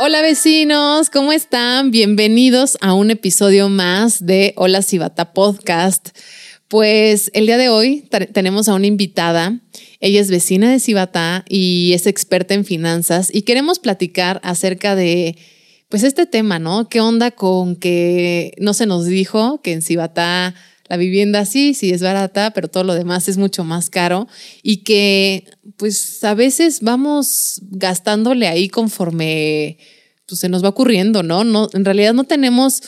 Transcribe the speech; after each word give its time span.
Hola 0.00 0.22
vecinos, 0.22 1.10
¿cómo 1.10 1.32
están? 1.32 1.90
Bienvenidos 1.90 2.78
a 2.80 2.94
un 2.94 3.10
episodio 3.10 3.68
más 3.68 4.24
de 4.24 4.54
Hola 4.56 4.82
Cibata 4.82 5.32
Podcast. 5.34 6.10
Pues 6.68 7.30
el 7.34 7.46
día 7.46 7.58
de 7.58 7.68
hoy 7.68 8.08
tenemos 8.32 8.68
a 8.68 8.74
una 8.74 8.86
invitada. 8.86 9.58
Ella 10.00 10.20
es 10.20 10.30
vecina 10.30 10.70
de 10.70 10.80
Cibata 10.80 11.44
y 11.48 11.92
es 11.94 12.06
experta 12.06 12.54
en 12.54 12.64
finanzas 12.64 13.28
y 13.34 13.42
queremos 13.42 13.80
platicar 13.80 14.40
acerca 14.44 14.94
de 14.94 15.36
pues 15.88 16.04
este 16.04 16.26
tema, 16.26 16.58
¿no? 16.58 16.88
¿Qué 16.88 17.00
onda 17.00 17.30
con 17.30 17.74
que 17.74 18.52
no 18.58 18.74
se 18.74 18.86
nos 18.86 19.04
dijo 19.04 19.60
que 19.62 19.72
en 19.72 19.82
Cibata 19.82 20.54
la 20.88 20.96
vivienda 20.96 21.44
sí, 21.44 21.74
sí 21.74 21.90
es 21.90 22.02
barata, 22.02 22.52
pero 22.52 22.68
todo 22.68 22.84
lo 22.84 22.94
demás 22.94 23.28
es 23.28 23.36
mucho 23.36 23.64
más 23.64 23.90
caro 23.90 24.26
y 24.62 24.78
que 24.78 25.44
pues 25.76 26.22
a 26.24 26.34
veces 26.34 26.80
vamos 26.80 27.60
gastándole 27.70 28.48
ahí 28.48 28.68
conforme 28.68 29.78
pues, 30.26 30.40
se 30.40 30.48
nos 30.48 30.64
va 30.64 30.70
ocurriendo, 30.70 31.22
¿no? 31.22 31.44
no 31.44 31.68
en 31.72 31.84
realidad 31.84 32.14
no 32.14 32.24
tenemos 32.24 32.82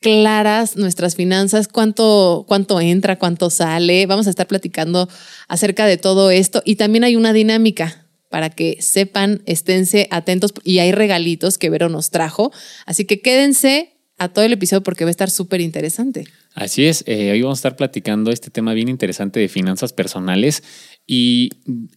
claras 0.00 0.76
nuestras 0.76 1.14
finanzas, 1.14 1.68
cuánto, 1.68 2.44
cuánto 2.48 2.80
entra, 2.80 3.18
cuánto 3.18 3.50
sale. 3.50 4.06
Vamos 4.06 4.26
a 4.26 4.30
estar 4.30 4.46
platicando 4.46 5.08
acerca 5.46 5.86
de 5.86 5.98
todo 5.98 6.30
esto 6.30 6.62
y 6.64 6.76
también 6.76 7.04
hay 7.04 7.16
una 7.16 7.32
dinámica 7.32 8.06
para 8.30 8.48
que 8.48 8.78
sepan, 8.80 9.42
esténse 9.44 10.08
atentos 10.10 10.54
y 10.64 10.78
hay 10.78 10.92
regalitos 10.92 11.58
que 11.58 11.68
Vero 11.68 11.88
nos 11.88 12.10
trajo. 12.10 12.52
Así 12.86 13.04
que 13.04 13.20
quédense 13.20 13.92
a 14.18 14.28
todo 14.28 14.44
el 14.44 14.52
episodio 14.52 14.82
porque 14.82 15.04
va 15.04 15.08
a 15.08 15.10
estar 15.10 15.30
súper 15.30 15.60
interesante. 15.60 16.26
Así 16.54 16.86
es, 16.86 17.04
eh, 17.06 17.30
hoy 17.30 17.42
vamos 17.42 17.58
a 17.58 17.60
estar 17.60 17.76
platicando 17.76 18.32
este 18.32 18.50
tema 18.50 18.74
bien 18.74 18.88
interesante 18.88 19.38
de 19.38 19.48
finanzas 19.48 19.92
personales 19.92 20.64
y 21.06 21.50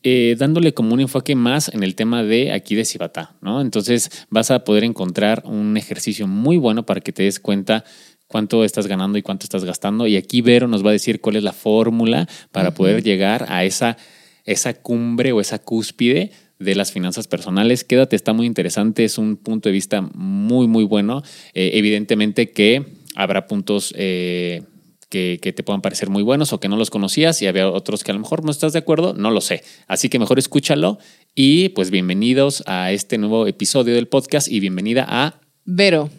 eh, 0.04 0.36
dándole 0.38 0.76
como 0.76 0.94
un 0.94 1.00
enfoque 1.00 1.34
más 1.36 1.74
en 1.74 1.82
el 1.82 1.96
tema 1.96 2.22
de 2.22 2.52
aquí 2.52 2.76
de 2.76 2.86
Cibatá, 2.86 3.36
¿no? 3.42 3.62
Entonces 3.62 4.28
vas 4.30 4.52
a 4.52 4.64
poder 4.64 4.84
encontrar 4.84 5.42
un 5.46 5.76
ejercicio 5.76 6.28
muy 6.28 6.58
bueno 6.58 6.86
para 6.86 7.02
que 7.02 7.12
te 7.12 7.24
des 7.24 7.40
cuenta 7.40 7.84
cuánto 8.28 8.64
estás 8.64 8.86
ganando 8.86 9.18
y 9.18 9.24
cuánto 9.24 9.46
estás 9.46 9.66
gastando. 9.66 10.06
Y 10.06 10.18
aquí 10.18 10.42
Vero 10.42 10.68
nos 10.68 10.86
va 10.86 10.90
a 10.90 10.94
decir 10.94 11.20
cuál 11.20 11.36
es 11.36 11.44
la 11.44 11.54
fórmula 11.54 12.28
para 12.52 12.76
poder 12.76 13.02
llegar 13.02 13.48
a 13.50 13.64
esa, 13.66 13.98
esa 14.46 14.76
cumbre 14.76 15.32
o 15.32 15.42
esa 15.42 15.60
cúspide 15.60 16.32
de 16.60 16.76
las 16.76 16.92
finanzas 16.92 17.28
personales. 17.28 17.84
Quédate, 17.84 18.16
está 18.16 18.34
muy 18.34 18.46
interesante, 18.46 19.04
es 19.04 19.18
un 19.18 19.36
punto 19.36 19.70
de 19.70 19.74
vista 19.74 20.02
muy, 20.02 20.68
muy 20.68 20.84
bueno. 20.84 21.24
Eh, 21.54 21.72
evidentemente 21.74 22.52
que 22.52 23.03
habrá 23.16 23.48
puntos 23.48 23.94
eh, 23.98 24.64
que, 25.10 25.54
te 25.56 25.64
puedan 25.64 25.82
parecer 25.82 26.10
muy 26.10 26.24
buenos 26.24 26.54
o 26.54 26.60
que 26.60 26.68
no 26.68 26.76
los 26.76 26.90
conocías 26.90 27.42
y 27.42 27.48
había 27.48 27.70
otros 27.70 28.04
que 28.04 28.12
a 28.12 28.14
lo 28.16 28.20
mejor 28.20 28.44
no 28.44 28.52
estás 28.52 28.74
de 28.74 28.80
acuerdo, 28.80 29.14
no 29.14 29.30
lo 29.30 29.42
sé. 29.42 29.64
Así 29.88 30.10
que 30.10 30.18
mejor 30.18 30.40
escúchalo 30.40 30.98
y 31.36 31.70
pues 31.70 31.92
bienvenidos 31.92 32.64
a 32.66 32.92
este 32.92 33.18
nuevo 33.18 33.46
episodio 33.46 33.94
del 33.94 34.08
podcast 34.08 34.48
y 34.48 34.60
bienvenida 34.60 35.06
a 35.08 35.40
Vero. 35.66 36.10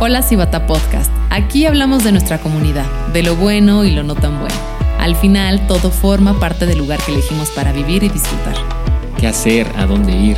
Hola 0.00 0.22
Cibata 0.22 0.66
Podcast. 0.66 1.10
Aquí 1.30 1.66
hablamos 1.66 2.04
de 2.04 2.12
nuestra 2.12 2.38
comunidad, 2.38 2.86
de 3.12 3.22
lo 3.22 3.34
bueno 3.36 3.84
y 3.84 3.90
lo 3.90 4.02
no 4.04 4.14
tan 4.14 4.38
bueno. 4.38 4.54
Al 4.98 5.16
final, 5.16 5.66
todo 5.66 5.90
forma 5.90 6.38
parte 6.38 6.66
del 6.66 6.78
lugar 6.78 6.98
que 7.04 7.12
elegimos 7.12 7.50
para 7.50 7.72
vivir 7.72 8.04
y 8.04 8.08
disfrutar. 8.08 8.54
¿Qué 9.18 9.26
hacer? 9.26 9.66
¿A 9.76 9.86
dónde 9.86 10.16
ir? 10.16 10.36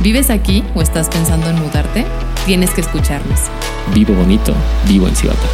¿Vives 0.00 0.30
aquí 0.30 0.62
o 0.74 0.82
estás 0.82 1.08
pensando 1.08 1.50
en 1.50 1.56
mudarte? 1.56 2.04
Tienes 2.46 2.70
que 2.70 2.80
escucharnos. 2.80 3.40
Vivo 3.92 4.14
bonito, 4.14 4.54
vivo 4.86 5.08
en 5.08 5.16
Cibata. 5.16 5.48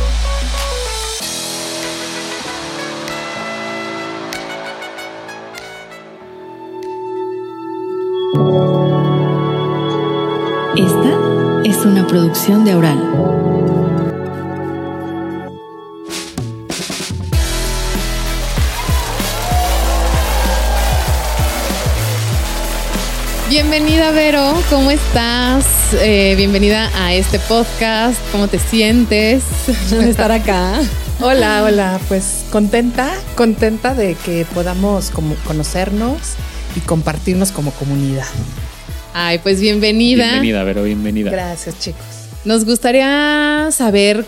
Esta 10.76 11.62
es 11.64 11.86
una 11.86 12.06
producción 12.06 12.62
de 12.66 12.72
Aural. 12.72 13.61
Bienvenida 23.52 24.12
Vero, 24.12 24.54
¿cómo 24.70 24.90
estás? 24.90 25.92
Eh, 26.00 26.32
bienvenida 26.38 26.90
a 26.96 27.12
este 27.12 27.38
podcast, 27.38 28.18
¿cómo 28.32 28.48
te 28.48 28.58
sientes 28.58 29.44
de 29.90 30.08
estar 30.08 30.32
acá? 30.32 30.80
Hola, 31.20 31.62
hola, 31.62 32.00
pues 32.08 32.46
contenta, 32.50 33.12
contenta 33.34 33.94
de 33.94 34.14
que 34.14 34.46
podamos 34.54 35.10
como 35.10 35.34
conocernos 35.46 36.16
y 36.76 36.80
compartirnos 36.80 37.52
como 37.52 37.72
comunidad. 37.72 38.24
Ay, 39.12 39.36
pues 39.36 39.60
bienvenida. 39.60 40.24
Bienvenida, 40.24 40.64
Vero, 40.64 40.84
bienvenida. 40.84 41.30
Gracias, 41.30 41.78
chicos. 41.78 42.06
Nos 42.46 42.64
gustaría 42.64 43.68
saber, 43.70 44.24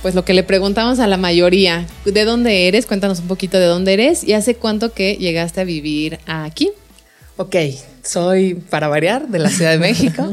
pues 0.00 0.14
lo 0.14 0.24
que 0.24 0.32
le 0.32 0.44
preguntamos 0.44 0.98
a 0.98 1.06
la 1.06 1.18
mayoría, 1.18 1.86
¿de 2.06 2.24
dónde 2.24 2.68
eres? 2.68 2.86
Cuéntanos 2.86 3.20
un 3.20 3.28
poquito 3.28 3.58
de 3.58 3.66
dónde 3.66 3.92
eres 3.92 4.24
y 4.24 4.32
hace 4.32 4.54
cuánto 4.54 4.94
que 4.94 5.16
llegaste 5.16 5.60
a 5.60 5.64
vivir 5.64 6.20
aquí. 6.24 6.70
Ok, 7.36 7.56
soy, 8.02 8.54
para 8.54 8.88
variar, 8.88 9.28
de 9.28 9.38
la 9.38 9.48
Ciudad 9.48 9.72
de 9.72 9.78
México. 9.78 10.32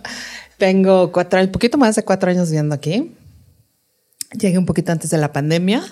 Tengo 0.58 1.10
cuatro, 1.10 1.40
un 1.40 1.50
poquito 1.50 1.76
más 1.76 1.96
de 1.96 2.04
cuatro 2.04 2.30
años 2.30 2.48
viviendo 2.48 2.74
aquí. 2.74 3.16
Llegué 4.38 4.56
un 4.56 4.66
poquito 4.66 4.92
antes 4.92 5.10
de 5.10 5.18
la 5.18 5.32
pandemia. 5.32 5.82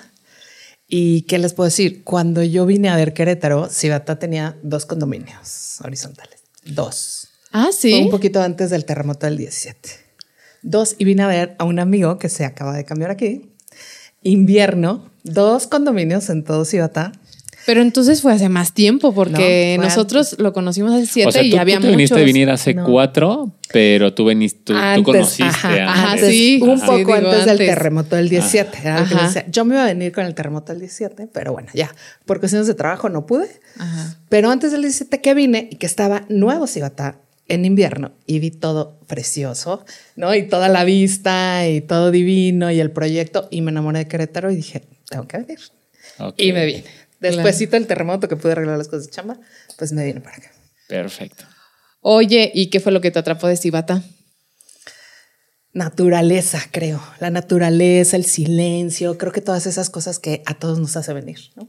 ¿Y 0.87 1.23
qué 1.23 1.39
les 1.39 1.55
puedo 1.55 1.67
decir? 1.67 2.05
Cuando 2.05 2.43
yo 2.43 2.67
vine 2.67 2.89
a 2.89 2.97
ver 2.97 3.15
Querétaro, 3.15 3.69
Cibata 3.69 4.19
tenía 4.19 4.57
dos 4.63 4.87
condominios 4.87 5.81
horizontales. 5.83 6.41
Dos. 6.65 7.29
Ah, 7.51 7.71
sí. 7.77 8.03
un 8.03 8.11
poquito 8.11 8.41
antes 8.41 8.71
del 8.71 8.85
terremoto 8.85 9.27
del 9.27 9.37
17. 9.37 9.91
Dos. 10.63 10.95
Y 10.99 11.05
vine 11.05 11.25
a 11.25 11.27
ver 11.27 11.57
a 11.59 11.65
un 11.65 11.79
amigo 11.81 12.19
que 12.19 12.29
se 12.29 12.45
acaba 12.45 12.75
de 12.75 12.85
cambiar 12.85 13.11
aquí. 13.11 13.51
Invierno, 14.23 15.11
dos 15.25 15.67
condominios 15.67 16.31
en 16.31 16.45
todo 16.45 16.65
Cibata 16.65 17.13
pero 17.67 17.83
entonces 17.83 18.21
fue 18.23 18.33
hace 18.33 18.49
más 18.49 18.73
tiempo, 18.73 19.15
porque 19.15 19.77
nosotros 19.81 20.37
lo 20.39 20.53
conocimos 20.53 20.93
hace 20.93 21.07
siete 21.07 21.45
y 21.45 21.51
ya 21.51 21.63
había 21.63 21.81
tú 21.81 21.89
viniste 21.89 22.15
a 22.15 22.25
venir 22.25 22.51
hace 22.51 22.75
cuatro, 22.75 23.53
pero 23.73 24.13
tú 24.13 24.27
veniste, 24.27 24.61
tú, 24.65 25.03
conociste 25.03 25.81
ajá, 25.81 26.19
sí, 26.19 26.61
un 26.63 26.81
poco 26.81 27.15
antes 27.15 27.47
del 27.47 27.59
terremoto 27.59 28.17
del 28.17 28.29
17. 28.29 28.79
Yo 29.49 29.65
me 29.65 29.75
iba 29.75 29.85
a 29.85 29.87
venir 29.87 30.13
con 30.13 30.25
el 30.25 30.35
terremoto 30.35 30.73
del 30.73 30.81
17, 30.81 31.29
pero 31.33 31.53
bueno, 31.53 31.69
ya, 31.75 31.95
por 32.25 32.41
cuestiones 32.41 32.67
de 32.67 32.75
trabajo 32.75 33.09
no 33.09 33.27
pude. 33.27 33.49
Pero 34.29 34.51
antes 34.51 34.73
del 34.73 34.83
17 34.83 35.21
que 35.21 35.35
vine 35.35 35.69
y 35.71 35.77
que 35.77 35.87
estaba 35.87 36.25
nuevo 36.29 36.67
Cibata 36.67 37.19
en 37.49 37.65
invierno 37.65 38.13
y 38.27 38.39
vi 38.39 38.51
todo 38.51 38.99
precioso, 39.07 39.85
¿no? 40.17 40.35
Y 40.35 40.45
toda 40.45 40.69
la 40.69 40.85
vista 40.85 41.69
y 41.69 41.81
todo 41.81 42.11
divino 42.11 42.71
y 42.71 42.81
el 42.81 42.91
proyecto 42.91 43.49
y 43.51 43.61
me 43.61 43.71
enamoré 43.71 44.01
de 44.01 44.09
Querétaro 44.09 44.51
y 44.51 44.57
dije, 44.57 44.83
tengo 45.09 45.27
que 45.27 45.39
venir. 45.39 45.59
Y 46.37 46.53
me 46.53 46.65
vine. 46.65 46.85
Despuésito 47.25 47.77
el 47.77 47.87
terremoto 47.87 48.29
que 48.29 48.37
pude 48.37 48.53
arreglar 48.53 48.77
las 48.77 48.89
cosas 48.89 49.07
de 49.07 49.13
chamba, 49.13 49.39
pues 49.79 49.93
me 49.93 50.05
vine 50.05 50.21
para 50.21 50.37
acá. 50.37 50.53
Perfecto. 50.89 51.45
Oye, 52.01 52.51
¿y 52.55 52.69
qué 52.69 52.81
fue 52.81 52.93
lo 52.93 53.01
que 53.01 53.11
te 53.11 53.19
atrapó 53.19 53.47
de 53.47 53.57
Cibata? 53.57 54.03
Naturaleza, 55.73 56.63
creo. 56.71 57.03
La 57.21 57.31
naturaleza, 57.31 58.17
el 58.17 58.27
silencio, 58.27 59.17
creo 59.17 59.33
que 59.33 59.41
todas 59.41 59.67
esas 59.67 59.89
cosas 59.89 60.19
que 60.19 60.43
a 60.45 60.55
todos 60.55 60.79
nos 60.79 60.97
hace 60.97 61.15
venir, 61.15 61.39
¿no? 61.57 61.69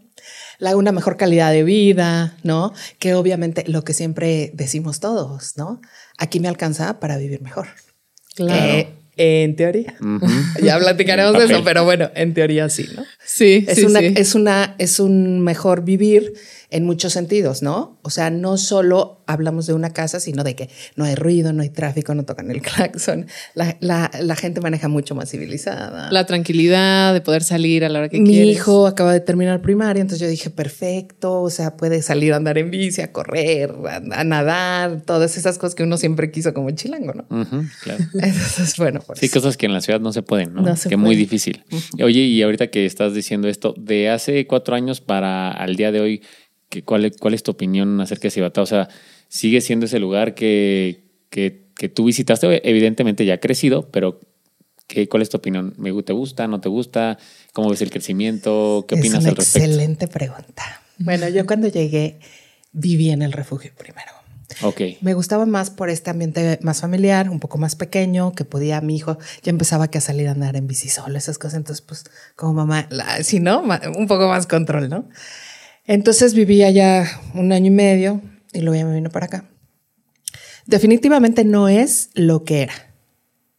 La, 0.59 0.75
una 0.75 0.91
mejor 0.91 1.15
calidad 1.15 1.51
de 1.51 1.63
vida, 1.63 2.35
¿no? 2.43 2.73
Que 2.99 3.13
obviamente 3.13 3.63
lo 3.67 3.83
que 3.83 3.93
siempre 3.93 4.51
decimos 4.53 4.99
todos, 4.99 5.57
¿no? 5.57 5.81
Aquí 6.17 6.39
me 6.39 6.49
alcanza 6.49 6.99
para 6.99 7.17
vivir 7.17 7.41
mejor. 7.41 7.67
Claro. 8.35 8.61
Eh, 8.61 8.93
en 9.17 9.55
teoría. 9.55 9.95
Ya 10.61 10.77
platicaremos 10.79 11.37
de 11.37 11.45
eso, 11.45 11.63
pero 11.63 11.83
bueno, 11.83 12.09
en 12.15 12.33
teoría 12.33 12.69
sí, 12.69 12.87
¿no? 12.95 13.03
Sí, 13.25 13.65
es 13.67 13.83
una, 13.83 13.99
es 13.99 14.35
una, 14.35 14.75
es 14.77 14.99
un 14.99 15.41
mejor 15.41 15.83
vivir 15.83 16.33
en 16.69 16.83
muchos 16.85 17.13
sentidos, 17.13 17.61
¿no? 17.61 17.97
O 18.01 18.09
sea, 18.09 18.29
no 18.29 18.57
solo 18.57 19.21
hablamos 19.27 19.65
de 19.65 19.73
una 19.73 19.91
casa, 19.91 20.19
sino 20.19 20.43
de 20.43 20.55
que 20.55 20.69
no 20.95 21.05
hay 21.05 21.15
ruido, 21.15 21.53
no 21.53 21.63
hay 21.63 21.69
tráfico, 21.69 22.13
no 22.13 22.25
tocan 22.25 22.51
el 22.51 22.61
claxon. 22.61 23.27
La, 23.53 23.77
la, 23.79 24.11
la 24.21 24.35
gente 24.35 24.61
maneja 24.61 24.87
mucho 24.87 25.15
más 25.15 25.31
civilizada. 25.31 26.11
La 26.11 26.25
tranquilidad 26.25 27.13
de 27.13 27.21
poder 27.21 27.43
salir 27.43 27.85
a 27.85 27.89
la 27.89 27.99
hora 27.99 28.09
que 28.09 28.19
Mi 28.19 28.41
hijo 28.49 28.87
acaba 28.87 29.13
de 29.13 29.21
terminar 29.21 29.61
primaria, 29.61 30.01
entonces 30.01 30.21
yo 30.21 30.29
dije, 30.29 30.49
perfecto, 30.49 31.41
o 31.41 31.49
sea, 31.49 31.77
puede 31.77 32.01
salir 32.01 32.33
a 32.33 32.35
andar 32.35 32.57
en 32.57 32.69
bici, 32.69 33.01
a 33.01 33.11
correr, 33.11 33.73
a, 34.11 34.23
nadar, 34.23 35.01
todas 35.01 35.37
esas 35.37 35.57
cosas 35.57 35.75
que 35.75 35.83
uno 35.83 35.97
siempre 35.97 36.29
quiso 36.29 36.53
como 36.53 36.69
chilango, 36.71 37.13
¿no? 37.13 37.25
claro. 37.81 38.03
Entonces, 38.13 38.75
bueno. 38.77 39.01
Pues, 39.05 39.19
sí, 39.19 39.29
cosas 39.29 39.57
que 39.57 39.65
en 39.65 39.73
la 39.73 39.81
ciudad 39.81 39.99
no 39.99 40.13
se 40.13 40.21
pueden, 40.21 40.53
¿no? 40.53 40.63
que 40.63 40.71
es 40.71 40.97
muy 40.97 41.15
difícil. 41.15 41.63
Oye, 42.03 42.21
y 42.21 42.43
ahorita 42.43 42.67
que 42.67 42.85
estás 42.85 43.13
diciendo 43.15 43.47
esto, 43.47 43.73
de 43.77 44.09
hace 44.09 44.45
cuatro 44.47 44.75
años 44.75 45.01
para 45.01 45.51
al 45.51 45.75
día 45.75 45.91
de 45.91 46.01
hoy, 46.01 46.21
cuál, 46.83 47.11
¿cuál 47.19 47.33
es 47.33 47.43
tu 47.43 47.51
opinión 47.51 47.99
acerca 48.01 48.23
de 48.23 48.31
Cibata? 48.31 48.61
O 48.61 48.65
sea, 48.65 48.89
¿sigue 49.27 49.61
siendo 49.61 49.85
ese 49.85 49.99
lugar 49.99 50.35
que, 50.35 51.03
que, 51.29 51.65
que 51.75 51.89
tú 51.89 52.05
visitaste? 52.05 52.69
Evidentemente 52.69 53.25
ya 53.25 53.35
ha 53.35 53.39
crecido, 53.39 53.89
pero 53.89 54.19
¿qué, 54.87 55.07
¿cuál 55.07 55.23
es 55.23 55.29
tu 55.29 55.37
opinión? 55.37 55.73
¿Me, 55.77 55.91
¿Te 56.03 56.13
gusta? 56.13 56.47
¿No 56.47 56.61
te 56.61 56.69
gusta? 56.69 57.17
¿Cómo 57.53 57.69
ves 57.69 57.81
el 57.81 57.89
crecimiento? 57.89 58.85
¿Qué 58.87 58.95
opinas 58.95 59.25
al 59.25 59.35
respecto? 59.35 59.67
Excelente 59.67 60.07
pregunta. 60.07 60.81
Bueno, 60.97 61.27
yo 61.29 61.45
cuando 61.45 61.67
llegué 61.67 62.19
viví 62.71 63.09
en 63.09 63.21
el 63.21 63.31
refugio 63.31 63.71
primero. 63.77 64.11
Ok. 64.61 64.81
Me 65.01 65.13
gustaba 65.13 65.45
más 65.45 65.69
por 65.69 65.89
este 65.89 66.09
ambiente 66.09 66.59
más 66.61 66.81
familiar, 66.81 67.29
un 67.29 67.39
poco 67.39 67.57
más 67.57 67.75
pequeño, 67.75 68.33
que 68.33 68.45
podía 68.45 68.79
mi 68.81 68.95
hijo, 68.95 69.17
ya 69.43 69.49
empezaba 69.49 69.89
que 69.89 69.97
a 69.97 70.01
salir 70.01 70.27
a 70.27 70.31
andar 70.31 70.55
en 70.55 70.67
bici 70.67 70.89
solo, 70.89 71.17
esas 71.17 71.37
cosas. 71.37 71.57
Entonces, 71.57 71.81
pues, 71.85 72.05
como 72.35 72.53
mamá, 72.53 72.87
si 73.23 73.39
¿no? 73.39 73.63
Un 73.95 74.07
poco 74.07 74.27
más 74.27 74.47
control, 74.47 74.89
¿no? 74.89 75.09
Entonces 75.85 76.33
vivía 76.33 76.71
ya 76.71 77.21
un 77.33 77.51
año 77.51 77.67
y 77.67 77.71
medio 77.71 78.21
y 78.53 78.61
luego 78.61 78.75
ya 78.79 78.85
me 78.85 78.95
vino 78.95 79.09
para 79.09 79.27
acá. 79.27 79.45
Definitivamente 80.65 81.43
no 81.43 81.67
es 81.67 82.09
lo 82.13 82.43
que 82.43 82.63
era. 82.63 82.73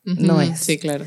No 0.05 0.41
es. 0.41 0.59
Sí, 0.59 0.79
claro. 0.79 1.07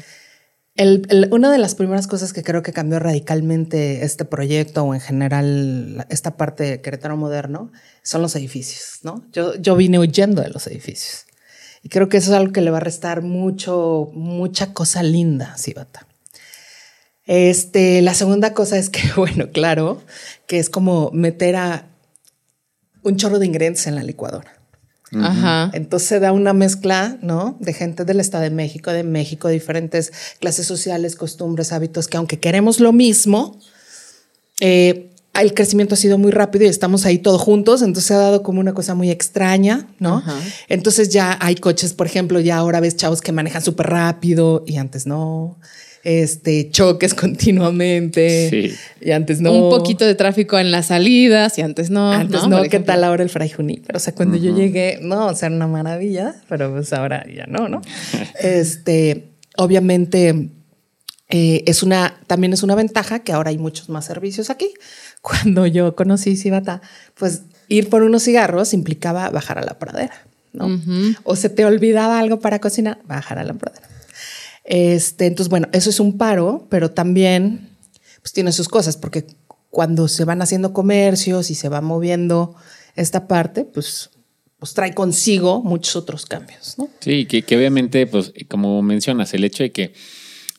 Una 1.31 1.51
de 1.51 1.57
las 1.57 1.75
primeras 1.75 2.07
cosas 2.07 2.31
que 2.31 2.43
creo 2.43 2.63
que 2.63 2.71
cambió 2.71 2.99
radicalmente 2.99 4.05
este 4.05 4.23
proyecto 4.23 4.83
o 4.83 4.93
en 4.93 5.01
general 5.01 6.05
esta 6.09 6.37
parte 6.37 6.63
de 6.63 6.81
Querétaro 6.81 7.17
moderno 7.17 7.71
son 8.01 8.21
los 8.21 8.35
edificios, 8.35 8.99
¿no? 9.03 9.25
Yo, 9.33 9.55
yo 9.55 9.75
vine 9.75 9.99
huyendo 9.99 10.41
de 10.41 10.49
los 10.49 10.67
edificios. 10.67 11.25
Y 11.83 11.89
creo 11.89 12.09
que 12.09 12.17
eso 12.17 12.31
es 12.31 12.37
algo 12.37 12.53
que 12.53 12.61
le 12.61 12.71
va 12.71 12.77
a 12.77 12.81
restar 12.81 13.21
mucho, 13.21 14.09
mucha 14.13 14.73
cosa 14.73 15.03
linda 15.03 15.53
a 15.53 15.57
Cibata. 15.57 16.07
Este, 17.25 18.01
la 18.01 18.13
segunda 18.13 18.53
cosa 18.53 18.77
es 18.77 18.89
que, 18.89 19.01
bueno, 19.15 19.51
claro, 19.51 20.01
que 20.47 20.59
es 20.59 20.69
como 20.69 21.11
meter 21.11 21.55
a 21.55 21.87
un 23.03 23.17
chorro 23.17 23.39
de 23.39 23.45
ingredientes 23.45 23.85
en 23.87 23.95
la 23.95 24.03
licuadora. 24.03 24.58
Ajá. 25.13 25.71
Entonces 25.73 26.07
se 26.07 26.19
da 26.19 26.31
una 26.31 26.53
mezcla, 26.53 27.17
¿no? 27.21 27.57
De 27.59 27.73
gente 27.73 28.05
del 28.05 28.19
Estado 28.19 28.43
de 28.43 28.49
México, 28.51 28.91
de 28.91 29.03
México, 29.03 29.47
diferentes 29.47 30.11
clases 30.39 30.65
sociales, 30.65 31.15
costumbres, 31.15 31.71
hábitos, 31.71 32.07
que 32.07 32.17
aunque 32.17 32.39
queremos 32.39 32.79
lo 32.79 32.91
mismo, 32.91 33.59
eh, 34.59 35.09
el 35.33 35.53
crecimiento 35.53 35.93
ha 35.93 35.97
sido 35.97 36.17
muy 36.17 36.31
rápido 36.31 36.65
y 36.65 36.67
estamos 36.67 37.05
ahí 37.05 37.19
todos 37.19 37.41
juntos, 37.41 37.81
entonces 37.81 38.05
se 38.05 38.13
ha 38.13 38.17
dado 38.17 38.43
como 38.43 38.59
una 38.59 38.73
cosa 38.73 38.93
muy 38.95 39.09
extraña, 39.09 39.87
¿no? 39.99 40.23
Entonces 40.67 41.09
ya 41.09 41.37
hay 41.39 41.55
coches, 41.55 41.93
por 41.93 42.07
ejemplo, 42.07 42.39
ya 42.39 42.57
ahora 42.57 42.79
ves 42.79 42.95
chavos 42.95 43.21
que 43.21 43.31
manejan 43.31 43.61
súper 43.61 43.87
rápido 43.87 44.63
y 44.67 44.77
antes 44.77 45.05
no 45.05 45.57
este, 46.03 46.69
choques 46.71 47.13
continuamente. 47.15 48.73
Y 49.01 49.11
antes 49.11 49.41
no. 49.41 49.51
Un 49.51 49.69
poquito 49.69 50.05
de 50.05 50.15
tráfico 50.15 50.57
en 50.57 50.71
las 50.71 50.87
salidas 50.87 51.57
y 51.57 51.61
antes 51.61 51.89
no. 51.89 52.11
Antes 52.11 52.47
no, 52.47 52.61
¿qué 52.63 52.79
tal 52.79 53.03
ahora 53.03 53.23
el 53.23 53.29
Fray 53.29 53.51
Pero 53.55 53.97
O 53.97 53.99
sea, 53.99 54.13
cuando 54.13 54.37
yo 54.37 54.55
llegué, 54.55 54.99
no, 55.01 55.27
o 55.27 55.35
sea, 55.35 55.47
era 55.47 55.55
una 55.55 55.67
maravilla, 55.67 56.35
pero 56.47 56.71
pues 56.71 56.93
ahora 56.93 57.25
ya 57.33 57.45
no, 57.47 57.67
¿no? 57.67 57.81
este, 58.41 59.25
obviamente 59.57 60.49
eh, 61.29 61.63
es 61.67 61.83
una, 61.83 62.19
también 62.27 62.53
es 62.53 62.63
una 62.63 62.75
ventaja 62.75 63.19
que 63.19 63.31
ahora 63.33 63.51
hay 63.51 63.57
muchos 63.57 63.89
más 63.89 64.05
servicios 64.05 64.49
aquí. 64.49 64.73
Cuando 65.21 65.67
yo 65.67 65.95
conocí 65.95 66.37
Cibata, 66.37 66.81
pues 67.15 67.43
ir 67.67 67.89
por 67.89 68.03
unos 68.03 68.23
cigarros 68.23 68.73
implicaba 68.73 69.29
bajar 69.29 69.59
a 69.59 69.63
la 69.63 69.77
pradera, 69.77 70.25
¿no? 70.53 70.81
O 71.23 71.35
se 71.35 71.49
te 71.49 71.65
olvidaba 71.65 72.19
algo 72.19 72.39
para 72.39 72.59
cocinar, 72.59 72.99
bajar 73.05 73.37
a 73.37 73.43
la 73.43 73.53
pradera. 73.53 73.87
Este, 74.69 75.25
entonces, 75.25 75.49
bueno, 75.49 75.67
eso 75.73 75.89
es 75.89 75.99
un 75.99 76.19
paro, 76.19 76.67
pero 76.69 76.91
también 76.91 77.69
pues 78.21 78.33
tiene 78.33 78.51
sus 78.51 78.69
cosas, 78.69 78.97
porque 78.97 79.25
cuando 79.71 80.07
se 80.07 80.25
van 80.25 80.43
haciendo 80.43 80.73
comercios 80.73 81.49
y 81.49 81.55
se 81.55 81.69
va 81.69 81.81
moviendo 81.81 82.55
esta 82.95 83.27
parte, 83.27 83.65
pues, 83.65 84.11
pues 84.59 84.75
trae 84.75 84.93
consigo 84.93 85.63
muchos 85.63 85.95
otros 85.95 86.27
cambios, 86.27 86.75
¿no? 86.77 86.87
Sí, 86.99 87.25
que, 87.25 87.41
que 87.41 87.57
obviamente, 87.57 88.05
pues, 88.05 88.31
como 88.47 88.83
mencionas, 88.83 89.33
el 89.33 89.43
hecho 89.43 89.63
de 89.63 89.71
que 89.71 89.93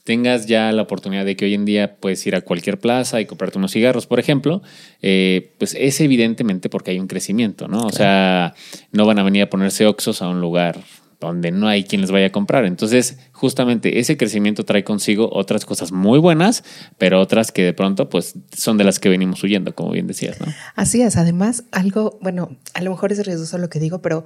tengas 0.03 0.47
ya 0.47 0.73
la 0.73 0.83
oportunidad 0.83 1.25
de 1.25 1.37
que 1.37 1.45
hoy 1.45 1.55
en 1.55 1.65
día 1.65 1.95
puedes 2.01 2.27
ir 2.27 2.35
a 2.35 2.41
cualquier 2.41 2.81
plaza 2.81 3.21
y 3.21 3.27
comprarte 3.27 3.59
unos 3.59 3.71
cigarros, 3.71 4.09
por 4.09 4.19
ejemplo, 4.19 4.61
eh, 5.03 5.55
pues 5.59 5.77
es 5.79 6.01
evidentemente 6.01 6.69
porque 6.69 6.91
hay 6.91 6.99
un 6.99 7.07
crecimiento, 7.07 7.69
¿no? 7.69 7.83
O 7.87 7.93
sea, 7.93 8.55
no 8.91 9.07
van 9.07 9.21
a 9.21 9.23
venir 9.23 9.43
a 9.43 9.51
ponerse 9.51 9.87
oxos 9.87 10.21
a 10.21 10.29
un 10.29 10.41
lugar 10.41 10.81
donde 11.21 11.51
no 11.51 11.69
hay 11.69 11.85
quien 11.85 12.01
les 12.01 12.11
vaya 12.11 12.27
a 12.27 12.33
comprar. 12.33 12.65
Entonces, 12.65 13.19
justamente 13.33 14.01
ese 14.01 14.17
crecimiento 14.17 14.65
trae 14.65 14.85
consigo 14.85 15.29
otras 15.33 15.67
cosas 15.67 15.93
muy 15.93 16.19
buenas, 16.19 16.65
pero 16.97 17.21
otras 17.21 17.53
que 17.53 17.63
de 17.63 17.73
pronto, 17.75 18.09
pues, 18.09 18.35
son 18.57 18.79
de 18.79 18.85
las 18.85 18.99
que 18.99 19.11
venimos 19.11 19.43
huyendo, 19.45 19.75
como 19.75 19.93
bien 19.93 20.07
decías, 20.07 20.41
¿no? 20.41 20.47
Así 20.75 21.03
es. 21.03 21.17
Además, 21.17 21.65
algo, 21.73 22.19
bueno, 22.23 22.57
a 22.73 22.81
lo 22.81 22.91
mejor 22.91 23.13
es 23.13 23.25
riesgoso 23.25 23.59
lo 23.59 23.69
que 23.69 23.79
digo, 23.79 24.01
pero 24.01 24.25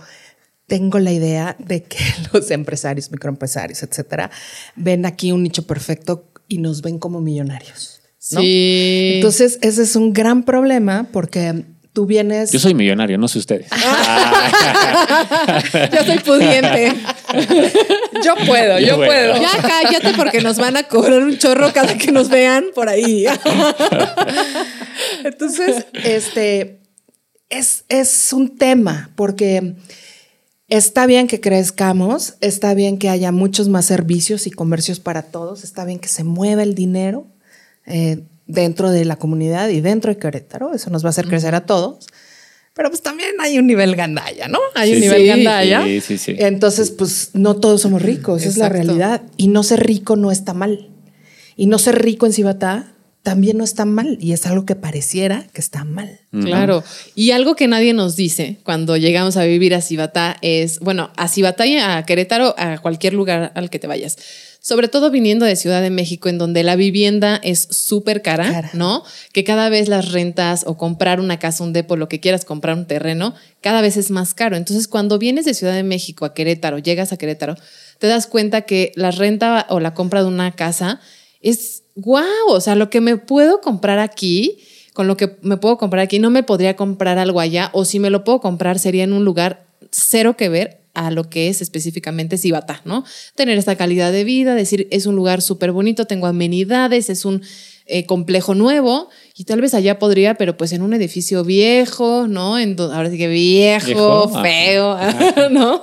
tengo 0.67 1.00
la 1.00 1.12
idea 1.12 1.56
de 1.58 1.82
que 1.82 1.99
los 2.32 2.50
empresarios, 2.52 3.11
microempresarios, 3.11 3.82
etcétera, 3.82 4.31
ven 4.76 5.05
aquí 5.05 5.32
un 5.32 5.43
nicho 5.43 5.67
perfecto 5.67 6.31
y 6.47 6.58
nos 6.58 6.81
ven 6.81 6.99
como 6.99 7.20
millonarios. 7.20 8.02
Sí. 8.19 9.14
Entonces, 9.17 9.58
ese 9.61 9.82
es 9.82 9.97
un 9.97 10.12
gran 10.12 10.44
problema 10.44 11.08
porque 11.12 11.64
tú 11.94 12.05
vienes. 12.05 12.52
Yo 12.52 12.58
soy 12.58 12.75
millonario, 12.75 13.17
no 13.17 13.29
sé 13.29 13.38
ustedes. 13.38 13.69
yo 15.93 16.05
soy 16.05 16.19
pudiente. 16.19 16.93
yo 18.23 18.35
puedo, 18.46 18.79
yo, 18.81 18.96
puedo. 18.96 19.41
Ya 19.41 19.52
cállate 19.62 20.12
porque 20.14 20.43
nos 20.43 20.58
van 20.58 20.76
a 20.76 20.82
cobrar 20.82 21.23
un 21.23 21.38
chorro 21.38 21.73
cada 21.73 21.96
que 21.96 22.12
nos 22.12 22.29
vean 22.29 22.67
por 22.75 22.91
ahí. 22.91 23.25
Entonces, 25.25 25.87
este 26.02 26.81
es, 27.49 27.85
es 27.88 28.32
un 28.32 28.58
tema 28.58 29.11
porque 29.14 29.76
está 30.69 31.06
bien 31.06 31.29
que 31.29 31.40
crezcamos, 31.40 32.35
está 32.40 32.75
bien 32.75 32.99
que 32.99 33.08
haya 33.08 33.31
muchos 33.31 33.69
más 33.69 33.87
servicios 33.87 34.49
y 34.49 34.50
comercios 34.50 34.99
para 34.99 35.23
todos, 35.23 35.62
está 35.62 35.85
bien 35.85 36.00
que 36.00 36.08
se 36.08 36.25
mueva 36.25 36.64
el 36.64 36.75
dinero. 36.75 37.29
Eh, 37.87 38.25
dentro 38.46 38.91
de 38.91 39.05
la 39.05 39.17
comunidad 39.17 39.69
y 39.69 39.81
dentro 39.81 40.12
de 40.12 40.19
Querétaro. 40.19 40.75
Eso 40.75 40.91
nos 40.91 41.05
va 41.05 41.08
a 41.08 41.11
hacer 41.11 41.26
crecer 41.26 41.55
a 41.55 41.67
todos. 41.67 42.06
Pero 42.75 42.91
pues 42.91 43.02
también 43.02 43.31
hay 43.41 43.58
un 43.58 43.69
nivel 43.69 43.94
gandalla, 43.94 44.49
¿no? 44.49 44.58
Hay 44.75 44.94
un 44.94 45.00
nivel 45.00 45.26
gandalla. 45.26 45.85
Sí, 45.85 46.00
sí, 46.00 46.19
sí. 46.19 46.35
Entonces, 46.38 46.91
pues 46.91 47.31
no 47.32 47.55
todos 47.56 47.81
somos 47.81 48.02
ricos, 48.02 48.43
esa 48.43 48.50
es 48.50 48.56
la 48.56 48.69
realidad. 48.69 49.23
Y 49.37 49.46
no 49.46 49.62
ser 49.62 49.87
rico 49.87 50.17
no 50.17 50.32
está 50.32 50.55
mal. 50.55 50.91
Y 51.56 51.67
no 51.67 51.79
ser 51.79 52.02
rico 52.02 52.26
en 52.26 52.32
Cibatá 52.32 52.94
también 53.25 53.56
no 53.56 53.65
está 53.65 53.87
mal 53.87 54.19
y 54.21 54.32
es 54.32 54.47
algo 54.47 54.67
que 54.67 54.76
pareciera 54.76 55.47
que 55.55 55.61
está 55.62 55.82
mal. 55.85 56.21
Claro. 56.31 56.85
Y 57.15 57.31
algo 57.31 57.56
que 57.56 57.67
nadie 57.67 57.94
nos 57.94 58.17
dice 58.17 58.59
cuando 58.65 58.99
llegamos 58.99 59.38
a 59.38 59.44
vivir 59.44 59.75
a 59.75 59.81
Cibatá 59.81 60.37
es, 60.43 60.79
bueno, 60.81 61.11
a 61.17 61.26
Cibatá 61.29 61.67
y 61.67 61.79
a 61.79 62.05
Querétaro, 62.05 62.55
a 62.59 62.79
cualquier 62.79 63.15
lugar 63.15 63.50
al 63.55 63.71
que 63.71 63.79
te 63.79 63.87
vayas 63.87 64.19
sobre 64.61 64.88
todo 64.88 65.11
viniendo 65.11 65.44
de 65.44 65.56
Ciudad 65.56 65.82
de 65.82 65.91
México, 65.91 66.31
en 66.31 66.38
donde 66.38 66.62
la 66.62 66.75
vivienda 66.75 67.38
es 67.43 67.69
súper 67.71 68.23
cara, 68.23 68.71
¿no? 68.73 69.05
Que 69.35 69.44
cada 69.44 69.69
vez 69.69 69.88
las 69.88 70.11
rentas 70.11 70.65
o 70.67 70.79
comprar 70.79 71.21
una 71.21 71.38
casa, 71.38 71.65
un 71.65 71.75
depo, 71.75 71.97
lo 71.97 72.09
que 72.09 72.19
quieras, 72.19 72.47
comprar 72.47 72.75
un 72.75 72.87
terreno, 72.87 73.35
cada 73.61 73.82
vez 73.82 73.99
es 73.99 74.11
más 74.11 74.32
caro. 74.32 74.56
Entonces, 74.56 74.88
cuando 74.88 75.19
vienes 75.19 75.44
de 75.44 75.53
Ciudad 75.53 75.75
de 75.75 75.82
México 75.82 76.25
a 76.25 76.32
Querétaro, 76.32 76.78
llegas 76.78 77.12
a 77.12 77.19
Querétaro, 77.19 77.57
te 77.99 78.07
das 78.07 78.26
cuenta 78.26 78.62
que 78.62 78.93
la 78.97 79.11
renta 79.11 79.66
o 79.69 79.81
la 79.81 79.93
compra 79.93 80.23
de 80.23 80.28
una 80.28 80.52
casa 80.52 80.99
es 81.43 81.84
guau, 81.94 82.48
o 82.48 82.60
sea, 82.60 82.74
lo 82.74 82.90
que 82.90 83.00
me 83.00 83.16
puedo 83.16 83.60
comprar 83.60 83.98
aquí, 83.98 84.58
con 84.92 85.06
lo 85.06 85.16
que 85.16 85.36
me 85.42 85.56
puedo 85.56 85.78
comprar 85.78 86.02
aquí, 86.02 86.18
no 86.18 86.30
me 86.30 86.42
podría 86.42 86.76
comprar 86.76 87.18
algo 87.18 87.40
allá, 87.40 87.70
o 87.72 87.84
si 87.84 87.98
me 87.98 88.10
lo 88.10 88.24
puedo 88.24 88.40
comprar 88.40 88.78
sería 88.78 89.04
en 89.04 89.12
un 89.12 89.24
lugar 89.24 89.66
cero 89.90 90.36
que 90.36 90.48
ver 90.48 90.80
a 90.94 91.10
lo 91.10 91.28
que 91.28 91.48
es 91.48 91.60
específicamente 91.60 92.38
Cibata, 92.38 92.80
¿no? 92.84 93.04
Tener 93.34 93.58
esta 93.58 93.76
calidad 93.76 94.12
de 94.12 94.24
vida, 94.24 94.54
decir, 94.54 94.86
es 94.90 95.06
un 95.06 95.16
lugar 95.16 95.42
súper 95.42 95.72
bonito, 95.72 96.06
tengo 96.06 96.26
amenidades, 96.26 97.10
es 97.10 97.24
un 97.24 97.42
eh, 97.87 98.07
complejo 98.07 98.55
nuevo 98.55 99.09
y 99.37 99.45
tal 99.45 99.61
vez 99.61 99.75
allá 99.75 99.99
podría, 99.99 100.35
pero 100.35 100.57
pues 100.57 100.73
en 100.73 100.83
un 100.83 100.95
edificio 100.95 101.45
viejo, 101.45 102.26
¿no? 102.26 102.59
En, 102.59 102.81
ahora 102.81 103.11
sí 103.11 103.19
que 103.19 103.29
viejo, 103.29 104.29
feo, 104.43 104.97
¿no? 105.50 105.83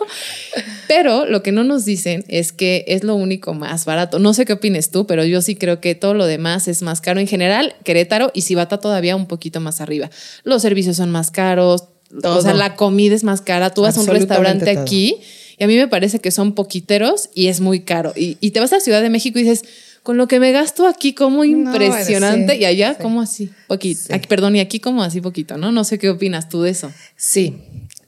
Pero 0.88 1.25
lo 1.25 1.43
que 1.43 1.51
no 1.51 1.63
nos 1.63 1.86
dicen 1.86 2.25
es 2.27 2.51
que 2.51 2.84
es 2.88 3.03
lo 3.03 3.15
único 3.15 3.53
más 3.53 3.86
barato. 3.86 4.20
No 4.20 4.34
sé 4.34 4.46
qué 4.46 4.53
opines 4.53 4.91
tú, 4.91 5.05
pero 5.05 5.24
yo 5.25 5.41
sí 5.41 5.55
creo 5.55 5.79
que 5.79 5.96
todo 5.96 6.13
lo 6.13 6.25
demás 6.25 6.67
es 6.67 6.81
más 6.81 7.01
caro 7.01 7.20
en 7.20 7.27
general. 7.27 7.75
Querétaro 7.84 8.31
y 8.34 8.41
Cibata 8.41 8.79
todavía 8.79 9.15
un 9.15 9.27
poquito 9.27 9.60
más 9.60 9.79
arriba. 9.79 10.10
Los 10.43 10.62
servicios 10.62 10.98
son 10.98 11.12
más 11.12 11.31
caros, 11.31 11.86
o 12.24 12.41
sea, 12.41 12.53
la 12.53 12.75
comida 12.75 13.15
es 13.15 13.24
más 13.24 13.41
cara. 13.41 13.70
Tú 13.70 13.84
vas 13.84 13.98
a 13.98 14.01
un 14.01 14.08
restaurante 14.08 14.70
aquí 14.72 15.17
y 15.58 15.63
a 15.63 15.67
mí 15.67 15.77
me 15.77 15.88
parece 15.88 16.20
que 16.20 16.31
son 16.31 16.53
poquiteros 16.53 17.29
y 17.34 17.48
es 17.48 17.62
muy 17.62 17.81
caro. 17.81 18.13
Y, 18.15 18.36
te 18.51 18.60
vas 18.60 18.74
a 18.74 18.79
Ciudad 18.79 19.01
de 19.01 19.10
México 19.10 19.39
y 19.39 19.43
dices, 19.43 19.63
con 20.03 20.17
lo 20.17 20.27
que 20.27 20.39
me 20.39 20.51
gasto 20.51 20.88
aquí, 20.88 21.13
como 21.13 21.43
impresionante. 21.43 22.55
y 22.55 22.65
allá, 22.65 22.98
como 22.98 23.22
así? 23.22 23.51
Poquito. 23.67 24.01
perdón, 24.27 24.55
y 24.55 24.60
aquí, 24.60 24.79
como 24.79 25.03
así 25.03 25.22
poquito, 25.22 25.58
¿no? 25.58 25.72
No 25.72 25.84
sé 25.84 26.00
qué 26.00 26.10
opinas 26.10 26.50
tú 26.50 26.62
de 26.62 26.72
eso. 26.72 26.91
Sí, 27.15 27.58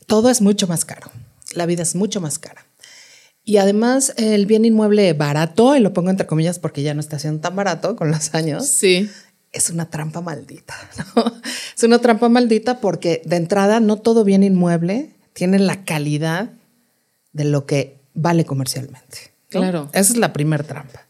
todo 0.08 0.30
es 0.30 0.42
mucho 0.42 0.68
más 0.68 0.86
caro. 0.86 1.12
La 1.54 1.66
vida 1.66 1.84
es 1.84 1.96
mucho 1.96 2.20
más 2.22 2.40
cara. 2.40 2.66
Y 3.46 3.58
además, 3.58 4.14
el 4.18 4.46
bien 4.46 4.66
inmueble 4.66 5.12
barato, 5.14 5.76
y 5.76 5.82
lo 5.82 5.94
pongo 5.94 6.10
entre 6.10 6.26
comillas 6.26 6.60
porque 6.60 6.82
ya 6.82 6.94
no 6.94 7.02
está 7.02 7.20
siendo 7.20 7.42
tan 7.42 7.56
barato 7.56 7.96
con 7.96 8.10
los 8.10 8.34
años. 8.34 8.68
Sí 8.68 9.10
es 9.54 9.70
una 9.70 9.90
trampa 9.90 10.20
maldita. 10.20 10.74
Es 11.78 11.84
una 11.84 12.00
trampa 12.00 12.30
maldita 12.30 12.80
porque 12.80 13.22
de 13.26 13.36
entrada 13.36 13.80
no 13.80 13.98
todo 13.98 14.24
bien 14.24 14.44
inmueble 14.44 15.10
tiene 15.34 15.58
la 15.60 15.86
calidad 15.86 16.52
de 17.32 17.46
lo 17.46 17.66
que 17.66 18.00
vale 18.14 18.46
comercialmente. 18.46 19.34
Claro. 19.50 19.90
Esa 19.94 20.14
es 20.14 20.18
la 20.18 20.34
primera 20.34 20.64
trampa. 20.64 21.03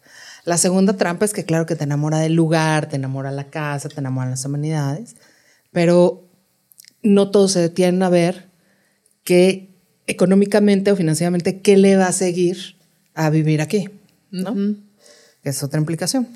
La 0.46 0.58
segunda 0.58 0.94
trampa 0.98 1.26
es 1.26 1.34
que 1.34 1.46
claro 1.46 1.66
que 1.66 1.76
te 1.76 1.86
enamora 1.86 2.20
del 2.20 2.34
lugar, 2.34 2.90
te 2.90 2.98
enamora 2.98 3.32
la 3.32 3.46
casa, 3.46 3.90
te 3.90 4.00
enamoran 4.00 4.32
las 4.32 4.46
amenidades, 4.46 5.16
pero 5.72 6.28
no 7.02 7.32
todos 7.32 7.54
se 7.54 7.60
detienen 7.60 8.04
a 8.04 8.10
ver 8.10 8.50
que 9.24 9.74
económicamente 10.08 10.92
o 10.92 10.96
financieramente, 10.96 11.62
¿qué 11.62 11.78
le 11.78 11.96
va 11.96 12.08
a 12.08 12.12
seguir 12.12 12.76
a 13.14 13.30
vivir 13.30 13.62
aquí? 13.62 13.90
¿No? 14.32 14.56
Es 15.44 15.64
otra 15.64 15.80
implicación. 15.80 16.28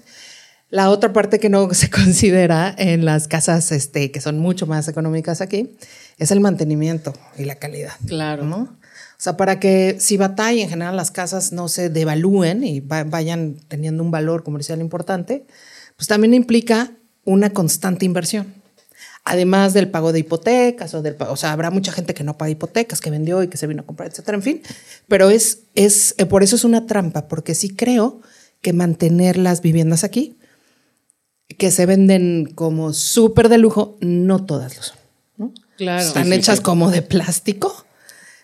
La 0.69 0.89
otra 0.89 1.13
parte 1.13 1.39
que 1.39 1.49
no 1.49 1.69
se 1.73 1.89
considera 1.89 2.73
en 2.77 3.05
las 3.05 3.27
casas 3.27 3.71
este, 3.71 4.11
que 4.11 4.21
son 4.21 4.39
mucho 4.39 4.67
más 4.67 4.87
económicas 4.87 5.41
aquí 5.41 5.71
es 6.17 6.31
el 6.31 6.39
mantenimiento 6.39 7.13
y 7.37 7.45
la 7.45 7.55
calidad. 7.55 7.93
Claro. 8.05 8.43
¿no? 8.43 8.76
O 9.17 9.19
sea, 9.19 9.36
para 9.36 9.59
que 9.59 9.97
si 10.00 10.15
batalla 10.15 10.62
en 10.62 10.69
general 10.69 10.95
las 10.95 11.09
casas 11.09 11.51
no 11.51 11.69
se 11.69 11.89
devalúen 11.89 12.63
y 12.63 12.81
vayan 12.81 13.57
teniendo 13.67 14.03
un 14.03 14.12
valor 14.12 14.43
comercial 14.43 14.79
importante, 14.79 15.47
pues 15.95 16.07
también 16.07 16.36
implica 16.36 16.91
una 17.25 17.50
constante 17.50 18.05
inversión. 18.05 18.53
Además 19.24 19.74
del 19.74 19.89
pago 19.89 20.13
de 20.13 20.19
hipotecas 20.19 20.93
o 20.93 21.01
del 21.01 21.17
o 21.19 21.36
sea, 21.36 21.51
habrá 21.51 21.71
mucha 21.71 21.91
gente 21.91 22.13
que 22.13 22.24
no 22.24 22.38
paga 22.38 22.51
hipotecas, 22.51 23.01
que 23.01 23.09
vendió 23.09 23.41
y 23.41 23.47
que 23.47 23.57
se 23.57 23.65
vino 23.65 23.81
a 23.81 23.86
comprar, 23.86 24.09
etcétera, 24.09 24.38
en 24.38 24.43
fin. 24.43 24.62
Pero 25.07 25.31
es, 25.31 25.63
es, 25.74 26.13
eh, 26.19 26.27
por 26.27 26.43
eso 26.43 26.55
es 26.55 26.63
una 26.63 26.86
trampa, 26.86 27.27
porque 27.27 27.55
sí 27.55 27.75
creo 27.75 28.21
que 28.62 28.71
mantener 28.71 29.38
las 29.38 29.62
viviendas 29.62 30.03
aquí, 30.03 30.38
que 31.57 31.71
se 31.71 31.86
venden 31.88 32.45
como 32.53 32.93
súper 32.93 33.50
de 33.50 33.57
lujo, 33.57 33.97
no 34.00 34.45
todas 34.45 34.77
lo 34.77 34.83
son. 34.83 34.97
¿no? 35.38 35.53
Claro. 35.75 36.05
Están 36.05 36.31
hechas 36.31 36.62
como 36.62 36.91
de 36.91 37.01
plástico, 37.01 37.87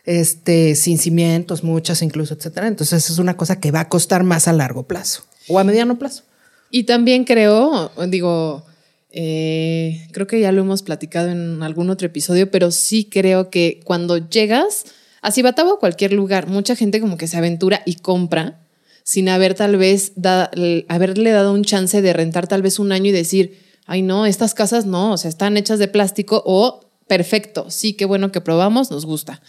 este, 0.05 0.75
sin 0.75 0.97
cimientos, 0.97 1.63
muchas 1.63 2.01
incluso, 2.01 2.33
etcétera. 2.33 2.67
Entonces 2.67 3.09
es 3.09 3.17
una 3.19 3.37
cosa 3.37 3.59
que 3.59 3.71
va 3.71 3.81
a 3.81 3.89
costar 3.89 4.23
más 4.23 4.47
a 4.47 4.53
largo 4.53 4.83
plazo 4.83 5.23
o 5.47 5.59
a 5.59 5.63
mediano 5.63 5.97
plazo. 5.97 6.23
Y 6.69 6.83
también 6.83 7.23
creo, 7.23 7.91
digo, 8.07 8.65
eh, 9.11 10.07
creo 10.11 10.25
que 10.25 10.39
ya 10.39 10.51
lo 10.51 10.61
hemos 10.61 10.81
platicado 10.81 11.29
en 11.29 11.61
algún 11.61 11.89
otro 11.91 12.07
episodio, 12.07 12.49
pero 12.49 12.71
sí 12.71 13.05
creo 13.05 13.51
que 13.51 13.79
cuando 13.83 14.17
llegas 14.17 14.85
a 15.21 15.31
Cibatabo 15.31 15.73
o 15.73 15.79
cualquier 15.79 16.13
lugar, 16.13 16.47
mucha 16.47 16.75
gente 16.75 16.99
como 16.99 17.17
que 17.17 17.27
se 17.27 17.37
aventura 17.37 17.83
y 17.85 17.95
compra 17.95 18.59
sin 19.03 19.29
haber 19.29 19.53
tal 19.53 19.77
vez 19.77 20.13
haberle 20.87 21.31
dado 21.31 21.53
un 21.53 21.63
chance 21.63 22.01
de 22.01 22.13
rentar 22.13 22.47
tal 22.47 22.61
vez 22.61 22.79
un 22.79 22.91
año 22.91 23.09
y 23.09 23.11
decir, 23.11 23.59
ay 23.85 24.01
no, 24.01 24.25
estas 24.25 24.53
casas 24.53 24.85
no, 24.85 25.11
o 25.11 25.17
sea, 25.17 25.29
están 25.29 25.57
hechas 25.57 25.77
de 25.77 25.87
plástico 25.87 26.41
o 26.45 26.89
perfecto, 27.07 27.69
sí, 27.69 27.93
qué 27.93 28.05
bueno 28.05 28.31
que 28.31 28.41
probamos, 28.41 28.89
nos 28.89 29.05
gusta, 29.05 29.41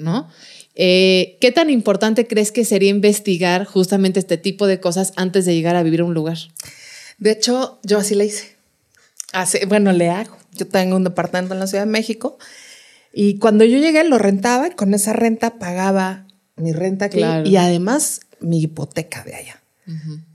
¿no? 0.00 0.28
Eh, 0.74 1.36
¿Qué 1.40 1.52
tan 1.52 1.70
importante 1.70 2.26
crees 2.26 2.52
que 2.52 2.64
sería 2.64 2.90
investigar 2.90 3.64
justamente 3.64 4.18
este 4.18 4.38
tipo 4.38 4.66
de 4.66 4.80
cosas 4.80 5.12
antes 5.16 5.44
de 5.44 5.54
llegar 5.54 5.76
a 5.76 5.82
vivir 5.82 6.00
a 6.00 6.04
un 6.04 6.14
lugar? 6.14 6.38
De 7.18 7.30
hecho, 7.30 7.78
yo 7.82 7.98
así 7.98 8.14
le 8.14 8.26
hice 8.26 8.60
bueno, 9.68 9.92
le 9.92 10.10
hago. 10.10 10.36
Yo 10.52 10.66
tengo 10.66 10.96
un 10.96 11.04
departamento 11.04 11.54
en 11.54 11.60
la 11.60 11.66
Ciudad 11.66 11.84
de 11.84 11.90
México 11.90 12.38
y 13.12 13.38
cuando 13.38 13.64
yo 13.64 13.78
llegué 13.78 14.02
lo 14.04 14.18
rentaba 14.18 14.68
y 14.68 14.70
con 14.72 14.94
esa 14.94 15.12
renta 15.12 15.58
pagaba 15.58 16.26
mi 16.56 16.72
renta 16.72 17.06
aquí 17.06 17.22
y 17.44 17.56
además 17.56 18.20
mi 18.40 18.60
hipoteca 18.60 19.22
de 19.24 19.34
allá. 19.34 19.62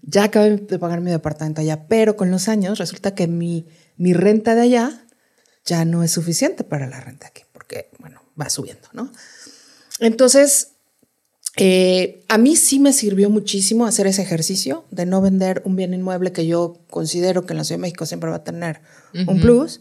Ya 0.01 0.25
acabé 0.25 0.57
de 0.57 0.79
pagar 0.79 0.99
mi 0.99 1.11
departamento 1.11 1.61
allá, 1.61 1.87
pero 1.87 2.17
con 2.17 2.29
los 2.29 2.49
años 2.49 2.77
resulta 2.77 3.15
que 3.15 3.27
mi, 3.27 3.65
mi 3.95 4.11
renta 4.13 4.53
de 4.53 4.61
allá 4.61 5.05
ya 5.65 5.85
no 5.85 6.03
es 6.03 6.11
suficiente 6.11 6.65
para 6.65 6.87
la 6.87 6.99
renta 6.99 7.27
aquí, 7.27 7.43
porque, 7.53 7.89
bueno, 7.99 8.21
va 8.39 8.49
subiendo, 8.49 8.89
¿no? 8.91 9.13
Entonces, 9.99 10.73
eh, 11.57 12.23
a 12.27 12.37
mí 12.37 12.55
sí 12.55 12.79
me 12.79 12.91
sirvió 12.91 13.29
muchísimo 13.29 13.85
hacer 13.85 14.07
ese 14.07 14.21
ejercicio 14.21 14.85
de 14.91 15.05
no 15.05 15.21
vender 15.21 15.61
un 15.65 15.75
bien 15.75 15.93
inmueble 15.93 16.33
que 16.33 16.45
yo 16.45 16.77
considero 16.89 17.45
que 17.45 17.53
en 17.53 17.57
la 17.57 17.63
Ciudad 17.63 17.79
de 17.79 17.83
México 17.83 18.05
siempre 18.05 18.29
va 18.29 18.37
a 18.37 18.43
tener 18.43 18.81
un 19.27 19.39
plus. 19.39 19.79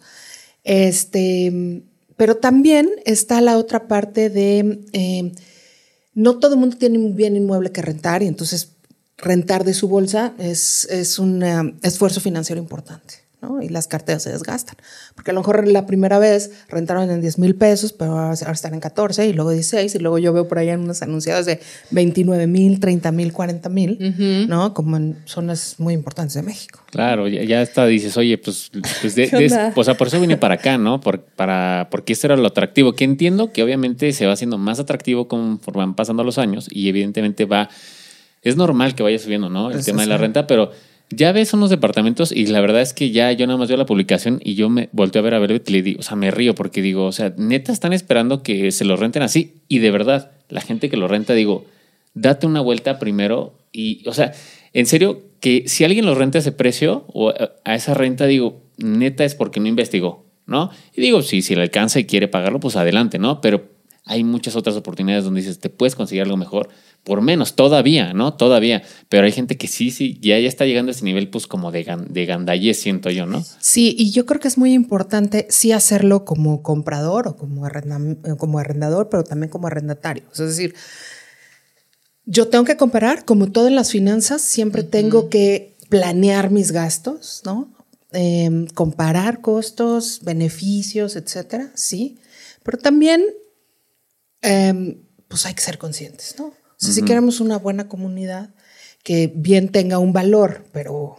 Este, 0.62 1.83
pero 2.16 2.37
también 2.37 2.88
está 3.04 3.40
la 3.40 3.59
otra 3.59 3.88
parte 3.88 4.30
de 4.30 4.80
eh, 4.92 5.33
no 6.14 6.38
todo 6.38 6.54
el 6.54 6.61
mundo 6.61 6.76
tiene 6.76 6.99
un 6.99 7.16
bien 7.16 7.35
inmueble 7.37 7.73
que 7.73 7.83
rentar 7.83 8.23
y 8.23 8.28
entonces 8.28 8.71
rentar 9.18 9.64
de 9.64 9.75
su 9.75 9.88
bolsa 9.88 10.35
es, 10.38 10.87
es 10.90 11.18
un 11.18 11.42
eh, 11.42 11.75
esfuerzo 11.83 12.21
financiero 12.21 12.61
importante 12.62 13.24
y 13.62 13.68
las 13.68 13.88
carteras 13.88 14.22
se 14.22 14.30
desgastan. 14.30 14.76
Porque 15.14 15.30
a 15.30 15.34
lo 15.34 15.40
mejor 15.40 15.66
la 15.66 15.86
primera 15.86 16.18
vez 16.18 16.50
rentaron 16.68 17.10
en 17.10 17.20
10 17.20 17.38
mil 17.38 17.54
pesos, 17.54 17.92
pero 17.92 18.18
ahora 18.18 18.52
están 18.52 18.74
en 18.74 18.80
14 18.80 19.26
y 19.26 19.32
luego 19.32 19.50
16 19.50 19.94
y 19.94 19.98
luego 19.98 20.18
yo 20.18 20.32
veo 20.32 20.48
por 20.48 20.58
ahí 20.58 20.68
en 20.68 20.80
unas 20.80 21.02
anunciadas 21.02 21.46
de 21.46 21.60
29 21.90 22.46
mil, 22.46 22.80
30 22.80 23.12
mil, 23.12 23.32
40 23.32 23.68
mil, 23.68 24.46
¿no? 24.48 24.74
Como 24.74 24.96
en 24.96 25.16
zonas 25.24 25.76
muy 25.78 25.94
importantes 25.94 26.34
de 26.34 26.42
México. 26.42 26.80
Claro, 26.90 27.26
ya, 27.26 27.60
está, 27.60 27.86
dices, 27.86 28.16
oye, 28.16 28.38
pues, 28.38 28.70
pues, 29.00 29.14
por 29.98 30.06
eso 30.06 30.20
vine 30.20 30.36
para 30.36 30.54
acá, 30.54 30.78
¿no? 30.78 31.00
Por, 31.00 31.22
para, 31.22 31.88
porque 31.90 32.12
esto 32.12 32.28
era 32.28 32.36
lo 32.36 32.46
atractivo, 32.46 32.94
que 32.94 33.04
entiendo 33.04 33.52
que 33.52 33.62
obviamente 33.62 34.12
se 34.12 34.26
va 34.26 34.32
haciendo 34.32 34.58
más 34.58 34.78
atractivo 34.78 35.26
conforme 35.26 35.80
van 35.80 35.94
pasando 35.94 36.22
los 36.24 36.38
años 36.38 36.68
y 36.70 36.88
evidentemente 36.88 37.44
va, 37.46 37.68
es 38.42 38.56
normal 38.56 38.94
que 38.94 39.02
vaya 39.02 39.18
subiendo, 39.18 39.48
¿no? 39.48 39.70
El 39.70 39.84
tema 39.84 40.02
de 40.02 40.08
la 40.08 40.18
renta, 40.18 40.46
pero 40.46 40.70
ya 41.16 41.33
ves 41.33 41.52
unos 41.54 41.71
departamentos 41.71 42.33
y 42.33 42.47
la 42.47 42.61
verdad 42.61 42.83
es 42.83 42.92
que 42.92 43.11
ya 43.11 43.33
yo 43.33 43.47
nada 43.47 43.59
más 43.59 43.68
veo 43.68 43.76
la 43.76 43.87
publicación 43.87 44.40
y 44.42 44.54
yo 44.54 44.68
me 44.68 44.88
volteo 44.92 45.21
a 45.21 45.23
ver 45.23 45.35
a 45.35 45.38
ver 45.38 45.62
y 45.66 45.73
le 45.73 45.83
digo, 45.83 46.00
o 46.00 46.02
sea, 46.02 46.16
me 46.16 46.30
río 46.30 46.54
porque 46.54 46.83
digo, 46.83 47.06
o 47.06 47.12
sea, 47.12 47.35
neta 47.37 47.73
están 47.73 47.92
esperando 47.92 48.42
que 48.42 48.71
se 48.71 48.85
lo 48.85 48.97
renten 48.97 49.23
así 49.23 49.62
y 49.68 49.78
de 49.78 49.90
verdad, 49.90 50.33
la 50.49 50.61
gente 50.61 50.88
que 50.88 50.97
lo 50.97 51.09
renta, 51.09 51.35
digo, 51.35 51.66
date 52.14 52.47
una 52.47 52.61
vuelta 52.61 52.99
primero 52.99 53.59
y, 53.73 54.06
o 54.09 54.12
sea, 54.12 54.33
en 54.73 54.87
serio, 54.87 55.23
que 55.40 55.64
si 55.66 55.85
alguien 55.85 56.06
lo 56.06 56.14
renta 56.14 56.38
a 56.38 56.40
ese 56.40 56.52
precio 56.52 57.04
o 57.09 57.33
a 57.64 57.75
esa 57.75 57.94
renta, 57.94 58.26
digo, 58.26 58.62
neta 58.78 59.25
es 59.25 59.35
porque 59.35 59.61
no 59.61 59.68
investigó, 59.68 60.26
¿no? 60.47 60.71
Y 60.94 61.00
digo, 61.00 61.23
sí, 61.23 61.42
si 61.42 61.54
le 61.54 61.62
alcanza 61.62 62.00
y 62.00 62.04
quiere 62.04 62.28
pagarlo, 62.28 62.61
pues 62.61 62.76
adelante, 62.76 63.18
¿no? 63.18 63.40
Pero 63.40 63.74
hay 64.06 64.23
muchas 64.23 64.54
otras 64.54 64.76
oportunidades 64.76 65.25
donde 65.25 65.40
dices, 65.40 65.58
te 65.58 65.70
puedes 65.70 65.94
conseguir 65.94 66.23
algo 66.23 66.37
mejor 66.37 66.68
por 67.04 67.20
menos, 67.23 67.54
todavía, 67.54 68.12
¿no? 68.12 68.34
Todavía. 68.34 68.82
Pero 69.08 69.25
hay 69.25 69.32
gente 69.32 69.56
que 69.56 69.66
sí, 69.66 69.90
sí, 69.90 70.18
ya, 70.20 70.38
ya 70.38 70.49
está 70.49 70.66
llegando 70.66 70.90
a 70.90 70.94
ese 70.94 71.04
nivel, 71.04 71.28
pues 71.28 71.46
como 71.46 71.73
de, 71.73 71.84
de 72.08 72.26
gandallez, 72.26 72.78
siento 72.80 73.11
yo, 73.11 73.26
¿no? 73.26 73.44
Sí, 73.61 73.94
y 73.99 74.11
yo 74.11 74.26
creo 74.26 74.40
que 74.40 74.49
es 74.49 74.58
muy 74.58 74.73
importante 74.73 75.46
sí 75.50 75.73
hacerlo 75.73 76.25
como 76.25 76.62
comprador 76.62 77.28
o 77.28 77.37
como, 77.37 77.66
como 78.38 78.58
arrendador, 78.58 79.08
pero 79.08 79.25
también 79.25 79.50
como 79.50 79.66
arrendatario. 79.66 80.25
Es 80.32 80.38
decir, 80.38 80.75
yo 82.26 82.49
tengo 82.49 82.64
que 82.64 82.76
comparar, 82.76 83.25
como 83.25 83.52
todo 83.52 83.68
en 83.68 83.75
las 83.75 83.90
finanzas, 83.90 84.42
siempre 84.42 84.82
tengo 84.82 85.28
que 85.28 85.76
planear 85.88 86.50
mis 86.50 86.73
gastos, 86.73 87.42
¿no? 87.44 87.73
Em, 88.12 88.66
comparar 88.66 89.40
costos, 89.40 90.20
beneficios, 90.23 91.16
etcétera, 91.16 91.70
sí. 91.75 92.18
Pero 92.62 92.78
también, 92.78 93.25
em, 94.44 95.02
pues 95.28 95.46
hay 95.46 95.54
que 95.54 95.62
ser 95.62 95.78
conscientes, 95.78 96.36
¿no? 96.38 96.52
si 96.76 97.02
queremos 97.02 97.40
una 97.40 97.58
buena 97.58 97.88
comunidad 97.88 98.50
que 99.02 99.32
bien 99.34 99.70
tenga 99.70 99.98
un 99.98 100.12
valor, 100.12 100.66
pero 100.72 101.16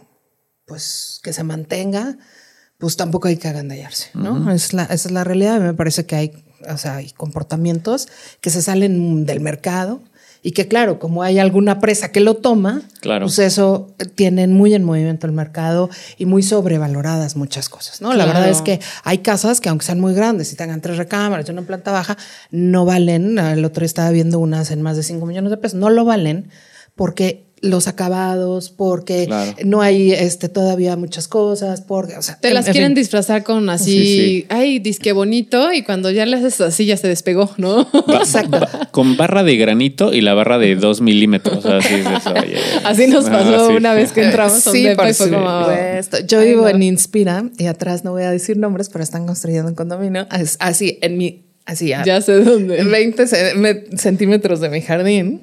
pues 0.64 1.20
que 1.22 1.32
se 1.32 1.42
mantenga, 1.42 2.18
pues 2.78 2.96
tampoco 2.96 3.28
hay 3.28 3.36
que 3.36 3.48
agandallarse, 3.48 4.10
¿no? 4.14 4.50
es 4.52 4.72
la, 4.72 4.84
esa 4.84 5.08
es 5.08 5.10
la 5.10 5.24
realidad. 5.24 5.60
Me 5.60 5.74
parece 5.74 6.06
que 6.06 6.16
hay, 6.16 6.44
o 6.68 6.76
sea, 6.76 6.96
hay 6.96 7.10
comportamientos 7.10 8.08
que 8.40 8.50
se 8.50 8.62
salen 8.62 9.26
del 9.26 9.40
mercado 9.40 10.02
y 10.42 10.52
que 10.52 10.68
claro, 10.68 10.98
como 10.98 11.22
hay 11.22 11.38
alguna 11.38 11.80
presa 11.80 12.12
que 12.12 12.20
lo 12.20 12.34
toma, 12.34 12.82
claro. 13.00 13.26
pues 13.26 13.38
eso 13.38 13.94
tienen 14.14 14.52
muy 14.52 14.74
en 14.74 14.84
movimiento 14.84 15.26
el 15.26 15.32
mercado 15.32 15.90
y 16.18 16.26
muy 16.26 16.42
sobrevaloradas 16.42 17.36
muchas 17.36 17.68
cosas, 17.68 18.00
¿no? 18.00 18.12
La 18.14 18.26
verdad 18.26 18.48
es 18.48 18.62
que 18.62 18.80
hay 19.04 19.18
casas 19.18 19.60
que 19.60 19.68
aunque 19.68 19.86
sean 19.86 20.00
muy 20.00 20.14
grandes 20.14 20.52
y 20.52 20.56
tengan 20.56 20.80
tres 20.80 20.98
recámaras 20.98 21.48
y 21.48 21.52
una 21.52 21.62
planta 21.62 21.92
baja, 21.92 22.16
no 22.50 22.84
valen, 22.84 23.38
el 23.38 23.64
otro 23.64 23.84
estaba 23.84 24.10
viendo 24.10 24.38
unas 24.38 24.70
en 24.70 24.82
más 24.82 24.96
de 24.96 25.02
5 25.02 25.24
millones 25.26 25.50
de 25.50 25.56
pesos, 25.56 25.78
no 25.78 25.90
lo 25.90 26.04
valen 26.04 26.48
porque 26.94 27.45
los 27.62 27.88
acabados, 27.88 28.68
porque 28.68 29.28
no 29.64 29.80
hay 29.80 30.12
este, 30.12 30.48
todavía 30.48 30.94
muchas 30.96 31.26
cosas, 31.26 31.80
porque, 31.80 32.16
o 32.16 32.22
sea, 32.22 32.38
te 32.38 32.52
las 32.52 32.66
quieren 32.66 32.94
disfrazar 32.94 33.44
con 33.44 33.70
así, 33.70 34.46
ay, 34.50 34.78
disque 34.78 35.12
bonito, 35.12 35.72
y 35.72 35.82
cuando 35.82 36.10
ya 36.10 36.26
le 36.26 36.36
haces 36.36 36.60
así 36.60 36.84
ya 36.84 36.96
se 36.96 37.08
despegó, 37.08 37.50
¿no? 37.56 37.88
Exacto. 38.08 38.60
Con 38.90 39.16
barra 39.16 39.42
de 39.42 39.56
granito 39.56 40.12
y 40.12 40.20
la 40.20 40.34
barra 40.34 40.58
de 40.58 40.76
dos 40.76 41.00
milímetros. 41.00 41.64
Así, 42.84 43.06
nos 43.06 43.28
pasó 43.28 43.70
una 43.70 43.94
vez 43.94 44.12
que 44.12 44.24
entramos 44.24 44.62
sí, 44.62 44.86
por 44.94 45.16
como, 45.16 45.66
Yo 46.26 46.40
vivo 46.40 46.68
en 46.68 46.82
Inspira 46.82 47.44
y 47.58 47.66
atrás 47.66 48.04
no 48.04 48.12
voy 48.12 48.22
a 48.22 48.30
decir 48.30 48.56
nombres, 48.56 48.88
pero 48.88 49.02
están 49.02 49.26
construyendo 49.26 49.68
un 49.68 49.74
condominio. 49.74 50.26
Así, 50.58 50.98
en 51.02 51.18
mi, 51.18 51.44
así, 51.64 51.88
ya 51.88 52.20
sé 52.20 52.44
dónde. 52.44 52.84
20 52.84 53.26
centímetros 53.96 54.60
de 54.60 54.68
mi 54.68 54.80
jardín. 54.80 55.40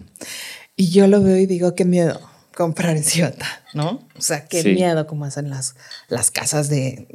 Y 0.76 0.90
yo 0.90 1.08
lo 1.08 1.22
veo 1.22 1.38
y 1.38 1.46
digo, 1.46 1.76
qué 1.76 1.86
miedo 1.86 2.20
comprar 2.56 2.96
en 2.96 3.04
Ciota, 3.04 3.64
¿no? 3.74 4.08
O 4.18 4.22
sea, 4.22 4.48
qué 4.48 4.64
miedo 4.64 5.08
como 5.08 5.26
hacen 5.26 5.50
las, 5.50 5.76
las 6.08 6.32
casas 6.32 6.70
de... 6.70 7.08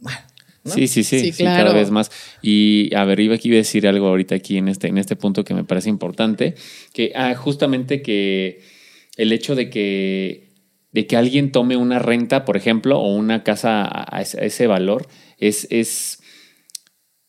Bueno, 0.00 0.18
Sí, 0.66 0.88
sí, 0.88 1.04
sí, 1.04 1.32
sí, 1.32 1.44
cada 1.44 1.72
vez 1.72 1.90
más. 1.90 2.10
Y 2.42 2.94
a 2.94 3.04
ver, 3.04 3.20
iba 3.20 3.34
aquí 3.34 3.52
a 3.52 3.56
decir 3.56 3.86
algo 3.86 4.08
ahorita 4.08 4.34
aquí 4.34 4.58
en 4.58 4.68
este, 4.68 4.88
en 4.88 4.98
este 4.98 5.16
punto 5.16 5.44
que 5.44 5.54
me 5.54 5.64
parece 5.64 5.88
importante, 5.88 6.54
que 6.92 7.12
ah, 7.14 7.34
justamente 7.34 8.02
que 8.02 8.62
el 9.16 9.32
hecho 9.32 9.54
de 9.54 9.70
que, 9.70 10.52
de 10.92 11.06
que 11.06 11.16
alguien 11.16 11.52
tome 11.52 11.76
una 11.76 11.98
renta, 11.98 12.44
por 12.44 12.56
ejemplo, 12.56 12.98
o 12.98 13.14
una 13.14 13.44
casa 13.44 13.84
a, 13.86 14.20
ese, 14.22 14.66
valor, 14.66 15.08
es, 15.38 15.66
es 15.70 16.20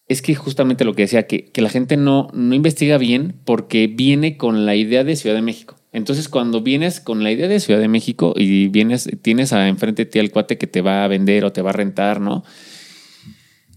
es 0.08 0.22
que 0.22 0.36
justamente 0.36 0.86
lo 0.86 0.94
que 0.94 1.04
decía, 1.04 1.28
que, 1.28 1.46
que 1.46 1.62
la 1.62 1.70
gente 1.70 1.98
no, 1.98 2.30
no 2.34 2.56
investiga 2.56 2.98
bien 2.98 3.36
porque 3.44 3.88
viene 3.88 4.38
con 4.38 4.66
la 4.66 4.76
idea 4.76 5.04
de 5.04 5.16
Ciudad 5.16 5.36
de 5.36 5.42
México. 5.42 5.76
Entonces, 5.92 6.30
cuando 6.30 6.62
vienes 6.62 7.00
con 7.00 7.24
la 7.24 7.32
idea 7.32 7.48
de 7.48 7.60
Ciudad 7.60 7.80
de 7.80 7.88
México 7.88 8.34
y 8.38 8.68
vienes, 8.68 9.10
tienes 9.22 9.52
a 9.52 9.68
enfrente 9.68 10.06
de 10.06 10.12
ti 10.12 10.20
al 10.20 10.32
cuate 10.32 10.58
que 10.58 10.68
te 10.68 10.82
va 10.82 11.04
a 11.04 11.08
vender 11.08 11.44
o 11.44 11.52
te 11.52 11.62
va 11.62 11.72
a 11.72 11.74
rentar, 11.74 12.22
¿no? 12.22 12.44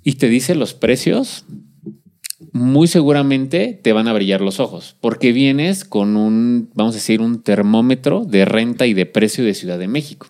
Y 0.05 0.15
te 0.15 0.29
dice 0.29 0.55
los 0.55 0.75
precios, 0.75 1.45
muy 2.53 2.89
seguramente 2.89 3.79
te 3.81 3.93
van 3.93 4.09
a 4.09 4.13
brillar 4.13 4.41
los 4.41 4.61
ojos, 4.61 4.97
porque 5.01 5.33
vienes 5.33 5.85
con 5.85 6.17
un, 6.17 6.71
vamos 6.75 6.95
a 6.95 6.99
decir, 6.99 7.21
un 7.21 7.43
termómetro 7.43 8.25
de 8.25 8.45
renta 8.45 8.87
y 8.87 8.95
de 8.95 9.07
precio 9.07 9.45
de 9.45 9.55
Ciudad 9.55 9.79
de 9.79 9.89
México. 9.89 10.29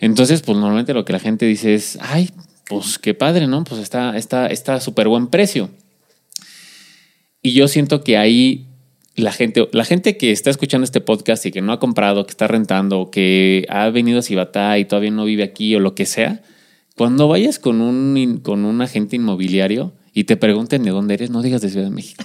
Entonces, 0.00 0.42
pues 0.42 0.58
normalmente 0.58 0.94
lo 0.94 1.04
que 1.04 1.12
la 1.12 1.18
gente 1.20 1.46
dice 1.46 1.74
es, 1.74 1.98
ay, 2.00 2.30
pues 2.70 3.00
qué 3.00 3.14
padre, 3.14 3.48
¿no? 3.48 3.64
Pues 3.64 3.80
está, 3.80 4.16
está, 4.16 4.46
está 4.46 4.78
súper 4.78 5.08
buen 5.08 5.26
precio. 5.26 5.70
Y 7.42 7.52
yo 7.52 7.66
siento 7.66 8.04
que 8.04 8.16
ahí 8.16 8.68
la 9.16 9.32
gente, 9.32 9.68
la 9.72 9.84
gente 9.84 10.16
que 10.16 10.30
está 10.30 10.50
escuchando 10.50 10.84
este 10.84 11.00
podcast 11.00 11.44
y 11.46 11.50
que 11.50 11.62
no 11.62 11.72
ha 11.72 11.80
comprado, 11.80 12.24
que 12.24 12.30
está 12.30 12.46
rentando, 12.46 13.10
que 13.10 13.66
ha 13.70 13.90
venido 13.90 14.20
a 14.20 14.22
Cibatá 14.22 14.78
y 14.78 14.84
todavía 14.84 15.10
no 15.10 15.24
vive 15.24 15.42
aquí 15.42 15.74
o 15.74 15.80
lo 15.80 15.96
que 15.96 16.06
sea, 16.06 16.42
cuando 16.96 17.26
vayas 17.26 17.58
con 17.58 17.80
un, 17.80 18.38
con 18.40 18.64
un 18.64 18.82
agente 18.82 19.16
inmobiliario 19.16 19.92
y 20.14 20.24
te 20.24 20.36
pregunten 20.36 20.84
de 20.84 20.90
dónde 20.90 21.14
eres, 21.14 21.30
no 21.30 21.42
digas 21.42 21.62
de 21.62 21.70
Ciudad 21.70 21.86
de 21.86 21.90
México. 21.90 22.22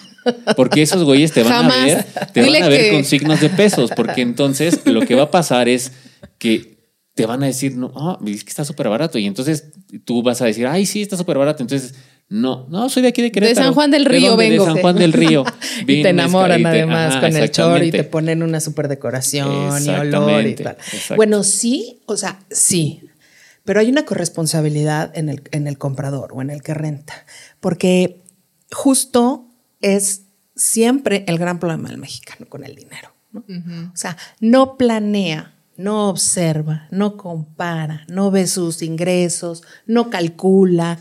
Porque 0.55 0.83
esos 0.83 1.03
güeyes 1.03 1.31
te 1.31 1.41
van 1.41 1.71
a 1.71 1.85
ver, 1.85 2.05
te 2.33 2.41
van 2.41 2.61
a 2.61 2.67
ver 2.67 2.91
con 2.93 3.03
signos 3.03 3.41
de 3.41 3.49
pesos, 3.49 3.89
porque 3.95 4.21
entonces 4.21 4.81
lo 4.85 5.01
que 5.01 5.15
va 5.15 5.23
a 5.23 5.31
pasar 5.31 5.67
es 5.69 5.91
que 6.37 6.75
te 7.15 7.25
van 7.25 7.41
a 7.43 7.48
decir, 7.48 7.75
no, 7.77 7.91
oh, 7.95 8.19
es 8.25 8.43
que 8.43 8.50
está 8.50 8.65
súper 8.65 8.89
barato. 8.89 9.17
Y 9.17 9.25
entonces 9.25 9.72
tú 10.03 10.22
vas 10.22 10.41
a 10.41 10.45
decir, 10.45 10.67
ay, 10.67 10.86
sí, 10.86 11.01
está 11.01 11.17
súper 11.17 11.38
barato. 11.38 11.63
Entonces 11.63 11.95
no, 12.27 12.67
no, 12.69 12.89
soy 12.89 13.03
de 13.03 13.10
aquí 13.10 13.22
de 13.22 13.31
Querétaro. 13.31 13.60
De 13.60 13.65
San 13.65 13.74
Juan 13.74 13.91
del 13.91 14.05
Río 14.05 14.36
vengo. 14.36 14.65
De 14.65 14.72
San 14.72 14.81
Juan 14.81 14.95
del 14.98 15.13
Río. 15.13 15.45
y 15.81 16.01
te 16.03 16.10
enamoran 16.10 16.65
además 16.65 17.17
con 17.17 17.36
el 17.36 17.51
chor 17.51 17.84
y 17.84 17.91
te 17.91 18.03
ponen 18.03 18.43
una 18.43 18.60
super 18.60 18.88
decoración 18.89 19.84
y 19.84 19.89
olor 19.89 20.45
y 20.45 20.55
tal. 20.55 20.77
Bueno, 21.15 21.43
sí, 21.43 22.01
o 22.05 22.17
sea, 22.17 22.39
sí. 22.51 23.01
Pero 23.63 23.79
hay 23.79 23.89
una 23.89 24.05
corresponsabilidad 24.05 25.17
en 25.17 25.29
el, 25.29 25.41
en 25.51 25.67
el 25.67 25.77
comprador 25.77 26.34
o 26.34 26.41
en 26.41 26.50
el 26.50 26.62
que 26.62 26.74
renta. 26.74 27.25
Porque 27.60 28.22
justo 28.72 29.48
es 29.81 30.24
siempre 30.55 31.24
el 31.27 31.38
gran 31.38 31.60
problema 31.60 31.89
del 31.89 31.98
mexicano 31.98 32.48
con 32.50 32.63
el 32.63 32.75
dinero. 32.75 33.13
O 33.34 33.95
sea, 33.95 34.17
no 34.39 34.77
planea 34.77 35.54
no 35.77 36.10
observa, 36.10 36.88
no 36.91 37.17
compara, 37.17 38.05
no 38.08 38.32
ve 38.32 38.48
sus 38.48 38.82
ingresos, 38.82 39.63
no 39.86 40.10
calcula 40.10 41.00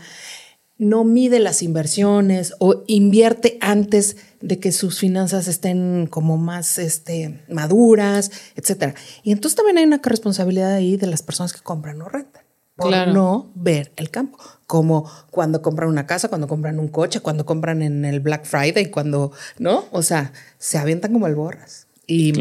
no 0.77 1.03
mide 1.05 1.39
las 1.39 1.61
inversiones 1.61 2.53
o 2.59 2.83
invierte 2.87 3.57
antes 3.61 4.17
de 4.41 4.59
que 4.59 4.71
sus 4.71 4.99
finanzas 4.99 5.47
estén 5.47 6.07
como 6.07 6.37
más 6.37 6.77
este, 6.77 7.43
maduras, 7.49 8.31
etc. 8.55 8.95
Y 9.23 9.31
entonces 9.31 9.55
también 9.55 9.77
hay 9.77 9.85
una 9.85 10.01
responsabilidad 10.03 10.73
ahí 10.73 10.97
de 10.97 11.07
las 11.07 11.23
personas 11.23 11.53
que 11.53 11.61
compran 11.61 12.01
o 12.01 12.09
rentan 12.09 12.43
por 12.75 12.91
no 13.07 13.51
ver 13.55 13.93
el 13.95 14.09
campo. 14.09 14.37
Como 14.67 15.09
cuando 15.31 15.61
compran 15.61 15.87
una 15.87 16.05
casa, 16.05 16.27
cuando 16.27 16.47
compran 16.47 16.77
un 16.77 16.89
coche, 16.89 17.21
cuando 17.21 17.45
compran 17.45 17.81
en 17.81 18.03
el 18.03 18.19
Black 18.19 18.45
Friday, 18.45 18.91
cuando, 18.91 19.31
¿no? 19.57 19.85
O 19.91 20.01
sea, 20.01 20.33
se 20.57 20.77
avientan 20.77 21.13
como 21.13 21.25
alborras. 21.25 21.87
Y, 22.05 22.33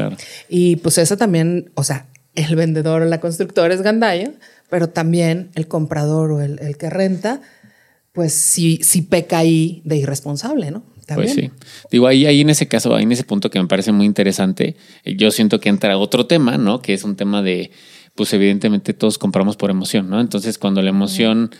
y 0.49 0.76
pues 0.76 0.99
eso 0.99 1.17
también, 1.17 1.71
o 1.75 1.85
sea, 1.85 2.09
el 2.35 2.57
vendedor 2.57 3.03
o 3.03 3.05
la 3.05 3.21
constructora 3.21 3.75
es 3.75 3.83
gandalla, 3.83 4.33
pero 4.71 4.88
también 4.88 5.50
el 5.55 5.69
comprador 5.69 6.33
o 6.33 6.41
el, 6.41 6.59
el 6.61 6.76
que 6.76 6.91
renta 6.91 7.41
pues 8.14 8.33
sí, 8.33 8.79
sí 8.83 9.03
peca 9.03 9.38
ahí 9.38 9.83
de 9.85 9.97
irresponsable, 9.97 10.71
¿no? 10.71 10.85
Pues 11.14 11.35
sí. 11.35 11.50
Digo, 11.91 12.07
ahí, 12.07 12.26
ahí 12.26 12.41
en 12.41 12.49
ese 12.49 12.69
caso, 12.69 12.95
ahí 12.95 13.03
en 13.03 13.12
ese 13.12 13.25
punto 13.25 13.50
que 13.50 13.61
me 13.61 13.67
parece 13.67 13.93
muy 13.93 14.07
interesante, 14.07 14.76
eh, 15.05 15.17
yo 15.17 15.31
siento 15.33 15.61
que 15.61 15.69
entra 15.69 15.99
otro 15.99 16.26
tema, 16.26 16.57
¿no? 16.57 16.80
Que 16.80 16.95
es 16.95 17.04
un 17.04 17.17
tema 17.17 17.43
de, 17.43 17.73
pues 18.15 18.32
evidentemente 18.32 18.95
todos 18.95 19.19
compramos 19.19 19.56
por 19.56 19.71
emoción, 19.71 20.08
¿no? 20.08 20.21
Entonces, 20.21 20.58
cuando 20.58 20.80
la 20.80 20.91
emoción 20.91 21.50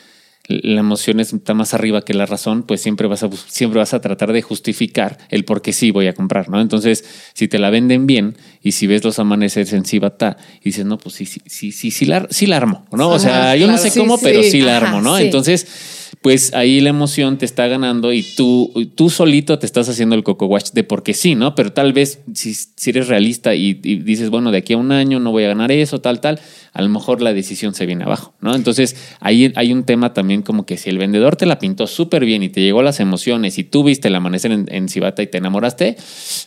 la 0.47 0.81
emoción 0.81 1.21
está 1.21 1.55
más 1.55 1.73
arriba 1.73 2.03
que 2.03 2.13
la 2.13 2.27
razón, 2.27 2.65
pues 2.65 2.83
siempre 2.83 3.07
vas 3.07 3.23
a 3.23 3.31
siempre 3.49 3.79
vas 3.79 3.95
a 3.95 4.01
tratar 4.01 4.33
de 4.33 4.43
justificar 4.43 5.19
el 5.31 5.45
por 5.45 5.63
qué 5.63 5.73
sí 5.73 5.91
voy 5.91 6.07
a 6.07 6.13
comprar, 6.13 6.51
¿no? 6.51 6.61
Entonces, 6.61 7.05
si 7.33 7.49
te 7.49 7.59
la 7.59 7.71
venden 7.71 8.07
bien 8.07 8.37
y 8.63 8.73
si 8.73 8.87
ves 8.87 9.05
los 9.05 9.19
amaneceres 9.19 9.73
en 9.73 9.85
Cibata 9.87 10.37
y 10.61 10.65
dices, 10.65 10.85
no, 10.85 10.99
pues 10.99 11.15
sí, 11.15 11.25
sí, 11.25 11.41
sí, 11.47 11.73
sí, 11.73 11.91
sí 11.91 12.05
la, 12.05 12.27
sí 12.31 12.47
la 12.47 12.59
armo, 12.59 12.85
¿no? 12.93 13.09
O 13.09 13.19
sea, 13.19 13.57
yo 13.57 13.67
no 13.67 13.79
sé 13.79 13.91
cómo, 13.99 14.19
pero 14.19 14.43
sí 14.43 14.61
la 14.61 14.77
armo, 14.77 15.01
¿no? 15.01 15.19
Entonces, 15.19 16.04
pues 16.25 16.55
ahí 16.55 16.81
la 16.81 16.89
emoción 16.89 17.37
te 17.37 17.45
está 17.45 17.67
ganando 17.67 18.11
y 18.15 18.23
tú, 18.23 18.73
tú 18.95 19.11
solito 19.11 19.59
te 19.59 19.67
estás 19.67 19.91
haciendo 19.91 20.15
el 20.15 20.25
coco 20.25 20.47
watch 20.47 20.71
de 20.73 20.83
porque 20.83 21.13
sí, 21.13 21.35
¿no? 21.35 21.55
Pero 21.55 21.75
tal 21.75 21.93
vez 21.93 22.21
si, 22.33 22.55
si 22.55 22.89
eres 22.89 23.09
realista 23.09 23.55
y, 23.55 23.75
dices, 23.75 24.31
bueno, 24.31 24.51
de 24.51 24.57
aquí 24.57 24.73
a 24.73 24.79
un 24.79 24.91
año 24.91 25.21
no 25.21 25.33
voy 25.33 25.45
a 25.45 25.49
ganar 25.49 25.71
eso, 25.71 26.01
tal, 26.01 26.23
tal, 26.23 26.41
a 26.73 26.81
lo 26.81 26.89
mejor 26.89 27.21
la 27.21 27.35
decisión 27.35 27.75
se 27.75 27.85
viene 27.85 28.05
abajo, 28.05 28.33
¿no? 28.41 28.55
Entonces 28.55 28.97
ahí 29.21 29.53
hay 29.55 29.71
un 29.71 29.85
tema 29.85 30.15
también 30.15 30.41
como 30.41 30.65
que 30.65 30.79
si 30.79 30.89
el 30.89 30.97
vendedor 30.97 31.37
te 31.37 31.45
la 31.45 31.59
pintó 31.59 31.87
súper 31.87 32.25
bien 32.25 32.43
y 32.43 32.49
te 32.49 32.63
llegó 32.63 32.83
las 32.83 33.01
emociones 33.01 33.59
y 33.59 33.65
tú 33.65 33.85
viste 33.85 34.09
el 34.09 34.15
amanecer 34.15 34.51
en, 34.51 34.65
en 34.71 34.89
Cibata 34.89 35.23
y 35.23 35.27
te 35.27 35.37
enamoraste, 35.37 35.99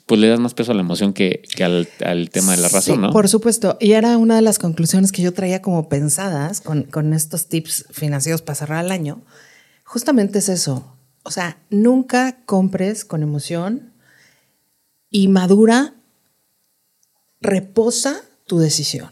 pues 0.08 0.20
le 0.20 0.28
das 0.28 0.40
más 0.40 0.56
peso 0.56 0.72
a 0.72 0.76
la 0.76 0.82
emoción 0.82 1.14
que, 1.14 1.44
al, 1.64 2.30
tema 2.32 2.56
de 2.56 2.64
la 2.64 2.70
razón, 2.70 3.00
¿no? 3.00 3.12
Por 3.12 3.28
supuesto. 3.28 3.78
Y 3.80 3.92
era 3.92 4.18
una 4.18 4.38
de 4.38 4.42
las 4.42 4.58
conclusiones 4.58 5.12
que 5.12 5.22
yo 5.22 5.34
traía 5.34 5.62
como 5.62 5.88
pensadas 5.88 6.62
con, 6.62 6.82
con 6.82 7.14
estos 7.14 7.46
tips 7.46 7.86
financieros 7.92 8.42
para 8.42 8.56
cerrar 8.56 8.84
el 8.84 8.92
año 8.92 9.22
justamente 9.88 10.40
es 10.40 10.50
eso. 10.50 10.98
O 11.24 11.32
sea, 11.32 11.58
nunca 11.70 12.44
compres 12.46 13.06
con 13.06 13.24
emoción 13.24 13.94
y 15.10 15.30
madura, 15.30 15.96
reposa 17.42 18.22
tu 18.46 18.60
decisión. 18.60 19.10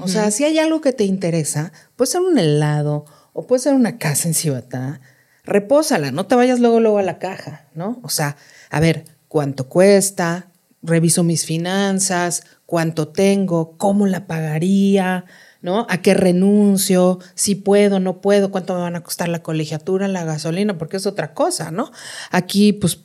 O 0.00 0.08
sea, 0.08 0.32
si 0.32 0.42
hay 0.42 0.58
algo 0.58 0.80
que 0.80 0.92
te 0.92 1.04
interesa, 1.04 1.70
puede 1.94 2.10
ser 2.10 2.22
un 2.22 2.38
helado 2.38 3.04
o 3.32 3.46
puede 3.46 3.62
ser 3.62 3.74
una 3.74 3.98
casa 3.98 4.26
en 4.26 4.34
Cibatá, 4.34 5.00
repósala, 5.44 6.10
no 6.10 6.26
te 6.26 6.34
vayas 6.34 6.58
luego, 6.58 6.80
luego 6.80 6.98
a 6.98 7.04
la 7.04 7.20
caja, 7.20 7.68
¿no? 7.72 8.00
O 8.02 8.08
sea, 8.08 8.36
a 8.70 8.80
ver, 8.80 9.04
¿cuánto 9.28 9.68
cuesta? 9.68 10.48
Reviso 10.82 11.22
mis 11.22 11.46
finanzas, 11.46 12.42
cuánto 12.64 13.08
tengo, 13.08 13.76
cómo 13.76 14.08
la 14.08 14.26
pagaría, 14.26 15.24
¿no? 15.62 15.86
¿A 15.88 15.98
qué 15.98 16.14
renuncio? 16.14 17.18
Si 17.34 17.54
puedo, 17.54 18.00
no 18.00 18.20
puedo, 18.20 18.50
cuánto 18.50 18.74
me 18.74 18.80
van 18.80 18.96
a 18.96 19.02
costar 19.02 19.28
la 19.28 19.42
colegiatura, 19.42 20.08
la 20.08 20.24
gasolina, 20.24 20.78
porque 20.78 20.96
es 20.96 21.06
otra 21.06 21.34
cosa, 21.34 21.70
¿no? 21.70 21.90
Aquí, 22.30 22.72
pues, 22.72 23.00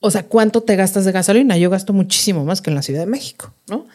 o 0.00 0.10
sea, 0.10 0.24
¿cuánto 0.26 0.62
te 0.62 0.76
gastas 0.76 1.04
de 1.04 1.12
gasolina? 1.12 1.56
Yo 1.56 1.70
gasto 1.70 1.92
muchísimo 1.92 2.44
más 2.44 2.60
que 2.60 2.70
en 2.70 2.76
la 2.76 2.82
Ciudad 2.82 3.00
de 3.00 3.06
México, 3.06 3.54
¿no? 3.68 3.86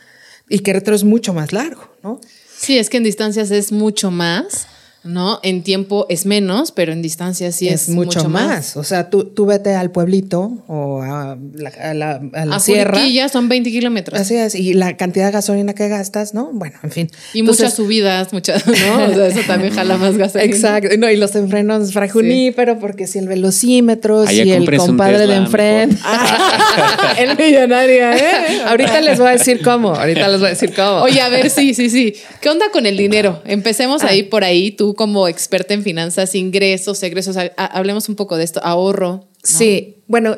Y 0.49 0.59
Querétaro 0.59 0.95
es 0.95 1.03
mucho 1.03 1.33
más 1.33 1.53
largo, 1.53 1.95
¿no? 2.03 2.19
Sí, 2.55 2.77
es 2.77 2.89
que 2.89 2.97
en 2.97 3.03
distancias 3.03 3.51
es 3.51 3.71
mucho 3.71 4.11
más. 4.11 4.67
¿No? 5.03 5.39
En 5.43 5.63
tiempo 5.63 6.05
es 6.09 6.25
menos, 6.25 6.71
pero 6.71 6.91
en 6.91 7.01
distancia 7.01 7.51
sí 7.51 7.69
es, 7.69 7.89
mucho, 7.89 8.27
más. 8.27 8.75
O 8.75 8.83
sea, 8.83 9.09
tú, 9.09 9.23
tú 9.23 9.45
vete 9.45 9.73
al 9.73 9.91
pueblito 9.91 10.63
o 10.67 11.01
a 11.01 11.37
la, 11.53 11.69
a 11.69 11.93
la, 11.93 12.21
a 12.33 12.45
la 12.45 12.55
a 12.57 12.59
sierra. 12.59 12.99
son 13.31 13.47
20 13.47 13.71
kilómetros. 13.71 14.19
Así 14.19 14.35
es, 14.35 14.55
y 14.55 14.73
la 14.73 14.97
cantidad 14.97 15.27
de 15.27 15.31
gasolina 15.31 15.73
que 15.73 15.87
gastas, 15.87 16.33
¿no? 16.33 16.49
Bueno, 16.51 16.77
en 16.83 16.91
fin. 16.91 17.11
Y 17.33 17.43
muchas 17.43 17.75
subidas, 17.75 18.33
muchas, 18.33 18.65
¿no? 18.67 18.73
O 18.73 19.13
sea, 19.13 19.27
eso 19.27 19.39
también 19.47 19.73
jala 19.73 19.97
más 19.97 20.17
gasolina. 20.17 20.53
Exacto. 20.53 20.89
No, 20.97 21.09
y 21.09 21.15
los 21.15 21.35
enfrenos 21.35 21.93
frajunífero, 21.93 22.79
porque 22.79 23.07
si 23.07 23.19
el 23.19 23.27
velocímetro, 23.27 24.27
si 24.27 24.51
el 24.51 24.77
compadre 24.77 25.27
de 25.27 25.35
enfrente. 25.35 25.97
el 27.17 27.37
millonario, 27.37 28.11
¿eh? 28.11 28.61
ahorita 28.65 29.01
les 29.01 29.17
voy 29.17 29.29
a 29.29 29.31
decir 29.31 29.61
cómo, 29.61 29.93
ahorita 29.93 30.27
les 30.27 30.39
voy 30.39 30.47
a 30.47 30.49
decir 30.51 30.73
cómo. 30.75 31.03
Oye, 31.03 31.21
a 31.21 31.29
ver, 31.29 31.49
sí, 31.49 31.73
sí, 31.73 31.89
sí. 31.89 32.15
¿Qué 32.41 32.49
onda 32.49 32.65
con 32.71 32.85
el 32.85 32.97
dinero? 32.97 33.41
Empecemos 33.45 34.03
ah. 34.03 34.07
ahí 34.09 34.23
por 34.23 34.43
ahí, 34.43 34.71
tú 34.71 34.88
como 34.95 35.27
experta 35.27 35.73
en 35.73 35.83
finanzas, 35.83 36.35
ingresos, 36.35 37.01
egresos, 37.03 37.37
hablemos 37.57 38.09
un 38.09 38.15
poco 38.15 38.37
de 38.37 38.43
esto, 38.43 38.59
ahorro. 38.63 39.27
Sí, 39.43 40.03
bueno, 40.07 40.37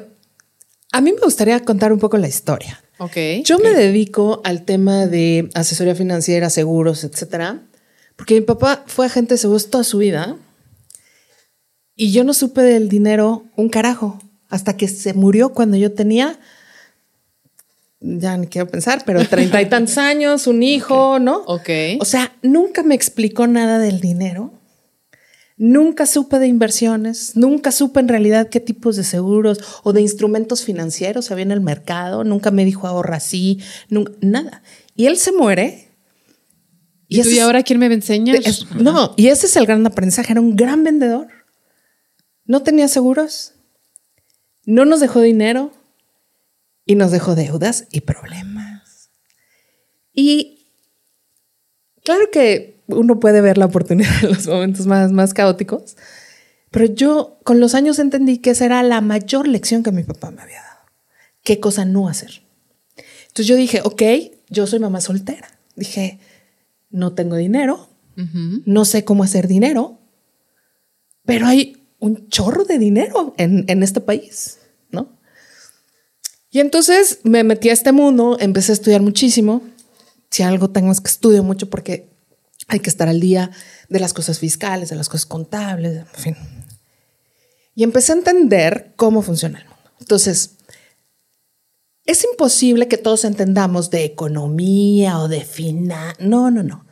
a 0.92 1.02
mí 1.02 1.12
me 1.14 1.22
gustaría 1.22 1.60
contar 1.62 1.94
un 1.94 2.00
poco 2.00 2.18
la 2.18 2.28
historia. 2.28 2.84
Ok. 2.98 3.18
Yo 3.44 3.58
me 3.60 3.72
dedico 3.72 4.42
al 4.44 4.64
tema 4.64 5.08
de 5.08 5.50
asesoría 5.54 5.96
financiera, 5.96 6.50
seguros, 6.50 7.04
etcétera, 7.04 7.64
porque 8.16 8.36
mi 8.36 8.42
papá 8.42 8.84
fue 8.88 9.08
agente 9.08 9.34
de 9.34 9.38
seguros 9.40 9.70
toda 9.70 9.84
su 9.84 9.98
vida 9.98 10.38
y 11.96 12.12
yo 12.12 12.24
no 12.24 12.34
supe 12.34 12.62
del 12.62 12.90
dinero 12.90 13.46
un 13.56 13.70
carajo 13.70 14.20
hasta 14.50 14.78
que 14.78 14.88
se 14.88 15.14
murió 15.14 15.50
cuando 15.54 15.78
yo 15.78 15.94
tenía 15.94 16.40
ya 18.02 18.36
ni 18.36 18.48
quiero 18.48 18.68
pensar, 18.68 19.04
pero 19.06 19.26
treinta 19.28 19.62
y 19.62 19.70
tantos 19.70 19.98
años, 20.00 20.48
un 20.48 20.64
hijo, 20.64 21.20
¿no? 21.20 21.44
Ok. 21.46 21.70
O 22.00 22.06
sea, 22.06 22.34
nunca 22.42 22.84
me 22.84 22.96
explicó 22.96 23.48
nada 23.48 23.78
del 23.80 24.02
dinero. 24.02 24.52
Nunca 25.58 26.08
supe 26.08 26.40
de 26.40 26.48
inversiones, 26.48 27.36
nunca 27.36 27.72
supe 27.72 28.00
en 28.00 28.08
realidad 28.08 28.50
qué 28.50 28.60
tipos 28.60 28.96
de 28.96 29.04
seguros 29.04 29.60
o 29.84 29.94
de 29.94 30.02
instrumentos 30.02 30.64
financieros 30.64 31.30
había 31.30 31.44
en 31.44 31.52
el 31.52 31.62
mercado, 31.62 32.24
nunca 32.24 32.50
me 32.50 32.66
dijo 32.66 32.88
ahorra 32.88 33.18
así, 33.18 33.60
nada. 34.22 34.64
Y 34.96 35.06
él 35.06 35.18
se 35.18 35.32
muere. 35.32 35.90
¿Y, 37.08 37.22
¿Y 37.28 37.40
ahora 37.40 37.62
quién 37.62 37.78
me 37.78 37.86
enseña? 37.86 38.34
no, 38.80 39.14
y 39.18 39.28
ese 39.28 39.46
es 39.46 39.56
el 39.56 39.68
gran 39.68 39.86
aprendizaje, 39.86 40.32
era 40.32 40.42
un 40.42 40.56
gran 40.56 40.84
vendedor. 40.84 41.28
No 42.46 42.64
tenía 42.64 42.88
seguros, 42.88 43.54
no 44.66 44.86
nos 44.86 45.00
dejó 45.00 45.22
dinero 45.22 45.72
y 46.86 46.96
nos 46.96 47.12
dejó 47.12 47.36
deudas 47.36 47.88
y 47.92 48.02
problemas. 48.02 49.10
Y 50.14 50.68
claro 52.04 52.30
que 52.32 52.82
uno 52.88 53.20
puede 53.20 53.42
ver 53.42 53.58
la 53.58 53.66
oportunidad 53.66 54.12
en 54.24 54.30
los 54.30 54.48
momentos 54.48 54.88
más, 54.88 55.12
más 55.12 55.34
caóticos, 55.34 55.98
pero 56.70 56.86
yo 56.86 57.40
con 57.44 57.60
los 57.60 57.76
años 57.76 58.00
entendí 58.00 58.38
que 58.38 58.52
esa 58.52 58.66
era 58.66 58.84
la 58.84 59.02
mayor 59.02 59.48
lección 59.48 59.84
que 59.84 59.92
mi 59.92 60.04
papá 60.04 60.32
me 60.32 60.42
había 60.42 60.62
dado. 60.62 60.80
¿Qué 61.44 61.60
cosa 61.60 61.86
no 61.86 62.08
hacer? 62.08 62.44
Entonces 63.28 63.48
yo 63.48 63.56
dije, 63.56 63.82
ok, 63.84 64.02
yo 64.50 64.68
soy 64.68 64.80
mamá 64.80 65.02
soltera. 65.02 65.50
Dije, 65.76 66.20
no 66.90 67.14
tengo 67.14 67.36
dinero, 67.36 67.88
no 68.66 68.86
sé 68.86 69.04
cómo 69.04 69.24
hacer 69.24 69.48
dinero, 69.48 69.98
pero 71.26 71.48
hay 71.48 71.82
un 72.00 72.28
chorro 72.28 72.66
de 72.66 72.78
dinero 72.78 73.34
en, 73.38 73.66
en 73.68 73.84
este 73.84 74.00
país. 74.02 74.60
Y 76.52 76.60
entonces 76.60 77.20
me 77.24 77.44
metí 77.44 77.70
a 77.70 77.74
este 77.74 77.94
mundo, 77.94 78.38
empecé 78.40 78.74
a 78.74 78.76
estudiar 78.76 79.02
muchísimo. 79.02 79.62
Si 80.30 80.44
algo 80.44 80.70
tengo 80.70 80.92
es 80.92 81.00
que 81.00 81.08
estudio 81.08 81.44
mucho 81.44 81.70
porque 81.70 82.10
hay 82.68 82.82
que 82.82 82.90
estar 82.90 83.08
al 83.08 83.22
día 83.22 83.52
de 83.90 84.00
las 84.00 84.14
cosas 84.14 84.40
fiscales, 84.40 84.90
de 84.90 84.98
las 84.98 85.08
cosas 85.08 85.26
contables, 85.26 85.98
en 85.98 86.06
fin. 86.08 86.38
Y 87.74 87.84
empecé 87.84 88.12
a 88.12 88.16
entender 88.16 88.94
cómo 88.98 89.22
funciona 89.22 89.60
el 89.60 89.66
mundo. 89.66 89.92
Entonces, 90.00 90.58
es 92.06 92.24
imposible 92.26 92.90
que 92.90 92.98
todos 92.98 93.24
entendamos 93.24 93.90
de 93.90 94.04
economía 94.04 95.20
o 95.20 95.30
de 95.30 95.46
finanzas. 95.46 96.20
No, 96.20 96.52
no, 96.52 96.64
no. 96.64 96.86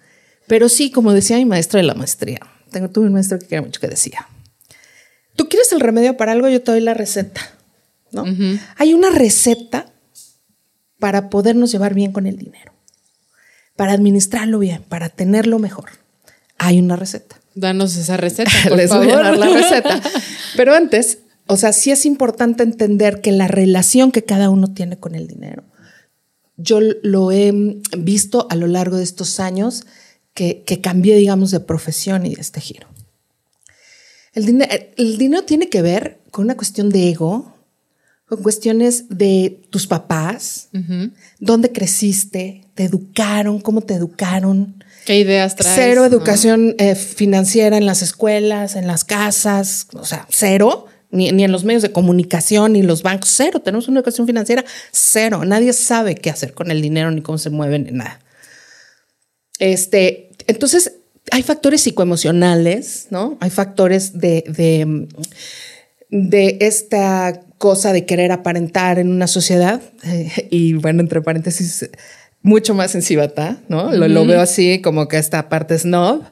Pero 0.47 0.69
sí, 0.69 0.89
como 0.89 1.13
decía 1.13 1.37
mi 1.37 1.45
maestro 1.45 1.77
de 1.77 1.83
la 1.83 1.95
maestría, 1.95 2.39
tengo 2.71 2.89
tuve 2.89 3.07
un 3.07 3.13
maestro 3.13 3.37
que 3.39 3.45
quería 3.45 3.61
mucho 3.61 3.81
que 3.81 3.87
decía, 3.87 4.27
tú 5.35 5.49
quieres 5.49 5.71
el 5.73 5.81
remedio 5.81 6.15
para 6.15 6.31
algo, 6.31 6.47
yo 6.47 6.61
te 6.61 6.71
doy 6.71 6.81
la 6.81 6.93
receta. 6.93 7.58
¿No? 8.11 8.25
Hay 8.77 8.93
una 8.93 9.09
receta 9.09 9.91
para 10.99 11.29
podernos 11.29 11.71
llevar 11.71 11.93
bien 11.93 12.11
con 12.11 12.25
el 12.25 12.37
dinero 12.37 12.73
para 13.79 13.93
administrarlo 13.93 14.59
bien, 14.59 14.83
para 14.89 15.07
tenerlo 15.07 15.57
mejor. 15.57 15.91
Hay 16.57 16.79
una 16.79 16.97
receta. 16.97 17.39
Danos 17.55 17.95
esa 17.95 18.17
receta, 18.17 18.51
por 18.67 18.75
Les 18.75 18.89
favor. 18.89 19.05
voy 19.05 19.13
a 19.13 19.19
dar 19.19 19.37
la 19.37 19.47
receta. 19.47 20.01
Pero 20.57 20.75
antes, 20.75 21.19
o 21.47 21.55
sea, 21.55 21.71
sí 21.71 21.89
es 21.89 22.05
importante 22.05 22.63
entender 22.63 23.21
que 23.21 23.31
la 23.31 23.47
relación 23.47 24.11
que 24.11 24.25
cada 24.25 24.49
uno 24.49 24.73
tiene 24.73 24.99
con 24.99 25.15
el 25.15 25.27
dinero, 25.27 25.63
yo 26.57 26.81
lo 27.03 27.31
he 27.31 27.53
visto 27.97 28.47
a 28.49 28.57
lo 28.57 28.67
largo 28.67 28.97
de 28.97 29.03
estos 29.03 29.39
años 29.39 29.85
que, 30.33 30.61
que 30.67 30.81
cambié, 30.81 31.15
digamos, 31.15 31.49
de 31.51 31.61
profesión 31.61 32.25
y 32.25 32.35
de 32.35 32.41
este 32.41 32.59
giro. 32.59 32.89
El 34.33 34.45
dinero 35.17 35.43
tiene 35.45 35.69
que 35.69 35.81
ver 35.81 36.19
con 36.31 36.43
una 36.43 36.57
cuestión 36.57 36.89
de 36.89 37.11
ego, 37.11 37.55
con 38.29 38.43
cuestiones 38.43 39.05
de 39.09 39.59
tus 39.71 39.87
papás, 39.87 40.69
dónde 41.39 41.71
creciste, 41.71 42.61
te 42.75 42.83
educaron, 42.83 43.59
cómo 43.59 43.81
te 43.81 43.95
educaron. 43.95 44.83
¿Qué 45.05 45.17
ideas 45.17 45.55
traes? 45.55 45.75
Cero 45.75 46.05
educación 46.05 46.75
eh, 46.77 46.93
financiera 46.93 47.75
en 47.75 47.87
las 47.87 48.03
escuelas, 48.03 48.75
en 48.75 48.85
las 48.85 49.03
casas, 49.03 49.87
o 49.93 50.05
sea, 50.05 50.27
cero. 50.29 50.85
Ni, 51.11 51.31
ni, 51.31 51.43
en 51.43 51.51
los 51.51 51.63
medios 51.63 51.81
de 51.81 51.91
comunicación, 51.91 52.73
ni 52.73 52.83
los 52.83 53.01
bancos, 53.01 53.33
cero. 53.35 53.61
Tenemos 53.61 53.87
una 53.87 54.01
educación 54.01 54.27
financiera, 54.27 54.63
cero. 54.91 55.43
Nadie 55.43 55.73
sabe 55.73 56.13
qué 56.13 56.29
hacer 56.29 56.53
con 56.53 56.69
el 56.69 56.83
dinero, 56.83 57.09
ni 57.09 57.23
cómo 57.23 57.39
se 57.39 57.49
mueven, 57.49 57.85
ni 57.85 57.93
nada. 57.93 58.19
Este, 59.57 60.29
entonces, 60.45 60.97
hay 61.31 61.41
factores 61.41 61.81
psicoemocionales, 61.81 63.07
¿no? 63.09 63.39
Hay 63.39 63.49
factores 63.49 64.19
de, 64.19 64.43
de, 64.47 65.07
de 66.11 66.57
esta 66.61 67.41
cosa 67.59 67.93
de 67.93 68.05
querer 68.07 68.31
aparentar 68.31 68.97
en 68.97 69.11
una 69.11 69.27
sociedad. 69.27 69.81
Eh, 70.03 70.47
y 70.49 70.73
bueno, 70.73 71.01
entre 71.01 71.21
paréntesis, 71.21 71.87
mucho 72.41 72.73
más 72.73 72.95
en 72.95 73.03
Cibata, 73.03 73.57
¿no? 73.67 73.91
Lo, 73.91 74.07
lo, 74.07 74.25
veo 74.25 74.41
así 74.41 74.81
como 74.81 75.07
que 75.07 75.19
esta 75.19 75.49
parte 75.49 75.77
snob. 75.77 76.23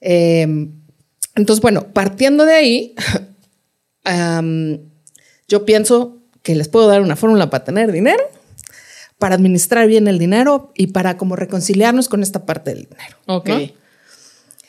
Eh, 0.00 0.70
entonces, 1.34 1.60
bueno, 1.60 1.92
partiendo 1.92 2.46
de 2.46 2.54
ahí, 2.54 2.94
um, 4.40 4.78
yo 5.48 5.66
pienso 5.66 6.22
que 6.42 6.54
les 6.54 6.68
puedo 6.68 6.86
dar 6.86 7.02
una 7.02 7.16
fórmula 7.16 7.50
para 7.50 7.64
tener 7.64 7.92
dinero, 7.92 8.22
para 9.18 9.34
administrar 9.34 9.86
bien 9.88 10.08
el 10.08 10.18
dinero 10.18 10.72
y 10.76 10.88
para 10.88 11.16
como 11.16 11.36
reconciliarnos 11.36 12.08
con 12.08 12.22
esta 12.22 12.46
parte 12.46 12.74
del 12.74 12.84
dinero. 12.84 13.16
Ok. 13.26 13.48
¿no? 13.48 13.60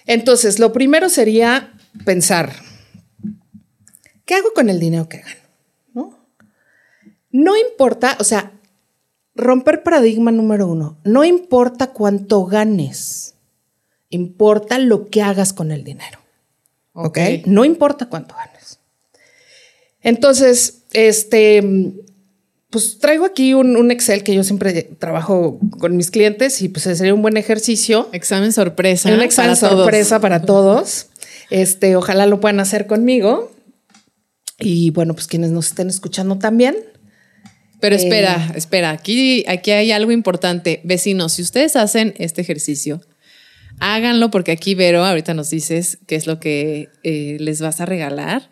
Entonces, 0.07 0.57
lo 0.57 0.73
primero 0.73 1.09
sería 1.09 1.73
pensar, 2.05 2.53
¿qué 4.25 4.33
hago 4.33 4.51
con 4.53 4.69
el 4.69 4.79
dinero 4.79 5.07
que 5.07 5.19
gano? 5.19 5.48
¿No? 7.31 7.55
Importa, 7.57 8.17
o 8.19 8.23
sea, 8.23 8.51
romper 9.35 9.83
paradigma 9.83 10.31
número 10.31 10.67
uno, 10.67 10.97
no 11.03 11.23
importa 11.23 11.87
cuánto 11.87 12.45
ganes, 12.45 13.35
importa 14.09 14.79
lo 14.79 15.09
que 15.09 15.21
hagas 15.21 15.53
con 15.53 15.71
el 15.71 15.83
dinero. 15.83 16.19
¿Ok? 16.93 17.07
okay? 17.07 17.43
No 17.45 17.65
importa 17.65 18.07
cuánto 18.07 18.35
ganes. 18.35 18.79
Entonces, 20.01 20.83
este, 20.91 21.93
pues 22.69 22.99
traigo 22.99 23.25
aquí 23.25 23.53
un, 23.53 23.75
un, 23.75 23.91
Excel 23.91 24.23
que 24.23 24.33
yo 24.33 24.43
siempre 24.43 24.83
trabajo 24.83 25.59
con 25.79 25.97
mis 25.97 26.11
clientes 26.11 26.61
y 26.61 26.69
pues 26.69 26.83
sería 26.83 27.13
un 27.13 27.21
buen 27.21 27.37
ejercicio. 27.37 28.09
Examen 28.11 28.53
sorpresa. 28.53 29.13
Un 29.13 29.21
examen 29.21 29.57
para 29.59 29.75
sorpresa 29.75 30.09
todos. 30.09 30.21
para 30.21 30.41
todos. 30.41 31.07
Este, 31.49 31.95
ojalá 31.95 32.25
lo 32.27 32.39
puedan 32.39 32.59
hacer 32.59 32.87
conmigo. 32.87 33.51
Y 34.59 34.91
bueno, 34.91 35.13
pues 35.13 35.27
quienes 35.27 35.51
nos 35.51 35.67
estén 35.67 35.89
escuchando 35.89 36.37
también. 36.37 36.75
Pero 37.79 37.95
espera, 37.95 38.49
eh, 38.53 38.57
espera, 38.57 38.91
aquí, 38.91 39.45
aquí 39.47 39.71
hay 39.71 39.91
algo 39.91 40.11
importante. 40.11 40.81
Vecinos, 40.83 41.33
si 41.33 41.41
ustedes 41.41 41.75
hacen 41.75 42.13
este 42.17 42.41
ejercicio, 42.41 43.01
háganlo 43.79 44.29
porque 44.31 44.51
aquí 44.51 44.75
Vero, 44.75 45.05
ahorita 45.05 45.33
nos 45.33 45.49
dices 45.49 45.99
qué 46.07 46.15
es 46.15 46.27
lo 46.27 46.39
que 46.39 46.89
eh, 47.03 47.37
les 47.39 47.61
vas 47.61 47.79
a 47.81 47.85
regalar. 47.85 48.49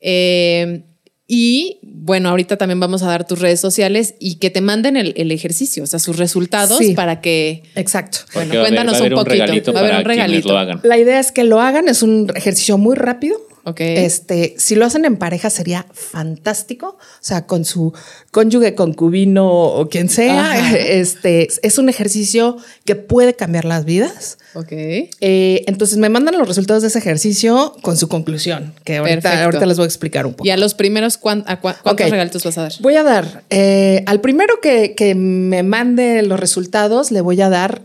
Eh, 0.00 0.82
y 1.30 1.78
bueno, 1.82 2.30
ahorita 2.30 2.56
también 2.56 2.80
vamos 2.80 3.02
a 3.02 3.06
dar 3.06 3.26
tus 3.26 3.38
redes 3.40 3.60
sociales 3.60 4.14
y 4.18 4.36
que 4.36 4.48
te 4.48 4.62
manden 4.62 4.96
el, 4.96 5.12
el 5.18 5.30
ejercicio, 5.30 5.84
o 5.84 5.86
sea, 5.86 5.98
sus 5.98 6.16
resultados 6.16 6.78
sí, 6.78 6.94
para 6.94 7.20
que. 7.20 7.64
Exacto. 7.74 8.20
Bueno, 8.32 8.58
cuéntanos 8.58 8.94
va 8.94 8.96
a 8.96 9.00
haber 9.00 9.12
un 9.12 9.18
poquito. 9.24 9.44
regalito 9.44 9.72
va 9.74 9.80
a 9.80 9.82
haber 9.82 9.96
un 9.98 10.04
regalito. 10.06 10.48
Lo 10.48 10.58
hagan. 10.58 10.80
La 10.82 10.96
idea 10.96 11.20
es 11.20 11.30
que 11.30 11.44
lo 11.44 11.60
hagan, 11.60 11.86
es 11.88 12.02
un 12.02 12.32
ejercicio 12.34 12.78
muy 12.78 12.96
rápido. 12.96 13.36
Este, 13.76 14.54
si 14.58 14.74
lo 14.74 14.86
hacen 14.86 15.04
en 15.04 15.16
pareja 15.16 15.50
sería 15.50 15.86
fantástico. 15.92 16.98
O 16.98 16.98
sea, 17.20 17.46
con 17.46 17.64
su 17.64 17.92
cónyuge, 18.30 18.74
concubino 18.74 19.48
o 19.48 19.88
quien 19.88 20.08
sea. 20.08 20.52
Ajá. 20.52 20.76
Este 20.88 21.48
es 21.62 21.78
un 21.78 21.88
ejercicio 21.88 22.56
que 22.84 22.96
puede 22.96 23.34
cambiar 23.34 23.64
las 23.64 23.84
vidas. 23.84 24.38
Ok. 24.54 24.72
Eh, 24.72 25.64
entonces 25.66 25.98
me 25.98 26.08
mandan 26.08 26.38
los 26.38 26.48
resultados 26.48 26.82
de 26.82 26.88
ese 26.88 26.98
ejercicio 26.98 27.76
con 27.82 27.96
su 27.96 28.08
conclusión, 28.08 28.74
que 28.84 28.96
ahorita, 28.96 29.44
ahorita 29.44 29.66
les 29.66 29.76
voy 29.76 29.84
a 29.84 29.86
explicar 29.86 30.26
un 30.26 30.32
poco. 30.32 30.46
Y 30.46 30.50
a 30.50 30.56
los 30.56 30.74
primeros, 30.74 31.18
¿cuán, 31.18 31.44
a 31.46 31.60
cua, 31.60 31.74
¿cuántos 31.82 32.06
Ok. 32.06 32.10
regalitos 32.10 32.44
vas 32.44 32.58
a 32.58 32.62
dar? 32.62 32.72
Voy 32.80 32.96
a 32.96 33.02
dar 33.02 33.44
eh, 33.50 34.02
al 34.06 34.20
primero 34.20 34.60
que, 34.60 34.94
que 34.94 35.14
me 35.14 35.62
mande 35.62 36.22
los 36.22 36.40
resultados, 36.40 37.10
le 37.10 37.20
voy 37.20 37.40
a 37.40 37.48
dar, 37.48 37.82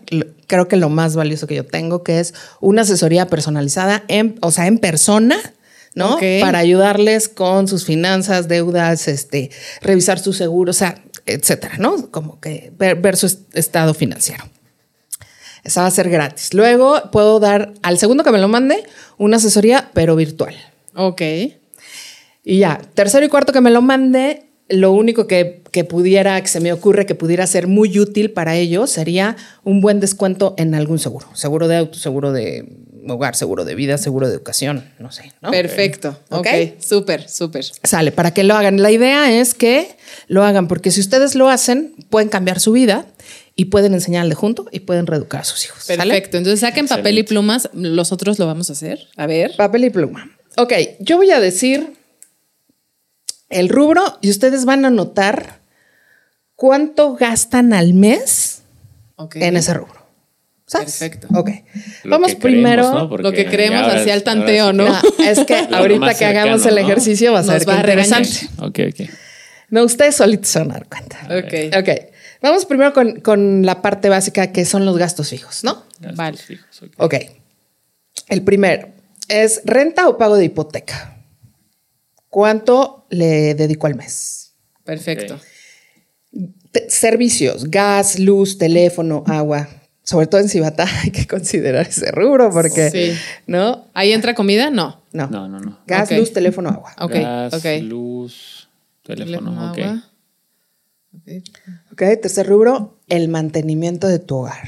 creo 0.48 0.68
que 0.68 0.78
lo 0.78 0.90
más 0.90 1.16
valioso 1.16 1.48
que 1.48 1.56
yo 1.56 1.66
tengo, 1.66 2.04
que 2.04 2.20
es 2.20 2.34
una 2.62 2.84
asesoría 2.84 3.28
personalizada, 3.28 4.04
en, 4.08 4.36
o 4.42 4.52
sea, 4.52 4.68
en 4.68 4.78
persona. 4.80 5.38
¿No? 5.96 6.18
Para 6.42 6.60
ayudarles 6.60 7.30
con 7.30 7.68
sus 7.68 7.86
finanzas, 7.86 8.48
deudas, 8.48 9.08
este, 9.08 9.52
revisar 9.82 10.20
su 10.20 10.34
seguro, 10.34 10.72
o 10.72 10.74
sea, 10.74 11.02
etcétera, 11.26 11.76
¿no? 11.78 12.10
Como 12.12 12.40
que 12.40 12.72
ver, 12.78 12.96
ver 12.96 13.16
su 13.18 13.28
est- 13.28 13.56
estado 13.56 13.94
financiero. 13.94 14.44
Esa 15.64 15.82
va 15.82 15.88
a 15.88 15.92
ser 15.92 16.10
gratis. 16.10 16.54
Luego 16.54 17.02
puedo 17.12 17.40
dar 17.40 17.74
al 17.84 17.98
segundo 17.98 18.24
que 18.24 18.32
me 18.32 18.40
lo 18.40 18.48
mande 18.50 18.84
una 19.18 19.38
asesoría, 19.38 19.90
pero 19.94 20.16
virtual. 20.16 20.56
Ok. 20.96 21.22
Y 22.44 22.60
ya, 22.60 22.82
tercero 22.94 23.26
y 23.26 23.30
cuarto 23.30 23.54
que 23.54 23.62
me 23.62 23.70
lo 23.72 23.82
mande, 23.82 24.48
lo 24.70 24.92
único 24.92 25.28
que, 25.28 25.62
que 25.72 25.84
pudiera, 25.84 26.42
que 26.42 26.48
se 26.48 26.60
me 26.60 26.72
ocurre 26.72 27.06
que 27.06 27.16
pudiera 27.16 27.46
ser 27.48 27.68
muy 27.68 28.00
útil 28.00 28.32
para 28.32 28.56
ellos 28.56 28.90
sería 28.90 29.36
un 29.64 29.82
buen 29.82 30.00
descuento 30.00 30.56
en 30.58 30.74
algún 30.76 31.00
seguro. 31.00 31.28
Seguro 31.34 31.68
de 31.68 31.78
auto, 31.78 31.98
seguro 31.98 32.32
de 32.32 32.66
hogar, 33.08 33.36
seguro 33.36 33.66
de 33.66 33.76
vida, 33.76 33.98
seguro 33.98 34.28
de 34.28 34.34
educación, 34.34 34.90
no 35.00 35.12
sé. 35.12 35.34
¿no? 35.42 35.52
Perfecto. 35.52 36.18
Ok. 36.30 36.48
Ok. 36.48 36.82
Súper, 36.82 37.30
súper. 37.30 37.66
Sale, 37.84 38.12
para 38.12 38.32
que 38.32 38.44
lo 38.44 38.56
hagan. 38.56 38.82
La 38.82 38.92
idea 38.92 39.32
es 39.32 39.54
que 39.54 39.96
lo 40.28 40.44
hagan, 40.44 40.68
porque 40.68 40.92
si 40.92 41.02
ustedes 41.02 41.36
lo 41.36 41.50
hacen, 41.50 41.94
pueden 42.10 42.30
cambiar 42.30 42.60
su 42.60 42.72
vida 42.72 43.06
y 43.56 43.66
pueden 43.66 43.94
enseñarle 43.94 44.36
junto 44.36 44.68
y 44.72 44.82
pueden 44.82 45.06
reeducar 45.08 45.42
a 45.42 45.44
sus 45.44 45.66
hijos. 45.66 45.84
¿sale? 45.84 46.04
Perfecto. 46.04 46.38
Entonces 46.38 46.62
saquen 46.62 46.88
papel 46.88 47.18
y 47.18 47.24
plumas. 47.24 47.70
Nosotros 47.74 48.40
lo 48.40 48.48
vamos 48.48 48.70
a 48.70 48.74
hacer. 48.74 49.08
A 49.18 49.28
ver. 49.28 49.56
Papel 49.58 49.86
y 49.86 49.90
pluma. 49.90 50.32
Ok, 50.58 50.74
yo 51.00 51.18
voy 51.18 51.32
a 51.32 51.40
decir 51.40 51.94
el 53.54 53.70
rubro 53.70 54.18
y 54.22 54.30
ustedes 54.30 54.66
van 54.66 54.86
a 54.86 54.90
notar 54.90 55.60
cuánto 56.56 57.16
gastan 57.16 57.74
al 57.74 57.94
mes 57.94 58.64
en 59.36 59.58
ese 59.58 59.74
rubro. 59.74 60.04
Perfecto. 60.72 61.28
Ok. 61.36 61.50
Vamos 62.06 62.36
primero. 62.36 63.10
Lo 63.18 63.32
que 63.32 63.46
creemos 63.46 63.94
hacia 63.94 64.14
el 64.14 64.24
tanteo, 64.24 64.74
¿no? 64.74 64.88
es 65.20 65.40
que 65.46 65.56
ahorita 65.72 66.14
que 66.16 66.26
hagamos 66.26 66.66
el 66.66 66.78
ejercicio 66.78 67.34
va 67.34 67.40
a 67.40 67.44
ser 67.44 67.62
interesante. 67.62 68.50
Ok, 68.58 68.80
ok. 68.90 69.10
No, 69.70 69.84
ustedes 69.84 70.16
solitos 70.16 70.50
se 70.50 70.60
van 70.60 70.72
a 70.72 70.74
dar 70.76 70.88
cuenta. 70.88 71.20
Ok. 71.26 71.76
Ok. 71.80 71.90
Vamos 72.42 72.66
primero 72.66 72.94
con, 72.94 73.66
la 73.66 73.82
parte 73.82 74.10
básica 74.10 74.52
que 74.52 74.66
son 74.66 74.86
los 74.86 74.98
gastos 74.98 75.30
fijos, 75.30 75.64
¿no? 75.64 75.84
vale. 76.16 76.38
ok. 76.98 77.16
El 78.28 78.42
primero 78.42 78.90
es 79.30 79.62
renta 79.64 80.10
o 80.10 80.18
pago 80.18 80.36
de 80.36 80.46
hipoteca. 80.46 81.18
¿Cuánto 82.30 83.03
le 83.14 83.56
dedico 83.56 83.88
al 83.88 83.96
mes? 83.96 84.54
Perfecto. 84.84 85.40
servicios, 86.88 87.70
gas, 87.70 88.20
luz, 88.20 88.58
teléfono, 88.58 89.24
agua. 89.28 89.68
Sobre 90.04 90.28
todo 90.28 90.42
en 90.42 90.50
Cibata 90.50 90.86
hay 91.04 91.12
que 91.12 91.28
considerar 91.28 91.88
ese 91.88 92.12
rubro 92.12 92.52
porque, 92.52 92.90
sí. 92.90 93.18
¿no? 93.48 93.88
¿Ahí 93.94 94.12
entra 94.12 94.34
comida? 94.34 94.70
No. 94.70 95.04
No, 95.14 95.28
no, 95.28 95.48
no. 95.48 95.80
Gas, 95.88 96.12
luz, 96.12 96.34
teléfono, 96.34 96.70
agua. 96.70 96.94
Ok, 97.00 97.14
Gas, 97.14 97.82
luz, 97.82 98.70
teléfono, 99.04 99.72
ok. 99.72 99.80
ok, 101.92 102.02
tercer 102.22 102.48
rubro, 102.48 103.00
el 103.08 103.30
mantenimiento 103.30 104.08
de 104.08 104.20
tu 104.20 104.38
hogar 104.38 104.68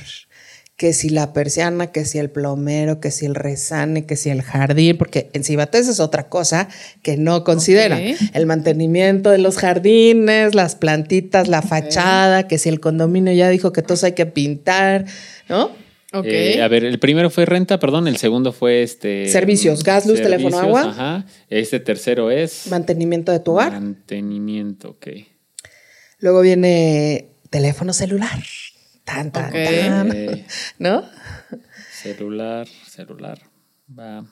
que 0.78 0.92
si 0.92 1.10
la 1.10 1.32
persiana, 1.32 1.88
que 1.88 2.04
si 2.04 2.20
el 2.20 2.30
plomero, 2.30 3.00
que 3.00 3.10
si 3.10 3.26
el 3.26 3.36
resane, 3.36 4.06
que 4.06 4.18
si 4.18 4.30
el 4.30 4.42
jardín, 4.42 4.98
porque 4.98 5.30
en 5.34 5.46
Cibates 5.46 5.88
es 5.88 6.02
otra 6.02 6.28
cosa 6.28 6.68
que 7.02 7.16
no 7.16 7.46
consideran. 7.46 8.02
El 8.34 8.46
mantenimiento 8.46 9.30
de 9.30 9.38
los 9.38 9.58
jardines, 9.58 10.54
las 10.54 10.76
plantitas, 10.76 11.48
la 11.48 11.62
fachada, 11.62 12.48
que 12.48 12.58
si 12.58 12.68
el 12.68 12.82
condominio 12.82 13.32
ya 13.32 13.50
dijo 13.50 13.72
que 13.72 13.82
todos 13.82 14.04
hay 14.04 14.14
que 14.14 14.26
pintar, 14.26 15.06
¿no? 15.48 15.72
Ok. 16.12 16.26
Eh, 16.28 16.62
a 16.62 16.68
ver, 16.68 16.84
el 16.84 17.00
primero 17.00 17.30
fue 17.30 17.46
renta, 17.46 17.80
perdón, 17.80 18.08
el 18.08 18.18
segundo 18.18 18.52
fue 18.52 18.84
este. 18.84 19.28
Servicios, 19.28 19.84
gas, 19.84 20.06
luz, 20.06 20.22
teléfono, 20.22 20.60
agua. 20.60 20.90
Ajá. 20.90 21.26
Este 21.50 21.80
tercero 21.80 22.32
es. 22.32 22.68
Mantenimiento 22.68 23.32
de 23.32 23.40
tu 23.40 23.52
hogar. 23.52 23.74
Mantenimiento, 23.74 24.92
ok. 24.92 25.08
Luego 26.20 26.42
viene 26.42 27.30
teléfono 27.50 27.92
celular. 27.92 28.40
Tan, 29.06 29.32
tan, 29.32 29.54
¿No? 30.80 31.04
Celular, 31.92 32.68
celular. 32.88 33.40
Va. 33.98 34.26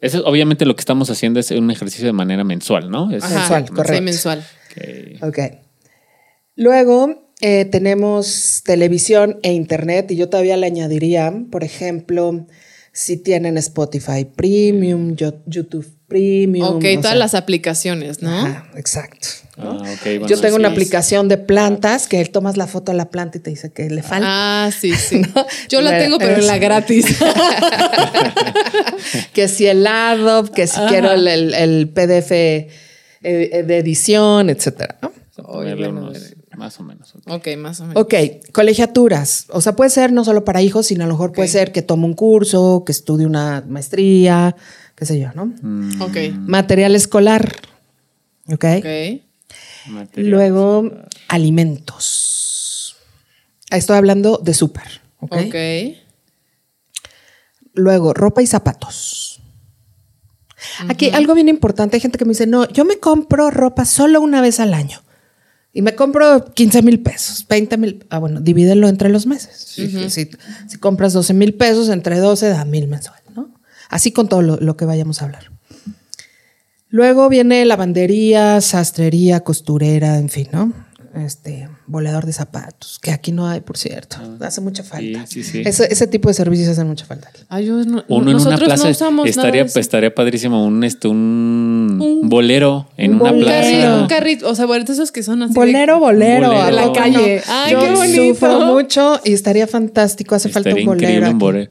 Eso 0.00 0.24
obviamente 0.24 0.64
lo 0.66 0.74
que 0.74 0.80
estamos 0.80 1.10
haciendo 1.10 1.38
es 1.38 1.50
un 1.50 1.70
ejercicio 1.70 2.06
de 2.06 2.12
manera 2.12 2.44
mensual, 2.44 2.90
¿no? 2.90 3.10
Es 3.10 3.22
mensual, 3.22 3.68
correcto. 3.68 3.94
Sí, 3.94 4.00
mensual. 4.00 4.44
Ok. 5.22 5.38
Luego 6.56 7.30
eh, 7.40 7.64
tenemos 7.66 8.62
televisión 8.64 9.38
e 9.42 9.52
internet 9.52 10.10
y 10.10 10.16
yo 10.16 10.28
todavía 10.28 10.56
le 10.56 10.66
añadiría, 10.66 11.32
por 11.50 11.64
ejemplo, 11.64 12.46
si 12.94 13.16
tienen 13.16 13.58
Spotify 13.58 14.24
Premium, 14.24 15.16
YouTube 15.16 15.84
Premium. 16.06 16.76
Ok, 16.76 16.84
todas 17.02 17.16
las 17.16 17.34
aplicaciones, 17.34 18.22
¿no? 18.22 18.46
exacto. 18.76 19.26
Ah, 19.58 19.82
Yo 20.28 20.40
tengo 20.40 20.54
una 20.54 20.68
aplicación 20.68 21.26
de 21.28 21.36
plantas 21.36 22.06
que 22.06 22.20
él 22.20 22.30
tomas 22.30 22.56
la 22.56 22.68
foto 22.68 22.92
de 22.92 22.98
la 22.98 23.10
planta 23.10 23.38
y 23.38 23.40
te 23.40 23.50
dice 23.50 23.72
que 23.72 23.90
le 23.90 24.02
falta. 24.02 24.26
Ah, 24.28 24.70
sí, 24.70 24.94
sí. 24.94 25.22
Yo 25.68 25.80
la 25.80 25.98
tengo, 25.98 26.18
pero 26.18 26.36
en 26.36 26.46
la 26.46 26.58
gratis. 26.58 27.06
que 29.32 29.48
si 29.48 29.66
el 29.66 29.84
Adobe, 29.84 30.50
que 30.52 30.68
si 30.68 30.80
quiero 30.88 31.10
el, 31.10 31.88
PDF 31.88 32.30
eh, 32.30 32.68
de 33.22 33.78
edición, 33.78 34.50
etcétera. 34.50 34.98
Más 36.56 36.78
o 36.80 36.82
menos. 36.82 37.14
ok, 37.26 37.48
más 37.56 37.80
o 37.80 37.86
menos. 37.86 38.02
Ok, 38.02 38.14
colegiaturas. 38.52 39.46
O 39.50 39.60
sea, 39.60 39.76
puede 39.76 39.90
ser 39.90 40.12
no 40.12 40.24
solo 40.24 40.44
para 40.44 40.62
hijos, 40.62 40.86
sino 40.86 41.04
a 41.04 41.06
lo 41.06 41.14
mejor 41.14 41.32
puede 41.32 41.48
ser 41.48 41.72
que 41.72 41.82
tome 41.82 42.04
un 42.04 42.14
curso, 42.14 42.82
que 42.84 42.92
estudie 42.92 43.26
una 43.26 43.64
maestría, 43.66 44.54
qué 44.94 45.06
sé 45.06 45.18
yo, 45.18 45.30
¿no? 45.34 45.46
Mm. 45.46 46.02
Ok. 46.02 46.16
Material 46.46 46.94
escolar. 46.94 47.54
Ok. 48.52 48.64
Ok. 48.76 48.86
Luego, 50.16 50.90
alimentos. 51.28 52.96
Estoy 53.70 53.96
hablando 53.96 54.40
de 54.42 54.54
súper. 54.54 55.02
Okay. 55.18 56.00
Luego, 57.72 58.12
ropa 58.12 58.42
y 58.42 58.46
zapatos. 58.46 59.40
Aquí 60.88 61.10
algo 61.10 61.34
bien 61.34 61.48
importante, 61.48 61.96
hay 61.96 62.00
gente 62.00 62.18
que 62.18 62.24
me 62.24 62.30
dice, 62.30 62.46
no, 62.46 62.68
yo 62.68 62.84
me 62.84 62.98
compro 62.98 63.50
ropa 63.50 63.84
solo 63.84 64.20
una 64.20 64.40
vez 64.40 64.60
al 64.60 64.74
año. 64.74 65.00
Y 65.74 65.82
me 65.82 65.96
compro 65.96 66.44
15 66.54 66.82
mil 66.82 67.00
pesos, 67.00 67.44
20 67.48 67.76
mil. 67.76 68.06
Ah, 68.08 68.18
bueno, 68.18 68.40
divídelo 68.40 68.88
entre 68.88 69.08
los 69.08 69.26
meses. 69.26 69.74
si, 70.08 70.78
compras 70.78 71.12
12 71.12 71.34
mil 71.34 71.54
pesos, 71.54 71.88
entre 71.88 72.18
12 72.18 72.48
da 72.48 72.64
mil 72.64 72.86
mensual, 72.86 73.18
¿no? 73.34 73.52
Así 73.90 74.12
con 74.12 74.28
todo 74.28 74.40
lo 74.40 74.76
que 74.76 74.84
vayamos 74.84 75.20
a 75.20 75.24
hablar. 75.26 75.50
Luego 76.94 77.28
viene 77.28 77.64
lavandería, 77.64 78.60
sastrería, 78.60 79.40
costurera, 79.40 80.16
en 80.18 80.28
fin, 80.28 80.46
¿no? 80.52 80.72
Este, 81.14 81.68
boleador 81.86 82.26
de 82.26 82.32
zapatos, 82.32 82.98
que 83.00 83.12
aquí 83.12 83.30
no 83.30 83.46
hay, 83.46 83.60
por 83.60 83.78
cierto. 83.78 84.16
Ah, 84.20 84.46
hace 84.46 84.60
mucha 84.60 84.82
falta. 84.82 85.26
Sí, 85.26 85.44
sí, 85.44 85.62
sí. 85.62 85.62
Ese, 85.64 86.06
tipo 86.08 86.28
de 86.28 86.34
servicios 86.34 86.68
hacen 86.68 86.88
mucha 86.88 87.06
falta. 87.06 87.30
Ay, 87.48 87.66
yo 87.66 87.84
no, 87.84 88.04
Uno 88.08 88.32
en 88.32 88.36
una 88.36 88.56
plaza 88.56 88.90
estaría, 88.90 89.62
estaría 89.62 90.12
padrísimo 90.12 90.64
un, 90.66 90.82
este, 90.82 91.06
un, 91.06 92.20
bolero 92.24 92.88
en 92.96 93.20
una 93.20 93.32
plaza. 93.32 94.00
Un 94.00 94.08
carrito, 94.08 94.48
o 94.48 94.54
sea, 94.56 94.66
bueno, 94.66 94.84
esos 94.88 95.12
que 95.12 95.22
son 95.22 95.42
así. 95.44 95.54
Bolero, 95.54 96.00
bolero. 96.00 96.50
A 96.50 96.72
la 96.72 96.92
calle. 96.92 97.42
Ay, 97.48 97.72
yo 97.72 97.80
qué 97.80 97.90
bonito. 97.94 98.34
sufro 98.34 98.60
mucho 98.66 99.20
y 99.24 99.32
estaría 99.34 99.68
fantástico. 99.68 100.34
Hace 100.34 100.48
falta 100.48 100.74
un 100.74 100.84
bolero. 100.84 101.30
Un 101.30 101.38
bolero. 101.38 101.70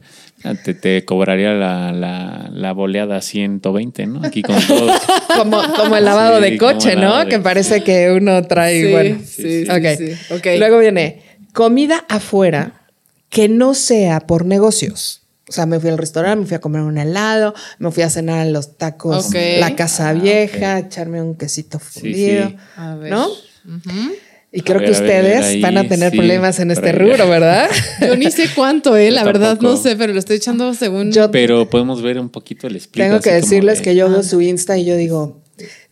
Te, 0.62 0.74
te 0.74 1.04
cobraría 1.06 1.54
la, 1.54 1.90
la, 1.92 2.50
la, 2.52 2.72
boleada 2.72 3.22
120, 3.22 4.06
¿no? 4.06 4.20
Aquí 4.26 4.42
con 4.42 4.60
todo. 4.66 4.92
como, 5.36 5.62
como 5.74 5.96
el 5.96 6.04
lavado 6.04 6.40
de 6.40 6.58
coche, 6.58 6.96
¿no? 6.96 7.26
Que 7.26 7.38
parece 7.38 7.82
que 7.82 8.10
uno 8.10 8.42
trae, 8.44 8.92
bueno. 8.92 9.20
Sí, 9.24 9.64
sí, 9.64 9.70
okay. 10.30 10.58
Luego 10.58 10.78
viene 10.78 11.22
comida 11.54 12.04
afuera 12.08 12.82
que 13.30 13.48
no 13.48 13.72
sea 13.72 14.20
por 14.20 14.44
negocios. 14.44 15.22
O 15.48 15.52
sea, 15.52 15.66
me 15.66 15.80
fui 15.80 15.90
al 15.90 15.98
restaurante, 15.98 16.40
me 16.40 16.46
fui 16.46 16.56
a 16.56 16.60
comer 16.60 16.82
un 16.82 16.98
helado, 16.98 17.54
me 17.78 17.90
fui 17.90 18.02
a 18.02 18.10
cenar 18.10 18.46
en 18.46 18.52
los 18.52 18.76
tacos, 18.76 19.30
la 19.32 19.76
casa 19.76 20.10
ah, 20.10 20.12
vieja, 20.12 20.78
echarme 20.78 21.22
un 21.22 21.36
quesito 21.36 21.78
fundido, 21.78 22.52
¿no? 22.76 23.28
Y 24.56 24.60
creo 24.60 24.80
que 24.80 24.92
ustedes 24.92 25.60
van 25.60 25.78
a 25.78 25.88
tener 25.88 26.12
problemas 26.12 26.60
en 26.60 26.70
este 26.70 26.92
rubro, 26.92 27.28
¿verdad? 27.28 27.68
Yo 28.00 28.16
ni 28.16 28.30
sé 28.30 28.48
cuánto, 28.54 28.96
eh, 28.96 29.10
la 29.10 29.24
verdad 29.24 29.58
no 29.60 29.76
sé, 29.76 29.96
pero 29.96 30.12
lo 30.12 30.18
estoy 30.20 30.36
echando 30.36 30.72
según. 30.74 31.10
Yo, 31.10 31.28
pero 31.32 31.68
podemos 31.68 32.02
ver 32.02 32.20
un 32.20 32.28
poquito 32.28 32.68
el 32.68 32.76
explico. 32.76 33.04
Tengo 33.04 33.20
que 33.20 33.32
decirles 33.32 33.80
que 33.80 33.96
yo 33.96 34.08
veo 34.08 34.22
su 34.22 34.40
Insta 34.40 34.78
y 34.78 34.84
yo 34.84 34.96
digo, 34.96 35.42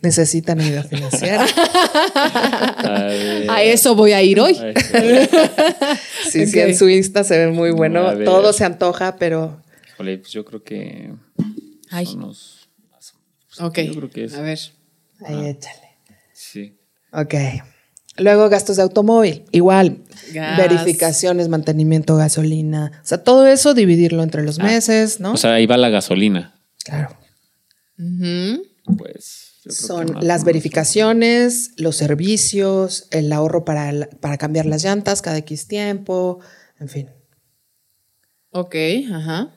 necesitan 0.01 0.61
ayuda 0.61 0.85
financiera. 0.85 1.45
a, 3.49 3.63
eso 3.65 3.97
voy 3.97 4.13
a 4.13 4.23
ir 4.23 4.39
hoy. 4.39 4.57
sí, 6.31 6.47
sí, 6.47 6.61
en 6.61 6.77
su 6.77 6.89
Insta 6.89 7.25
se 7.25 7.39
ve 7.39 7.49
muy 7.49 7.73
bueno. 7.73 8.17
Todo 8.25 8.53
se 8.53 8.65
antoja, 8.65 9.17
pero. 9.17 9.61
Híjole, 9.89 10.19
pues 10.19 10.31
yo 10.31 10.45
creo 10.45 10.63
que. 10.63 11.11
Ay. 11.91 12.07
ok. 13.59 13.79
Yo 13.81 13.95
creo 13.95 14.11
que 14.11 14.25
es. 14.25 14.35
A 14.35 14.43
ver. 14.43 14.61
Ahí 15.25 15.37
ah. 15.37 15.49
échale. 15.49 15.97
Sí. 16.33 16.77
Ok. 17.13 17.35
Luego 18.19 18.49
gastos 18.51 18.77
de 18.77 18.83
automóvil, 18.83 19.45
igual, 19.53 19.99
verificaciones, 20.33 21.49
mantenimiento, 21.49 22.17
gasolina, 22.17 22.93
o 23.03 23.07
sea, 23.07 23.25
todo 23.25 23.47
eso 23.47 23.73
dividirlo 23.73 24.23
entre 24.23 24.43
los 24.43 24.59
ah, 24.59 24.65
meses, 24.65 25.19
¿no? 25.19 25.33
O 25.33 25.37
sea, 25.39 25.55
ahí 25.55 25.67
va 25.67 25.79
la 25.79 25.89
gasolina. 25.89 26.55
Claro. 26.85 27.17
Pues 28.99 29.53
son 29.69 30.17
las 30.21 30.45
verificaciones, 30.45 31.73
los 31.77 31.97
servicios, 31.97 33.07
el 33.11 33.33
ahorro 33.33 33.65
para, 33.65 34.09
para 34.21 34.37
cambiar 34.37 34.67
las 34.67 34.85
llantas 34.85 35.23
cada 35.23 35.39
X 35.39 35.69
tiempo, 35.69 36.41
en 36.81 36.89
fin. 36.89 37.11
Ok, 38.51 38.75
ajá. 39.11 39.51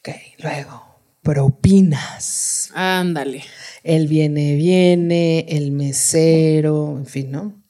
Ok, 0.00 0.14
luego, 0.42 0.98
propinas. 1.22 2.70
Ándale. 2.74 3.44
El 3.84 4.08
viene, 4.08 4.56
viene, 4.56 5.46
el 5.48 5.72
mesero, 5.72 6.96
en 6.98 7.06
fin, 7.06 7.30
¿no? 7.30 7.61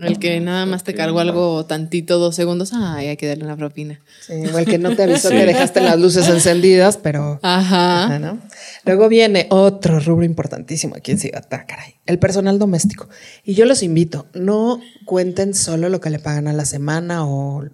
El 0.00 0.18
que 0.18 0.40
nada 0.40 0.66
más 0.66 0.84
te 0.84 0.94
cargó 0.94 1.20
algo 1.20 1.64
tantito, 1.66 2.18
dos 2.18 2.34
segundos, 2.34 2.72
ay, 2.74 3.08
hay 3.08 3.16
que 3.16 3.26
darle 3.26 3.44
una 3.44 3.56
propina. 3.56 4.00
Sí, 4.26 4.34
o 4.34 4.58
el 4.58 4.66
que 4.66 4.78
no 4.78 4.94
te 4.94 5.02
avisó 5.02 5.28
que 5.30 5.46
dejaste 5.46 5.80
las 5.80 5.98
luces 5.98 6.28
encendidas, 6.28 6.96
pero. 6.96 7.38
Ajá. 7.42 8.18
¿no? 8.18 8.38
Luego 8.84 9.08
viene 9.08 9.46
otro 9.50 10.00
rubro 10.00 10.24
importantísimo 10.24 10.96
aquí 10.96 11.12
en 11.12 11.18
Ciudad, 11.18 11.46
caray, 11.48 11.96
el 12.06 12.18
personal 12.18 12.58
doméstico. 12.58 13.08
Y 13.44 13.54
yo 13.54 13.64
los 13.64 13.82
invito, 13.82 14.26
no 14.34 14.80
cuenten 15.04 15.54
solo 15.54 15.88
lo 15.88 16.00
que 16.00 16.10
le 16.10 16.18
pagan 16.18 16.48
a 16.48 16.52
la 16.52 16.64
semana 16.64 17.26
o 17.26 17.64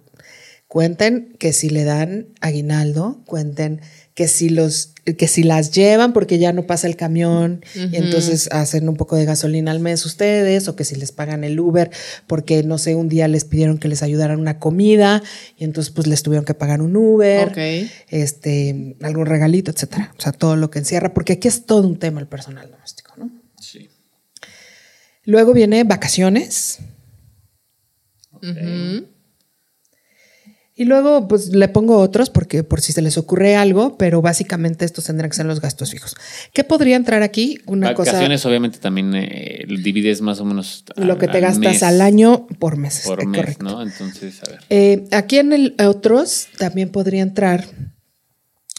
Cuenten 0.73 1.35
que 1.37 1.53
si 1.53 1.69
le 1.69 1.83
dan 1.83 2.29
aguinaldo, 2.41 3.21
cuenten 3.27 3.81
que 4.13 4.27
si 4.27 4.49
los 4.49 4.93
que 5.17 5.27
si 5.27 5.43
las 5.43 5.71
llevan 5.71 6.13
porque 6.13 6.37
ya 6.37 6.53
no 6.53 6.65
pasa 6.65 6.87
el 6.87 6.95
camión 6.95 7.65
y 7.75 7.97
entonces 7.97 8.47
hacen 8.51 8.87
un 8.87 8.95
poco 8.95 9.17
de 9.17 9.25
gasolina 9.25 9.71
al 9.71 9.81
mes 9.81 10.05
ustedes 10.05 10.67
o 10.69 10.77
que 10.77 10.85
si 10.85 10.95
les 10.95 11.11
pagan 11.11 11.43
el 11.43 11.59
Uber 11.59 11.91
porque 12.25 12.63
no 12.63 12.77
sé 12.77 12.95
un 12.95 13.09
día 13.09 13.27
les 13.27 13.43
pidieron 13.43 13.79
que 13.79 13.89
les 13.89 14.01
ayudaran 14.01 14.39
una 14.39 14.59
comida 14.59 15.21
y 15.57 15.65
entonces 15.65 15.91
pues 15.91 16.07
les 16.07 16.23
tuvieron 16.23 16.45
que 16.45 16.53
pagar 16.53 16.81
un 16.81 16.95
Uber 16.95 17.51
este 18.09 18.95
algún 19.01 19.25
regalito 19.25 19.71
etcétera. 19.71 20.13
O 20.17 20.21
sea 20.21 20.31
todo 20.31 20.55
lo 20.55 20.69
que 20.71 20.79
encierra 20.79 21.13
porque 21.13 21.33
aquí 21.33 21.49
es 21.49 21.65
todo 21.65 21.85
un 21.85 21.99
tema 21.99 22.21
el 22.21 22.27
personal 22.27 22.71
doméstico 22.71 23.13
no 23.17 23.29
sí. 23.59 23.89
Luego 25.25 25.53
viene 25.53 25.83
vacaciones 25.83 26.79
y 30.75 30.85
luego, 30.85 31.27
pues 31.27 31.49
le 31.49 31.67
pongo 31.67 31.97
otros 31.97 32.31
porque 32.31 32.63
por 32.63 32.81
si 32.81 32.93
se 32.93 33.01
les 33.03 33.19
ocurre 33.19 33.55
algo, 33.55 33.95
pero 33.97 34.23
básicamente 34.23 34.85
estos 34.85 35.05
tendrán 35.05 35.29
que 35.29 35.35
ser 35.35 35.45
los 35.45 35.61
gastos 35.61 35.91
fijos. 35.91 36.15
¿Qué 36.51 36.63
podría 36.63 36.95
entrar 36.95 37.21
aquí? 37.21 37.59
Una 37.67 37.91
Vacaciones, 37.91 38.43
obviamente, 38.47 38.79
también 38.79 39.13
eh, 39.13 39.65
divides 39.67 40.21
más 40.21 40.39
o 40.39 40.45
menos. 40.45 40.83
lo 40.95 41.19
que 41.19 41.27
te 41.27 41.39
gastas 41.41 41.83
al 41.83 42.01
año 42.01 42.47
por 42.57 42.77
meses. 42.77 43.05
Por 43.05 43.23
mes, 43.27 43.59
¿no? 43.59 43.83
Entonces, 43.83 44.41
a 44.43 44.49
ver. 44.49 44.59
Eh, 44.71 45.05
aquí 45.11 45.37
en 45.37 45.53
el 45.53 45.75
otros 45.85 46.47
también 46.57 46.89
podría 46.89 47.21
entrar 47.21 47.65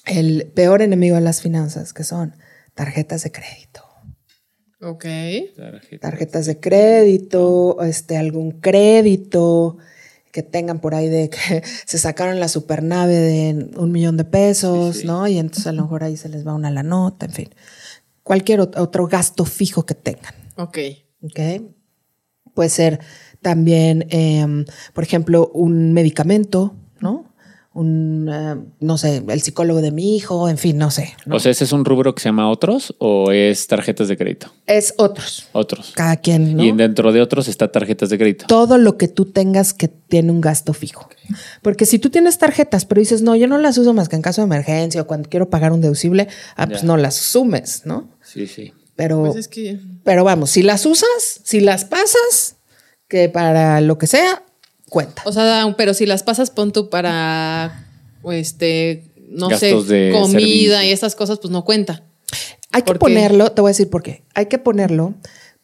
el 0.04 0.50
peor 0.52 0.82
enemigo 0.82 1.14
de 1.14 1.22
las 1.22 1.42
finanzas, 1.42 1.92
que 1.92 2.02
son 2.02 2.34
tarjetas 2.74 3.22
de 3.22 3.30
crédito. 3.30 3.84
Ok. 4.80 5.06
Tarjetas, 6.00 6.46
de 6.46 6.58
crédito, 6.58 7.78
este, 7.82 8.16
algún 8.16 8.60
crédito 8.60 9.78
que 10.34 10.42
tengan 10.42 10.80
por 10.80 10.96
ahí 10.96 11.08
de 11.08 11.30
que 11.30 11.62
se 11.86 11.96
sacaron 11.96 12.40
la 12.40 12.48
supernave 12.48 13.14
de 13.14 13.70
un 13.76 13.92
millón 13.92 14.16
de 14.16 14.24
pesos, 14.24 15.04
¿no? 15.04 15.28
Y 15.28 15.38
entonces 15.38 15.68
a 15.68 15.72
lo 15.72 15.82
mejor 15.82 16.02
ahí 16.02 16.16
se 16.16 16.28
les 16.28 16.44
va 16.44 16.54
una 16.54 16.72
la 16.72 16.82
nota, 16.82 17.26
en 17.26 17.32
fin. 17.32 17.54
Cualquier 18.24 18.60
otro 18.60 19.06
gasto 19.06 19.44
fijo 19.44 19.86
que 19.86 19.94
tengan. 19.94 20.34
Ok. 20.56 20.78
Ok. 21.22 21.40
Puede 22.52 22.68
ser 22.68 22.98
también, 23.42 24.06
em, 24.10 24.64
por 24.92 25.04
ejemplo, 25.04 25.52
un 25.54 25.92
medicamento, 25.92 26.74
¿no? 26.98 27.32
Un, 27.74 28.30
eh, 28.32 28.56
no 28.80 28.96
sé, 28.96 29.22
el 29.26 29.42
psicólogo 29.42 29.82
de 29.82 29.90
mi 29.90 30.16
hijo, 30.16 30.48
en 30.48 30.58
fin, 30.58 30.78
no 30.78 30.92
sé. 30.92 31.14
O 31.28 31.40
sea, 31.40 31.50
¿ese 31.50 31.64
es 31.64 31.72
un 31.72 31.84
rubro 31.84 32.14
que 32.14 32.22
se 32.22 32.28
llama 32.28 32.48
otros 32.48 32.94
o 32.98 33.32
es 33.32 33.66
tarjetas 33.66 34.06
de 34.06 34.16
crédito? 34.16 34.52
Es 34.66 34.94
otros. 34.96 35.48
Otros. 35.52 35.92
Cada 35.94 36.16
quien, 36.16 36.56
¿no? 36.56 36.64
Y 36.64 36.70
dentro 36.70 37.12
de 37.12 37.20
otros 37.20 37.48
está 37.48 37.70
tarjetas 37.72 38.10
de 38.10 38.18
crédito. 38.18 38.46
Todo 38.46 38.78
lo 38.78 38.96
que 38.96 39.08
tú 39.08 39.26
tengas 39.26 39.74
que 39.74 39.88
tiene 39.88 40.30
un 40.30 40.40
gasto 40.40 40.72
fijo. 40.72 41.08
Porque 41.62 41.84
si 41.84 41.98
tú 41.98 42.10
tienes 42.10 42.38
tarjetas, 42.38 42.84
pero 42.84 43.00
dices, 43.00 43.22
no, 43.22 43.34
yo 43.34 43.48
no 43.48 43.58
las 43.58 43.76
uso 43.76 43.92
más 43.92 44.08
que 44.08 44.16
en 44.16 44.22
caso 44.22 44.40
de 44.40 44.46
emergencia 44.46 45.02
o 45.02 45.06
cuando 45.08 45.28
quiero 45.28 45.50
pagar 45.50 45.72
un 45.72 45.80
deducible, 45.80 46.28
ah, 46.56 46.68
pues 46.68 46.84
no 46.84 46.96
las 46.96 47.16
sumes, 47.16 47.82
¿no? 47.84 48.08
Sí, 48.22 48.46
sí. 48.46 48.72
Pero, 48.94 49.32
pues 49.32 49.50
pero 50.04 50.22
vamos, 50.22 50.50
si 50.50 50.62
las 50.62 50.86
usas, 50.86 51.40
si 51.42 51.58
las 51.58 51.84
pasas, 51.84 52.56
que 53.08 53.28
para 53.28 53.80
lo 53.80 53.98
que 53.98 54.06
sea, 54.06 54.43
cuenta. 54.94 55.22
O 55.26 55.32
sea, 55.32 55.74
pero 55.76 55.92
si 55.92 56.06
las 56.06 56.22
pasas, 56.22 56.50
pon 56.50 56.70
tú 56.70 56.88
para, 56.88 57.84
este, 58.30 59.10
no 59.28 59.50
sé, 59.50 59.72
comida 60.12 60.84
y 60.84 60.92
esas 60.92 61.16
cosas, 61.16 61.40
pues 61.40 61.50
no 61.50 61.64
cuenta. 61.64 62.04
Hay 62.70 62.82
que 62.82 62.94
ponerlo, 62.94 63.50
te 63.50 63.60
voy 63.60 63.70
a 63.70 63.72
decir 63.72 63.90
por 63.90 64.04
qué. 64.04 64.22
Hay 64.34 64.46
que 64.46 64.58
ponerlo 64.58 65.14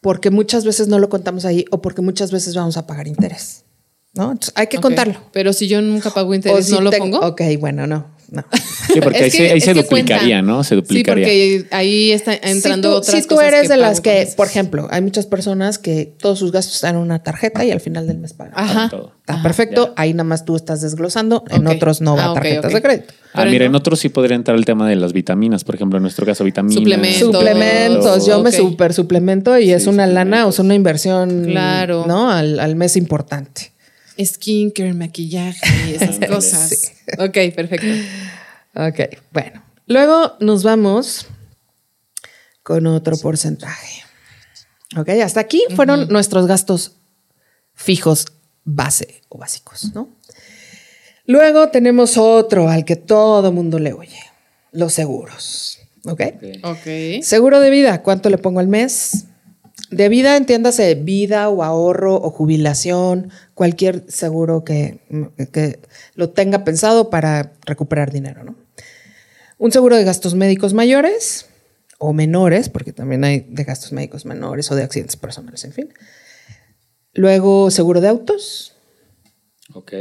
porque 0.01 0.31
muchas 0.31 0.65
veces 0.65 0.89
no 0.89 0.99
lo 0.99 1.07
contamos 1.07 1.45
ahí 1.45 1.63
o 1.71 1.81
porque 1.81 2.01
muchas 2.01 2.31
veces 2.31 2.55
vamos 2.55 2.75
a 2.75 2.85
pagar 2.85 3.07
interés. 3.07 3.63
¿No? 4.13 4.37
hay 4.55 4.67
que 4.67 4.79
contarlo. 4.79 5.21
Pero 5.31 5.53
si 5.53 5.69
yo 5.69 5.81
nunca 5.81 6.09
pago 6.09 6.33
interés, 6.33 6.69
¿no 6.69 6.81
lo 6.81 6.91
pongo? 6.91 7.19
Ok, 7.19 7.41
bueno, 7.57 7.87
no. 7.87 8.07
No. 8.31 8.45
Sí, 8.93 9.01
porque 9.01 9.25
ahí, 9.25 9.59
se, 9.59 9.73
duplicaría, 9.73 10.41
¿no? 10.41 10.63
Se 10.63 10.75
duplicaría. 10.75 11.27
Sí, 11.27 11.59
porque 11.59 11.75
ahí 11.75 12.11
está 12.11 12.33
entrando 12.33 12.87
si 12.87 12.93
tú, 12.93 12.97
otras 12.97 13.23
Si 13.23 13.27
tú 13.27 13.41
eres 13.41 13.67
de 13.67 13.75
las 13.75 13.99
que, 13.99 14.27
por 14.37 14.47
ejemplo, 14.47 14.87
hay 14.89 15.01
muchas 15.01 15.25
personas 15.25 15.77
que 15.77 16.13
todos 16.17 16.39
sus 16.39 16.53
gastos 16.53 16.75
están 16.75 16.95
en 16.95 17.01
una 17.01 17.21
tarjeta 17.21 17.65
y 17.65 17.71
al 17.71 17.81
final 17.81 18.07
del 18.07 18.19
mes 18.19 18.31
pagan. 18.31 18.53
Ajá. 18.55 18.89
Está 19.19 19.43
perfecto. 19.43 19.93
Ahí 19.97 20.13
nada 20.13 20.23
más 20.23 20.45
tú 20.45 20.55
estás 20.55 20.81
desglosando. 20.81 21.43
En 21.49 21.67
otros 21.67 21.99
no 21.99 22.15
va 22.15 22.31
ah, 22.31 22.33
tarjetas 22.33 22.71
de 22.71 22.81
crédito. 22.81 23.13
Ah, 23.33 23.45
mira, 23.45 23.65
en 23.65 23.75
otros 23.75 23.99
sí 23.99 24.07
podría 24.07 24.35
entrar 24.35 24.57
el 24.57 24.63
tema 24.63 24.87
de 24.87 24.95
las 24.95 25.11
vitaminas, 25.11 25.65
por 25.65 25.75
ejemplo, 25.75 25.97
en 25.97 26.03
nuestro 26.03 26.25
caso, 26.25 26.45
vitaminas. 26.45 26.75
Suplementos. 26.75 27.35
Suplementos. 27.35 28.25
Yo 28.25 28.41
me 28.41 28.51
super 28.53 28.93
suplemento 28.93 29.59
y 29.59 29.71
es 29.71 29.87
una 29.87 30.07
lana 30.07 30.47
o 30.47 30.53
sea, 30.53 30.63
una 30.63 30.75
inversión 30.75 31.45
claro. 31.45 32.05
¿no? 32.07 32.31
al, 32.31 32.59
al 32.59 32.75
mes 32.77 32.95
importante. 32.95 33.70
Skincare, 34.25 34.93
maquillaje, 34.93 35.95
esas 35.95 36.19
cosas. 36.29 36.93
Ok, 37.17 37.37
perfecto. 37.55 37.87
Ok, 38.75 39.17
bueno. 39.31 39.63
Luego 39.87 40.37
nos 40.39 40.63
vamos 40.63 41.27
con 42.63 42.87
otro 42.87 43.17
porcentaje. 43.17 44.03
Ok, 44.97 45.09
hasta 45.23 45.39
aquí 45.39 45.63
fueron 45.75 46.07
nuestros 46.09 46.47
gastos 46.47 46.97
fijos 47.73 48.27
base 48.63 49.21
o 49.29 49.37
básicos, 49.37 49.93
¿no? 49.93 50.09
Luego 51.25 51.69
tenemos 51.69 52.17
otro 52.17 52.69
al 52.69 52.85
que 52.85 52.95
todo 52.95 53.51
mundo 53.51 53.79
le 53.79 53.93
oye, 53.93 54.19
los 54.71 54.93
seguros. 54.93 55.79
¿Ok? 56.05 56.21
Ok. 56.63 57.21
Seguro 57.23 57.59
de 57.59 57.69
vida, 57.69 58.01
¿cuánto 58.01 58.29
le 58.29 58.37
pongo 58.37 58.59
al 58.59 58.67
mes? 58.67 59.25
De 59.91 60.07
vida, 60.07 60.37
entiéndase 60.37 60.95
vida 60.95 61.49
o 61.49 61.63
ahorro 61.63 62.15
o 62.15 62.31
jubilación, 62.31 63.29
cualquier 63.53 64.05
seguro 64.09 64.63
que, 64.63 65.01
que 65.51 65.79
lo 66.15 66.29
tenga 66.29 66.63
pensado 66.63 67.09
para 67.09 67.53
recuperar 67.65 68.11
dinero, 68.11 68.45
¿no? 68.45 68.55
Un 69.57 69.71
seguro 69.71 69.97
de 69.97 70.05
gastos 70.05 70.33
médicos 70.33 70.73
mayores 70.73 71.47
o 71.99 72.13
menores, 72.13 72.69
porque 72.69 72.93
también 72.93 73.23
hay 73.25 73.45
de 73.47 73.63
gastos 73.65 73.91
médicos 73.91 74.25
menores 74.25 74.71
o 74.71 74.75
de 74.75 74.83
accidentes 74.83 75.17
personales, 75.17 75.65
en 75.65 75.73
fin. 75.73 75.93
Luego, 77.13 77.69
seguro 77.69 77.99
de 77.99 78.07
autos. 78.07 78.75
Ok. 79.73 79.93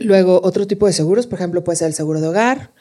Luego, 0.00 0.40
otro 0.44 0.66
tipo 0.66 0.86
de 0.86 0.92
seguros, 0.92 1.26
por 1.26 1.38
ejemplo, 1.38 1.64
puede 1.64 1.76
ser 1.76 1.88
el 1.88 1.94
seguro 1.94 2.20
de 2.20 2.28
hogar, 2.28 2.72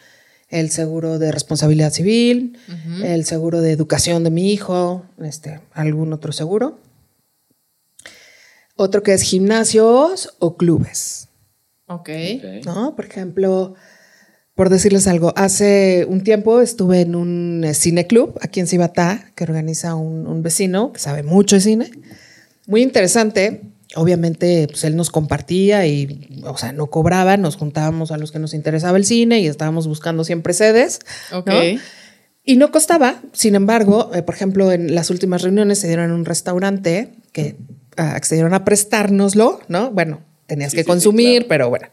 el 0.50 0.72
seguro 0.72 1.20
de 1.20 1.32
responsabilidad 1.32 1.92
civil, 1.92 2.58
el 3.04 3.26
seguro 3.26 3.62
de 3.62 3.72
educación 3.72 4.24
de 4.24 4.30
mi 4.30 4.52
hijo, 4.54 5.06
este, 5.22 5.60
algún 5.74 6.14
otro 6.14 6.32
seguro. 6.32 6.80
Otro 8.76 9.04
que 9.04 9.14
es 9.14 9.24
gimnasios 9.24 10.36
o 10.40 10.56
clubes. 10.56 11.28
Ok. 11.88 12.10
¿No? 12.66 12.96
Por 12.96 13.06
ejemplo, 13.06 13.76
por 14.54 14.70
decirles 14.70 15.08
algo, 15.08 15.34
hace 15.36 16.06
un 16.10 16.24
tiempo 16.24 16.62
estuve 16.62 17.02
en 17.02 17.16
un 17.16 17.64
eh, 17.64 17.74
cine 17.74 18.08
club 18.08 18.38
aquí 18.42 18.60
en 18.60 18.68
Cibatá, 18.68 19.32
que 19.36 19.44
organiza 19.44 19.96
un, 19.96 20.42
vecino 20.44 20.94
que 20.94 21.00
sabe 21.00 21.24
mucho 21.24 21.56
de 21.56 21.62
cine. 21.62 21.92
Muy 22.66 22.84
interesante. 22.84 23.62
Obviamente, 23.98 24.68
pues 24.70 24.84
él 24.84 24.96
nos 24.96 25.10
compartía 25.10 25.88
y, 25.88 26.42
o 26.44 26.56
sea, 26.56 26.72
no 26.72 26.88
cobraba, 26.88 27.36
nos 27.36 27.56
juntábamos 27.56 28.12
a 28.12 28.18
los 28.18 28.32
que 28.32 28.38
nos 28.38 28.54
interesaba 28.54 28.98
el 28.98 29.06
cine 29.06 29.40
y 29.40 29.48
estábamos 29.48 29.88
buscando 29.88 30.24
siempre 30.24 30.54
sedes. 30.54 31.00
Ok. 31.34 31.50
Y 32.44 32.56
no 32.58 32.72
costaba. 32.72 33.22
Sin 33.34 33.56
embargo, 33.56 34.12
eh, 34.14 34.22
por 34.22 34.36
ejemplo, 34.36 34.72
en 34.72 34.94
las 34.96 35.10
últimas 35.10 35.42
reuniones 35.42 35.80
se 35.80 35.88
dieron 35.88 36.06
en 36.06 36.12
un 36.12 36.26
restaurante 36.26 37.16
que 37.34 37.58
ah, 37.98 38.12
accedieron 38.12 38.54
a 38.54 38.64
prestárnoslo, 38.64 39.60
¿no? 39.68 39.90
Bueno, 39.90 40.22
tenías 40.46 40.74
que 40.74 40.86
consumir, 40.86 41.48
pero 41.48 41.70
bueno. 41.70 41.88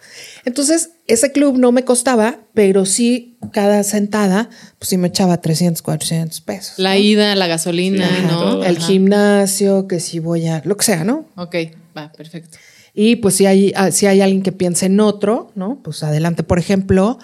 Entonces, 0.45 0.91
ese 1.07 1.33
club 1.33 1.59
no 1.59 1.73
me 1.73 1.85
costaba, 1.85 2.39
pero 2.55 2.87
sí 2.87 3.37
cada 3.53 3.83
sentada, 3.83 4.49
pues 4.79 4.91
sí 4.91 4.97
me 4.97 5.09
echaba 5.09 5.41
300, 5.41 5.83
400 5.83 6.41
pesos. 6.43 6.79
La 6.79 6.97
ida, 6.97 7.35
la 7.35 7.47
gasolina, 7.47 8.09
¿no? 8.29 8.63
El 8.63 8.79
gimnasio, 8.79 9.89
que 9.89 10.01
si 10.01 10.21
voy 10.21 10.47
a, 10.47 10.63
lo 10.65 10.77
que 10.77 10.85
sea, 10.85 11.03
¿no? 11.03 11.27
Ok, 11.37 11.57
va, 11.97 12.13
perfecto. 12.13 12.59
Y 12.93 13.17
pues 13.17 13.35
si 13.35 13.47
hay, 13.47 13.73
ah, 13.77 13.91
si 13.91 14.07
hay 14.07 14.21
alguien 14.21 14.43
que 14.43 14.53
piense 14.53 14.87
en 14.87 15.01
otro, 15.01 15.51
¿no? 15.55 15.81
Pues 15.83 16.03
adelante, 16.03 16.43
por 16.43 16.59
ejemplo, 16.59 17.19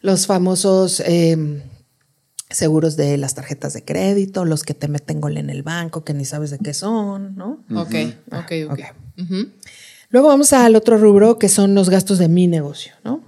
los 0.00 0.26
famosos 0.26 1.00
em, 1.04 1.62
seguros 2.50 2.96
de 2.96 3.16
las 3.16 3.34
tarjetas 3.34 3.72
de 3.72 3.84
crédito, 3.84 4.44
los 4.44 4.62
que 4.62 4.74
te 4.74 4.88
meten 4.88 5.20
gol 5.20 5.36
en 5.36 5.50
el 5.50 5.62
banco, 5.62 6.04
que 6.04 6.14
ni 6.14 6.24
sabes 6.24 6.50
de 6.50 6.58
qué 6.58 6.74
son, 6.74 7.34
¿no? 7.36 7.64
Ok, 7.74 7.94
ok, 8.30 8.52
ok. 8.70 8.80
Luego 10.10 10.28
vamos 10.28 10.52
al 10.52 10.76
otro 10.76 10.96
rubro 10.98 11.38
que 11.38 11.48
son 11.48 11.74
los 11.74 11.90
gastos 11.90 12.18
de 12.18 12.28
mi 12.28 12.46
negocio, 12.46 12.92
¿no? 13.04 13.22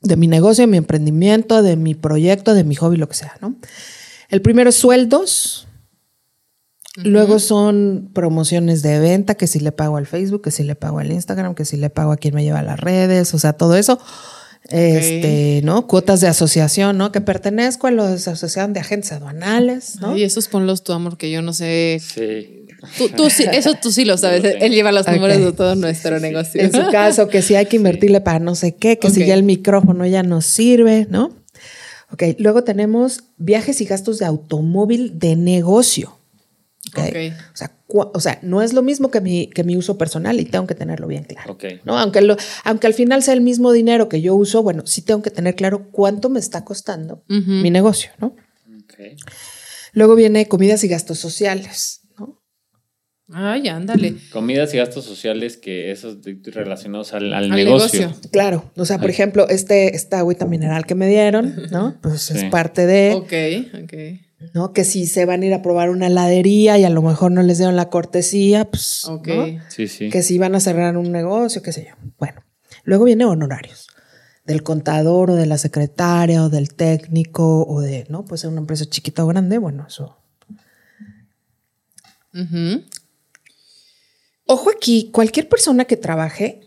De 0.00 0.16
mi 0.16 0.26
negocio, 0.26 0.62
de 0.62 0.66
mi 0.66 0.76
emprendimiento, 0.76 1.62
de 1.62 1.76
mi 1.76 1.94
proyecto, 1.94 2.54
de 2.54 2.64
mi 2.64 2.74
hobby, 2.74 2.96
lo 2.96 3.08
que 3.08 3.14
sea, 3.14 3.36
¿no? 3.40 3.54
El 4.28 4.42
primero 4.42 4.70
es 4.70 4.76
sueldos. 4.76 5.68
Luego 6.96 7.38
son 7.38 8.10
promociones 8.12 8.82
de 8.82 8.98
venta, 8.98 9.34
que 9.34 9.46
si 9.46 9.60
le 9.60 9.72
pago 9.72 9.96
al 9.96 10.06
Facebook, 10.06 10.42
que 10.42 10.50
si 10.50 10.62
le 10.62 10.74
pago 10.74 10.98
al 10.98 11.10
Instagram, 11.10 11.54
que 11.54 11.64
si 11.64 11.78
le 11.78 11.88
pago 11.88 12.12
a 12.12 12.16
quien 12.16 12.34
me 12.34 12.44
lleva 12.44 12.58
a 12.58 12.62
las 12.62 12.78
redes, 12.78 13.32
o 13.32 13.38
sea, 13.38 13.54
todo 13.54 13.76
eso. 13.76 13.98
Este, 14.68 15.60
¿no? 15.64 15.86
Cuotas 15.88 16.20
de 16.20 16.28
asociación, 16.28 16.96
¿no? 16.96 17.10
Que 17.10 17.20
pertenezco 17.20 17.88
a 17.88 17.90
la 17.90 18.12
asociación 18.12 18.72
de 18.72 18.80
agentes 18.80 19.10
aduanales, 19.10 19.96
¿no? 20.00 20.16
Y 20.16 20.22
esos 20.22 20.48
ponlos 20.48 20.84
tu 20.84 20.92
amor, 20.92 21.16
que 21.16 21.30
yo 21.30 21.42
no 21.42 21.52
sé. 21.52 22.00
Sí. 22.00 22.66
Tú, 23.16 23.30
sí, 23.30 23.44
eso 23.50 23.72
tú 23.80 23.90
sí 23.90 24.04
lo 24.04 24.16
sabes. 24.18 24.44
Él 24.60 24.72
lleva 24.72 24.92
los 24.92 25.06
números 25.08 25.38
de 25.38 25.52
todo 25.52 25.74
nuestro 25.74 26.20
negocio. 26.20 26.60
En 26.60 26.72
su 26.72 26.90
caso, 26.90 27.28
que 27.28 27.42
si 27.42 27.54
hay 27.54 27.66
que 27.66 27.76
invertirle 27.76 28.20
para 28.20 28.38
no 28.38 28.54
sé 28.54 28.74
qué, 28.76 28.98
que 28.98 29.10
si 29.10 29.26
ya 29.26 29.34
el 29.34 29.42
micrófono 29.42 30.06
ya 30.06 30.22
no 30.22 30.40
sirve, 30.40 31.06
¿no? 31.10 31.32
Ok, 32.12 32.22
luego 32.38 32.62
tenemos 32.62 33.24
viajes 33.38 33.80
y 33.80 33.86
gastos 33.86 34.18
de 34.18 34.26
automóvil 34.26 35.18
de 35.18 35.34
negocio. 35.36 36.18
Okay. 36.94 37.30
O, 37.30 37.56
sea, 37.56 37.72
o, 37.88 38.20
sea, 38.20 38.38
no 38.42 38.60
es 38.60 38.74
lo 38.74 38.82
mismo 38.82 39.10
que 39.10 39.20
mi, 39.20 39.46
que 39.48 39.64
mi 39.64 39.76
uso 39.76 39.96
personal 39.96 40.38
y 40.40 40.44
tengo 40.44 40.66
que 40.66 40.74
tenerlo 40.74 41.06
bien 41.06 41.24
claro. 41.24 41.56
¿no? 41.84 41.98
Aunque, 41.98 42.20
lo, 42.20 42.36
aunque 42.64 42.86
al 42.86 42.94
final 42.94 43.22
sea 43.22 43.34
el 43.34 43.40
mismo 43.40 43.72
dinero 43.72 44.08
que 44.08 44.20
yo 44.20 44.34
uso, 44.34 44.62
bueno, 44.62 44.86
sí 44.86 45.02
tengo 45.02 45.22
que 45.22 45.30
tener 45.30 45.54
claro 45.54 45.88
cuánto 45.90 46.28
me 46.28 46.38
está 46.38 46.64
costando 46.64 47.24
mi 47.28 47.70
negocio, 47.70 48.10
¿no? 48.18 48.36
Luego 49.94 50.14
viene 50.14 50.48
comidas 50.48 50.84
y 50.84 50.88
gastos 50.88 51.18
sociales. 51.18 52.02
Ay, 53.34 53.68
ándale. 53.68 54.16
Comidas 54.30 54.74
y 54.74 54.76
gastos 54.76 55.06
sociales 55.06 55.56
que 55.56 55.90
esos 55.90 56.18
relacionados 56.44 57.14
al, 57.14 57.48
negocio. 57.48 58.14
Claro. 58.30 58.70
O 58.76 58.84
sea, 58.84 58.98
por 58.98 59.08
ejemplo, 59.08 59.48
este, 59.48 59.96
esta 59.96 60.18
agüita 60.18 60.44
mineral 60.44 60.84
que 60.84 60.94
me 60.94 61.08
dieron, 61.08 61.68
¿no? 61.70 61.98
Pues 62.02 62.30
es 62.30 62.44
parte 62.44 62.86
de. 62.86 63.14
Ok, 63.14 63.32
ok. 63.84 63.94
¿No? 64.54 64.72
Que 64.72 64.84
si 64.84 65.06
se 65.06 65.24
van 65.24 65.42
a 65.42 65.46
ir 65.46 65.54
a 65.54 65.62
probar 65.62 65.90
una 65.90 66.08
heladería 66.08 66.78
y 66.78 66.84
a 66.84 66.90
lo 66.90 67.02
mejor 67.02 67.32
no 67.32 67.42
les 67.42 67.58
dieron 67.58 67.76
la 67.76 67.90
cortesía, 67.90 68.70
pues. 68.70 69.04
Ok. 69.04 69.28
Sí, 69.68 69.88
sí. 69.88 70.10
Que 70.10 70.22
si 70.22 70.38
van 70.38 70.54
a 70.54 70.60
cerrar 70.60 70.96
un 70.96 71.12
negocio, 71.12 71.62
qué 71.62 71.72
sé 71.72 71.88
yo. 71.88 72.10
Bueno. 72.18 72.42
Luego 72.84 73.04
viene 73.04 73.24
honorarios. 73.24 73.86
Del 74.44 74.62
contador 74.62 75.30
o 75.30 75.34
de 75.36 75.46
la 75.46 75.56
secretaria 75.56 76.42
o 76.42 76.48
del 76.48 76.74
técnico 76.74 77.64
o 77.64 77.80
de, 77.80 78.06
¿no? 78.08 78.24
Puede 78.24 78.38
ser 78.40 78.50
una 78.50 78.60
empresa 78.60 78.84
chiquita 78.86 79.24
o 79.24 79.28
grande. 79.28 79.58
Bueno, 79.58 79.86
eso. 79.86 80.18
Ojo 84.46 84.70
aquí, 84.70 85.10
cualquier 85.12 85.48
persona 85.48 85.84
que 85.84 85.96
trabaje 85.96 86.60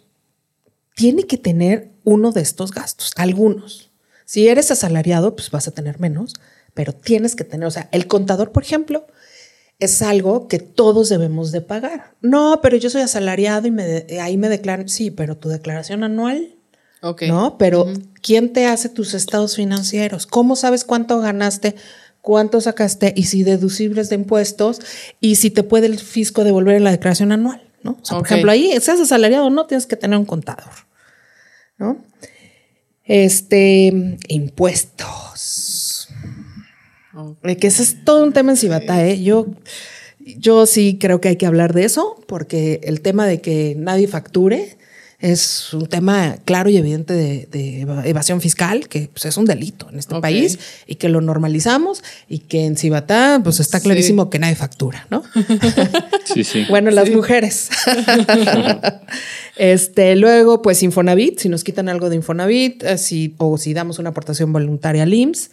tiene 0.95 1.27
que 1.27 1.37
tener 1.37 1.91
uno 2.03 2.31
de 2.31 2.41
estos 2.41 2.71
gastos, 2.71 3.11
algunos. 3.17 3.91
Si 4.25 4.47
eres 4.47 4.71
asalariado, 4.71 5.35
pues 5.35 5.51
vas 5.51 5.67
a 5.67 5.71
tener 5.71 5.99
menos, 5.99 6.33
pero 6.75 6.93
tienes 6.93 7.35
que 7.35 7.43
tener, 7.43 7.65
o 7.65 7.71
sea, 7.71 7.89
el 7.91 8.05
contador, 8.05 8.51
por 8.51 8.61
ejemplo, 8.61 9.07
es 9.79 10.03
algo 10.03 10.47
que 10.47 10.59
todos 10.59 11.09
debemos 11.09 11.51
de 11.51 11.61
pagar. 11.61 12.13
No, 12.21 12.59
pero 12.61 12.77
yo 12.77 12.91
soy 12.91 13.01
asalariado 13.01 13.67
y 13.67 13.71
me 13.71 14.05
ahí 14.21 14.37
me 14.37 14.49
declaran, 14.49 14.87
sí, 14.87 15.09
pero 15.09 15.35
tu 15.35 15.49
declaración 15.49 16.03
anual. 16.03 16.55
Ok. 17.01 17.23
No, 17.23 17.57
pero 17.57 17.87
¿quién 18.21 18.53
te 18.53 18.67
hace 18.67 18.89
tus 18.89 19.13
estados 19.13 19.55
financieros? 19.55 20.27
¿Cómo 20.27 20.55
sabes 20.55 20.85
cuánto 20.85 21.19
ganaste? 21.19 21.75
¿Cuánto 22.21 22.61
sacaste? 22.61 23.13
Y 23.15 23.23
si 23.23 23.43
deducibles 23.43 24.09
de 24.09 24.15
impuestos 24.15 24.81
y 25.19 25.35
si 25.35 25.49
te 25.49 25.63
puede 25.63 25.87
el 25.87 25.99
fisco 25.99 26.43
devolver 26.43 26.75
en 26.75 26.83
la 26.83 26.91
declaración 26.91 27.31
anual. 27.31 27.61
¿no? 27.83 27.97
Por 27.97 28.25
ejemplo, 28.25 28.51
ahí, 28.51 28.71
seas 28.81 28.99
asalariado 28.99 29.45
o 29.45 29.49
no, 29.51 29.67
tienes 29.67 29.85
que 29.85 29.95
tener 29.95 30.17
un 30.17 30.25
contador, 30.25 30.73
¿no? 31.77 32.03
Este, 33.03 34.17
impuestos. 34.27 35.34
Que 37.43 37.67
ese 37.67 37.83
es 37.83 38.03
todo 38.03 38.23
un 38.23 38.33
tema 38.33 38.51
en 38.51 38.57
Cibata, 38.57 39.05
¿eh? 39.05 39.21
Yo, 39.21 39.47
yo 40.19 40.65
sí 40.65 40.97
creo 40.99 41.21
que 41.21 41.29
hay 41.29 41.35
que 41.35 41.45
hablar 41.45 41.73
de 41.73 41.85
eso, 41.85 42.21
porque 42.27 42.81
el 42.83 43.01
tema 43.01 43.25
de 43.25 43.41
que 43.41 43.75
nadie 43.77 44.07
facture 44.07 44.77
es 45.19 45.73
un 45.73 45.87
tema 45.87 46.37
claro 46.45 46.69
y 46.69 46.77
evidente 46.77 47.13
de, 47.13 47.81
evasión 48.03 48.41
fiscal, 48.41 48.87
que 48.87 49.09
pues, 49.11 49.25
es 49.25 49.37
un 49.37 49.45
delito 49.45 49.87
en 49.89 49.97
este 49.97 50.19
país 50.19 50.59
y 50.87 50.95
que 50.95 51.09
lo 51.09 51.21
normalizamos 51.21 52.03
y 52.27 52.39
que 52.39 52.65
en 52.65 52.75
Cibatá 52.77 53.39
pues 53.43 53.59
está 53.59 53.79
clarísimo 53.79 54.29
que 54.29 54.39
nadie 54.39 54.55
factura, 54.55 55.07
¿no? 55.09 55.23
Sí, 56.25 56.43
sí. 56.43 56.65
bueno, 56.69 56.89
las 56.89 57.11
mujeres. 57.11 57.69
este, 59.57 60.15
luego, 60.15 60.61
pues 60.63 60.81
Infonavit, 60.81 61.39
si 61.39 61.49
nos 61.49 61.63
quitan 61.63 61.87
algo 61.87 62.09
de 62.09 62.15
Infonavit, 62.15 62.83
eh, 62.83 62.97
o 63.37 63.57
si 63.57 63.73
damos 63.73 63.99
una 63.99 64.09
aportación 64.09 64.51
voluntaria 64.51 65.03
al 65.03 65.13
IMSS, 65.13 65.51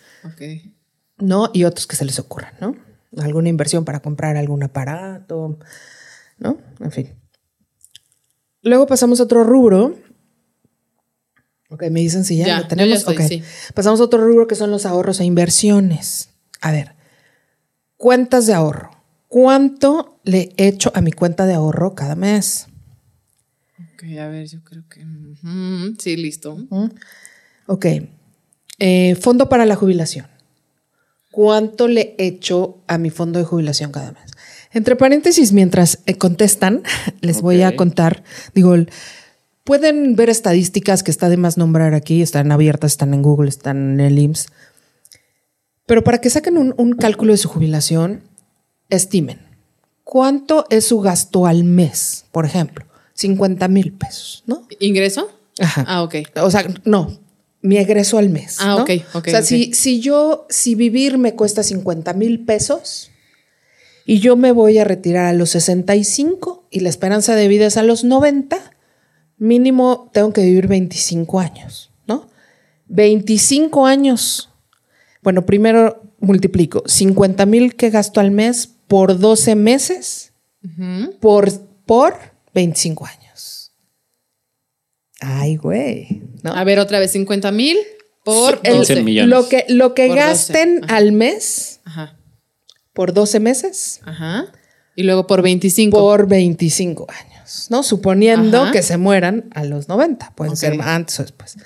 ¿no? 1.22 1.50
Y 1.52 1.64
otros 1.64 1.86
que 1.86 1.96
se 1.96 2.04
les 2.04 2.18
ocurran, 2.18 2.52
¿no? 2.60 2.76
Alguna 3.18 3.48
inversión 3.48 3.84
para 3.84 4.00
comprar 4.00 4.36
algún 4.36 4.62
aparato, 4.62 5.58
¿no? 6.38 6.58
En 6.80 6.90
fin. 6.90 7.14
Luego 8.62 8.86
pasamos 8.86 9.20
a 9.20 9.24
otro 9.24 9.44
rubro. 9.44 9.96
Ok, 11.68 11.84
me 11.90 12.00
dicen 12.00 12.24
si 12.24 12.36
ya, 12.36 12.60
lo 12.60 12.66
tenemos. 12.66 13.04
Pasamos 13.74 14.00
a 14.00 14.04
otro 14.04 14.24
rubro 14.24 14.46
que 14.46 14.54
son 14.54 14.70
los 14.70 14.84
ahorros 14.84 15.20
e 15.20 15.24
inversiones. 15.24 16.30
A 16.60 16.72
ver, 16.72 16.94
cuentas 17.96 18.46
de 18.46 18.54
ahorro. 18.54 18.90
¿Cuánto 19.28 20.20
le 20.24 20.52
echo 20.56 20.92
a 20.94 21.00
mi 21.00 21.12
cuenta 21.12 21.46
de 21.46 21.54
ahorro 21.54 21.94
cada 21.94 22.14
mes? 22.14 22.66
Ok, 23.94 24.04
a 24.18 24.28
ver, 24.28 24.46
yo 24.46 24.62
creo 24.62 24.84
que. 24.88 25.06
Sí, 25.98 26.16
listo. 26.16 26.58
Ok. 27.66 27.86
Eh, 28.78 29.14
fondo 29.14 29.48
para 29.48 29.64
la 29.64 29.76
jubilación. 29.76 30.26
¿Cuánto 31.32 31.88
le 31.88 32.14
echo 32.18 32.76
a 32.86 32.98
mi 32.98 33.08
fondo 33.08 33.38
de 33.38 33.46
jubilación 33.46 33.90
cada 33.90 34.12
mes? 34.12 34.30
Entre 34.70 34.96
paréntesis, 34.96 35.52
mientras 35.52 36.00
eh, 36.04 36.18
contestan, 36.18 36.82
les 37.22 37.40
voy 37.40 37.62
a 37.62 37.74
contar, 37.74 38.22
digo, 38.54 38.76
pueden 39.64 40.14
ver 40.14 40.28
estadísticas 40.28 41.02
que 41.02 41.10
está 41.10 41.30
de 41.30 41.38
más 41.38 41.56
nombrar 41.56 41.94
aquí, 41.94 42.20
están 42.20 42.52
abiertas, 42.52 42.92
están 42.92 43.14
en 43.14 43.22
Google, 43.22 43.48
están 43.48 43.98
en 43.98 44.00
el 44.00 44.18
IMSS. 44.18 44.48
Pero 45.86 46.04
para 46.04 46.20
que 46.20 46.28
saquen 46.28 46.58
un, 46.58 46.92
cálculo 46.96 47.32
de 47.32 47.38
su 47.38 47.48
jubilación, 47.48 48.20
estimen 48.90 49.40
cuánto 50.04 50.66
es 50.68 50.84
su 50.84 51.00
gasto 51.00 51.46
al 51.46 51.64
mes, 51.64 52.26
por 52.30 52.44
ejemplo, 52.44 52.84
50 53.14 53.68
mil 53.68 53.92
pesos, 53.94 54.44
¿no? 54.46 54.66
¿Ingreso? 54.80 55.30
Ajá. 55.58 55.86
Ah, 55.88 56.02
ok. 56.02 56.16
O 56.42 56.50
sea, 56.50 56.66
no, 56.84 57.21
mi 57.62 57.78
egreso 57.78 58.18
al 58.18 58.28
mes. 58.28 58.56
Ah, 58.60 58.76
ok, 58.76 58.90
ok. 59.14 59.28
O 59.28 59.30
sea, 59.30 59.42
Si, 59.42 59.72
si 59.72 60.00
yo, 60.00 60.46
si 60.50 60.74
vivir 60.74 61.16
me 61.18 61.34
cuesta 61.34 61.62
50 61.62 62.12
mil 62.12 62.44
pesos, 62.44 63.10
y 64.04 64.18
yo 64.18 64.36
me 64.36 64.52
voy 64.52 64.78
a 64.78 64.84
retirar 64.84 65.26
a 65.26 65.32
los 65.32 65.50
65 65.50 66.66
y 66.70 66.80
la 66.80 66.88
esperanza 66.88 67.34
de 67.34 67.48
vida 67.48 67.66
es 67.66 67.76
a 67.76 67.82
los 67.82 68.04
90, 68.04 68.58
mínimo 69.38 70.10
tengo 70.12 70.32
que 70.32 70.42
vivir 70.42 70.66
25 70.66 71.40
años, 71.40 71.92
¿no? 72.06 72.28
25 72.86 73.86
años. 73.86 74.50
Bueno, 75.22 75.46
primero 75.46 76.02
multiplico 76.18 76.82
50 76.86 77.46
mil 77.46 77.76
que 77.76 77.90
gasto 77.90 78.20
al 78.20 78.30
mes 78.30 78.68
por 78.88 79.18
12 79.18 79.54
meses 79.54 80.32
por, 81.20 81.50
por 81.86 82.14
25 82.54 83.06
años. 83.06 83.21
Ay, 85.22 85.56
güey. 85.56 86.22
A 86.44 86.64
ver, 86.64 86.78
otra 86.78 86.98
vez 86.98 87.12
50 87.12 87.50
mil 87.52 87.78
por 88.24 88.60
millones. 89.02 89.28
Lo 89.28 89.48
que, 89.48 89.64
lo 89.68 89.94
que 89.94 90.08
gasten 90.08 90.82
al 90.88 91.12
mes. 91.12 91.80
Ajá 91.84 92.18
por 92.92 93.12
12 93.12 93.40
meses. 93.40 94.00
Ajá. 94.04 94.46
Y 94.94 95.04
luego 95.04 95.26
por 95.26 95.42
25. 95.42 95.98
Por 95.98 96.26
25 96.28 97.06
años, 97.08 97.68
¿no? 97.70 97.82
Suponiendo 97.82 98.70
que 98.72 98.82
se 98.82 98.98
mueran 98.98 99.48
a 99.54 99.64
los 99.64 99.88
90. 99.88 100.32
Pueden 100.34 100.56
ser 100.56 100.80
antes 100.80 101.18
o 101.18 101.22
después. 101.22 101.56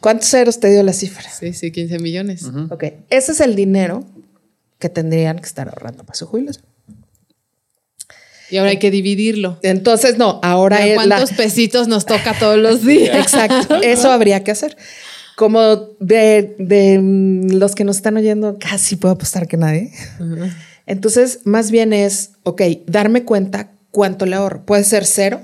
¿Cuántos 0.00 0.28
ceros 0.28 0.60
te 0.60 0.68
dio 0.70 0.82
la 0.82 0.92
cifra? 0.92 1.28
Sí, 1.30 1.52
sí, 1.52 1.70
15 1.70 1.98
millones. 2.00 2.44
Ok, 2.70 2.84
ese 3.08 3.32
es 3.32 3.40
el 3.40 3.54
dinero 3.54 4.04
que 4.78 4.90
tendrían 4.90 5.38
que 5.38 5.46
estar 5.46 5.68
ahorrando 5.68 6.04
para 6.04 6.14
su 6.14 6.26
jubilación. 6.26 6.66
Y 8.50 8.58
ahora 8.58 8.70
hay 8.70 8.78
que 8.78 8.90
dividirlo. 8.90 9.58
Entonces, 9.62 10.18
no, 10.18 10.40
ahora 10.42 10.86
es 10.86 10.94
¿Cuántos 10.94 11.32
pesitos 11.32 11.88
nos 11.88 12.06
toca 12.06 12.38
todos 12.38 12.58
los 12.58 12.84
días? 12.84 13.16
Exacto, 13.16 13.76
eso 13.82 14.10
habría 14.10 14.44
que 14.44 14.52
hacer 14.52 14.76
como 15.36 15.60
de, 16.00 16.56
los 17.50 17.74
que 17.74 17.84
nos 17.84 17.96
están 17.96 18.16
oyendo, 18.16 18.58
casi 18.58 18.96
puedo 18.96 19.14
apostar 19.14 19.46
que 19.46 19.58
nadie. 19.58 19.92
Entonces, 20.86 21.40
más 21.44 21.70
bien 21.70 21.92
es, 21.92 22.32
ok, 22.42 22.62
darme 22.86 23.24
cuenta 23.24 23.70
cuánto 23.90 24.24
le 24.24 24.34
ahorro. 24.34 24.64
Puede 24.64 24.82
ser 24.82 25.04
cero, 25.04 25.42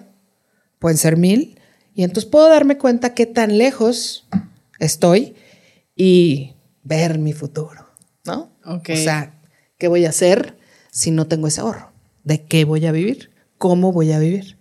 pueden 0.79 0.97
ser 0.97 1.19
mil, 1.19 1.61
y 1.95 2.05
entonces 2.05 2.29
puedo 2.29 2.49
darme 2.49 2.79
cuenta 2.79 3.13
qué 3.13 3.27
tan 3.27 3.59
lejos 3.59 4.27
estoy 4.79 5.35
y 5.95 6.55
ver 6.83 7.19
mi 7.19 7.35
futuro, 7.35 7.91
¿no? 8.25 8.51
O 8.65 8.81
sea, 8.97 9.35
¿qué 9.77 9.89
voy 9.89 10.07
a 10.07 10.09
hacer 10.09 10.57
si 10.91 11.11
no 11.11 11.27
tengo 11.27 11.49
ese 11.49 11.61
ahorro? 11.61 11.92
¿De 12.25 12.45
qué 12.45 12.65
voy 12.65 12.87
a 12.87 12.93
vivir? 12.93 13.31
¿Cómo 13.59 13.93
voy 13.93 14.13
a 14.13 14.19
vivir? 14.19 14.57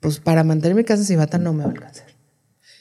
Pues 0.00 0.18
para 0.20 0.44
mantener 0.44 0.76
mi 0.76 0.84
casa 0.84 1.12
en 1.12 1.18
bata 1.18 1.38
no 1.38 1.52
me 1.52 1.64
va 1.64 1.70
a 1.70 1.72
alcanzar. 1.72 2.08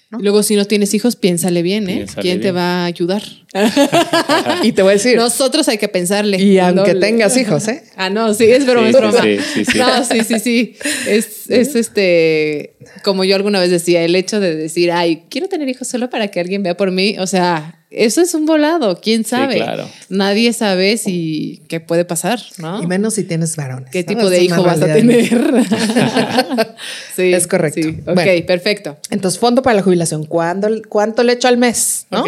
Luego, 0.10 0.42
si 0.42 0.56
no 0.56 0.64
tienes 0.64 0.94
hijos, 0.94 1.18
piénsale 1.18 1.62
bien, 1.62 1.90
¿eh? 1.90 2.06
¿Quién 2.22 2.40
te 2.40 2.54
va 2.54 2.84
a 2.84 2.86
ayudar? 2.86 3.24
y 4.64 4.72
te 4.72 4.82
voy 4.82 4.92
a 4.92 4.94
decir. 4.94 5.18
Nosotros 5.18 5.68
hay 5.68 5.78
que 5.78 5.90
pensarle. 5.90 6.42
Y 6.42 6.58
aunque 6.60 6.96
tengas 6.96 7.36
hijos, 7.36 7.68
¿eh? 7.68 7.84
Ah, 7.98 8.10
no, 8.10 8.34
sí, 8.34 8.46
es 8.46 8.66
broma, 8.66 8.88
es 8.88 8.96
broma. 8.96 9.22
Sí, 9.22 9.38
sí, 9.54 9.66
sí. 9.66 9.78
No, 9.78 10.06
sí, 10.06 10.24
sí, 10.24 10.40
sí. 10.40 10.76
Es, 11.08 11.50
es 11.50 11.76
este. 11.76 12.77
Como 13.04 13.24
yo 13.24 13.36
alguna 13.36 13.60
vez 13.60 13.70
decía, 13.70 14.04
el 14.04 14.16
hecho 14.16 14.40
de 14.40 14.56
decir, 14.56 14.92
ay, 14.92 15.24
quiero 15.30 15.48
tener 15.48 15.68
hijos 15.70 15.88
solo 15.88 16.10
para 16.10 16.28
que 16.28 16.40
alguien 16.40 16.64
vea 16.64 16.76
por 16.76 16.92
mí, 16.92 17.18
o 17.20 17.28
sea, 17.28 17.78
eso 17.90 18.22
es 18.22 18.34
un 18.34 18.46
volado, 18.46 19.00
quién 19.02 19.24
sabe. 19.24 19.56
claro. 19.56 19.88
Nadie 20.10 20.52
sabe 20.54 20.98
si 20.98 21.62
qué 21.70 21.80
puede 21.80 22.06
pasar, 22.06 22.40
¿no? 22.58 22.84
Y 22.84 22.88
menos 22.88 23.14
si 23.14 23.24
tienes 23.24 23.56
varones. 23.56 23.90
¿Qué 23.92 24.04
tipo 24.04 24.30
de 24.30 24.44
hijo 24.44 24.62
vas 24.64 24.82
a 24.82 24.88
tener? 24.88 25.30
sí, 27.16 27.34
es 27.34 27.48
correcto. 27.48 27.82
Sí. 27.82 28.04
Ok, 28.06 28.46
perfecto. 28.46 28.98
Entonces, 29.10 29.40
fondo 29.40 29.62
para 29.62 29.76
la 29.76 29.84
jubilación, 29.84 30.26
¿cuánto 30.26 31.24
le 31.24 31.34
echo 31.34 31.48
al 31.48 31.58
mes? 31.58 32.08
¿no? 32.12 32.26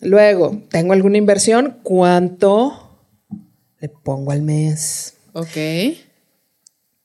Luego, 0.00 0.62
¿tengo 0.70 0.92
alguna 0.92 1.18
inversión? 1.18 1.78
¿Cuánto 1.82 2.98
le 3.80 3.88
pongo 3.88 4.32
al 4.32 4.42
mes? 4.42 5.14
Ok 5.32 5.56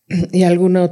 y 0.07 0.43
alguna, 0.43 0.91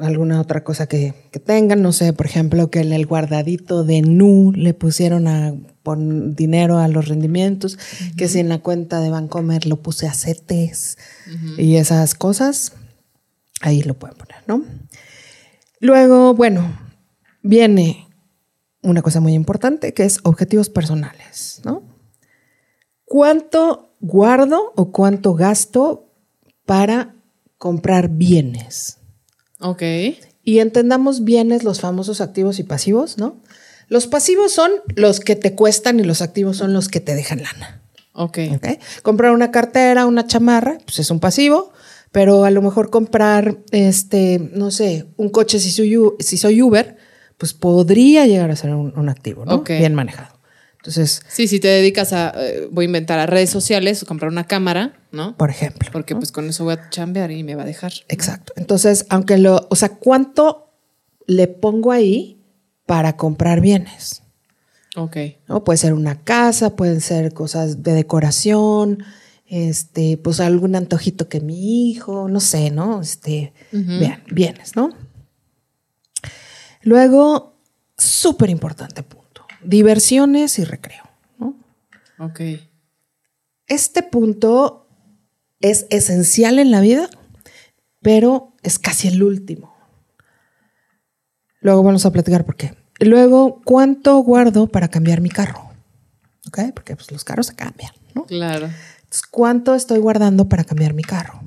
alguna 0.00 0.40
otra 0.40 0.62
cosa 0.62 0.86
que, 0.86 1.14
tengan, 1.44 1.82
no 1.82 1.92
sé, 1.92 2.12
por 2.12 2.26
ejemplo, 2.26 2.70
que 2.70 2.80
en 2.80 2.92
el 2.92 3.06
guardadito 3.06 3.84
de 3.84 4.02
NU 4.02 4.52
le 4.52 4.72
pusieron 4.72 5.26
a 5.26 5.54
poner 5.82 6.36
dinero 6.36 6.78
a 6.78 6.86
los 6.86 7.08
rendimientos, 7.08 7.78
que 8.16 8.28
si 8.28 8.38
en 8.38 8.48
la 8.48 8.58
cuenta 8.58 9.00
de 9.00 9.10
Bancomer 9.10 9.66
lo 9.66 9.82
puse 9.82 10.06
a 10.06 10.14
CETES 10.14 10.96
y 11.58 11.76
esas 11.76 12.14
cosas, 12.14 12.74
ahí 13.62 13.82
lo 13.82 13.94
pueden 13.94 14.16
poner, 14.16 14.42
¿no? 14.46 14.64
Luego, 15.80 16.34
bueno, 16.34 16.78
viene 17.42 18.06
una 18.82 19.02
cosa 19.02 19.20
muy 19.20 19.34
importante 19.34 19.92
que 19.92 20.04
es 20.04 20.20
objetivos 20.22 20.68
personales, 20.68 21.60
¿no? 21.64 21.82
¿Cuánto 23.04 23.96
guardo 24.00 24.72
o 24.76 24.92
cuánto 24.92 25.34
gasto 25.34 26.12
para 26.64 27.16
comprar 27.62 28.08
bienes. 28.08 28.98
Ok. 29.60 29.82
Y 30.42 30.58
entendamos 30.58 31.22
bienes 31.22 31.62
los 31.62 31.78
famosos 31.78 32.20
activos 32.20 32.58
y 32.58 32.64
pasivos, 32.64 33.18
¿no? 33.18 33.40
Los 33.86 34.08
pasivos 34.08 34.50
son 34.50 34.72
los 34.96 35.20
que 35.20 35.36
te 35.36 35.54
cuestan 35.54 36.00
y 36.00 36.02
los 36.02 36.22
activos 36.22 36.56
son 36.56 36.72
los 36.72 36.88
que 36.88 36.98
te 36.98 37.14
dejan 37.14 37.40
lana. 37.40 37.80
Ok. 38.14 38.38
okay? 38.56 38.80
Comprar 39.04 39.30
una 39.30 39.52
cartera, 39.52 40.06
una 40.06 40.26
chamarra, 40.26 40.78
pues 40.84 40.98
es 40.98 41.12
un 41.12 41.20
pasivo, 41.20 41.70
pero 42.10 42.42
a 42.42 42.50
lo 42.50 42.62
mejor 42.62 42.90
comprar, 42.90 43.58
este, 43.70 44.40
no 44.40 44.72
sé, 44.72 45.06
un 45.16 45.28
coche 45.28 45.60
si 45.60 45.70
soy, 45.70 45.96
si 46.18 46.38
soy 46.38 46.60
Uber, 46.62 46.96
pues 47.38 47.54
podría 47.54 48.26
llegar 48.26 48.50
a 48.50 48.56
ser 48.56 48.74
un, 48.74 49.08
activo, 49.08 49.44
¿no? 49.44 49.62
Bien 49.62 49.94
manejado. 49.94 50.36
Entonces. 50.82 51.22
Sí, 51.28 51.46
si 51.46 51.60
te 51.60 51.68
dedicas 51.68 52.12
a, 52.12 52.32
eh, 52.36 52.66
voy 52.72 52.84
a 52.84 52.86
inventar 52.86 53.20
a 53.20 53.26
redes 53.26 53.50
sociales, 53.50 54.02
o 54.02 54.06
comprar 54.06 54.32
una 54.32 54.48
cámara, 54.48 54.98
¿no? 55.12 55.36
Por 55.36 55.48
ejemplo. 55.48 55.88
Porque 55.92 56.16
pues 56.16 56.32
con 56.32 56.48
eso 56.48 56.64
voy 56.64 56.74
a 56.74 56.90
chambear 56.90 57.30
y 57.30 57.44
me 57.44 57.54
va 57.54 57.62
a 57.62 57.66
dejar. 57.66 57.92
Exacto. 58.08 58.52
Entonces, 58.56 59.06
aunque 59.08 59.38
lo, 59.38 59.68
o 59.70 59.76
sea, 59.76 59.90
¿cuánto 59.90 60.72
le 61.28 61.46
pongo 61.46 61.92
ahí 61.92 62.42
para 62.84 63.16
comprar 63.16 63.60
bienes? 63.60 64.24
Ok. 64.96 65.16
¿No? 65.46 65.62
Puede 65.62 65.76
ser 65.76 65.94
una 65.94 66.18
casa, 66.24 66.74
pueden 66.74 67.00
ser 67.00 67.32
cosas 67.32 67.84
de 67.84 67.92
decoración, 67.92 69.04
este, 69.46 70.16
pues 70.16 70.40
algún 70.40 70.74
antojito 70.74 71.28
que 71.28 71.40
mi 71.40 71.90
hijo, 71.90 72.28
no 72.28 72.40
sé, 72.40 72.72
¿no? 72.72 73.00
Este, 73.00 73.52
vean, 73.70 74.24
bienes, 74.32 74.74
¿no? 74.74 74.90
Luego, 76.82 77.54
súper 77.96 78.50
importante 78.50 79.04
punto 79.04 79.21
diversiones 79.64 80.58
y 80.58 80.64
recreo. 80.64 81.02
¿no? 81.38 81.56
Ok. 82.18 82.40
Este 83.66 84.02
punto 84.02 84.86
es 85.60 85.86
esencial 85.90 86.58
en 86.58 86.70
la 86.70 86.80
vida, 86.80 87.08
pero 88.00 88.52
es 88.62 88.78
casi 88.78 89.08
el 89.08 89.22
último. 89.22 89.74
Luego 91.60 91.82
vamos 91.82 92.04
a 92.04 92.10
platicar 92.10 92.44
por 92.44 92.56
qué. 92.56 92.74
Luego, 93.00 93.62
¿cuánto 93.64 94.18
guardo 94.18 94.66
para 94.66 94.88
cambiar 94.88 95.20
mi 95.20 95.30
carro? 95.30 95.70
¿Ok? 96.48 96.58
Porque 96.74 96.96
pues, 96.96 97.10
los 97.12 97.24
carros 97.24 97.46
se 97.46 97.54
cambian, 97.54 97.92
¿no? 98.14 98.26
Claro. 98.26 98.66
Entonces, 98.66 99.22
¿cuánto 99.30 99.74
estoy 99.74 99.98
guardando 99.98 100.48
para 100.48 100.64
cambiar 100.64 100.92
mi 100.94 101.02
carro? 101.02 101.40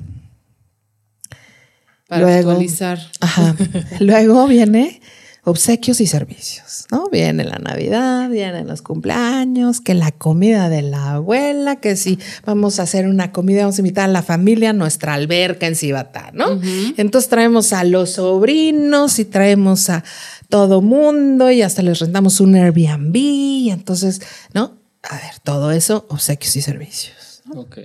Para 2.08 2.38
actualizar. 2.38 3.00
Ajá. 3.20 3.56
Luego 4.00 4.48
viene 4.48 5.02
obsequios 5.46 6.02
y 6.02 6.08
servicios, 6.08 6.88
¿no? 6.92 7.08
Viene 7.12 7.44
la 7.44 7.60
Navidad, 7.60 8.30
vienen 8.30 8.68
los 8.68 8.82
cumpleaños, 8.82 9.80
que 9.80 9.94
la 9.94 10.12
comida 10.12 10.70
de 10.70 10.82
la 10.82 11.14
abuela, 11.14 11.76
que 11.76 11.96
si 11.96 12.20
vamos 12.46 12.80
a 12.80 12.84
hacer 12.84 13.08
una 13.08 13.32
comida, 13.32 13.62
vamos 13.62 13.78
a 13.78 13.82
invitar 13.82 14.06
a 14.06 14.12
la 14.12 14.24
familia 14.24 14.72
a 14.72 14.74
nuestra 14.74 15.14
alberca 15.14 15.68
en 15.68 15.76
Cibatá, 15.76 16.32
¿no? 16.34 16.60
Entonces 16.98 17.30
traemos 17.30 17.74
a 17.74 17.84
los 17.84 18.14
sobrinos 18.14 19.20
y 19.20 19.26
traemos 19.26 19.90
a 19.92 20.04
todo 20.50 20.82
mundo 20.82 21.52
y 21.52 21.62
hasta 21.62 21.84
les 21.84 22.00
rentamos 22.00 22.40
un 22.40 22.56
Airbnb 22.56 23.16
y 23.16 23.70
entonces, 23.70 24.22
¿no? 24.54 24.80
A 25.04 25.16
ver, 25.16 25.40
todo 25.44 25.72
eso, 25.72 26.08
obsequios 26.10 26.56
y 26.56 26.62
servicios. 26.62 27.44
Ok. 27.54 27.78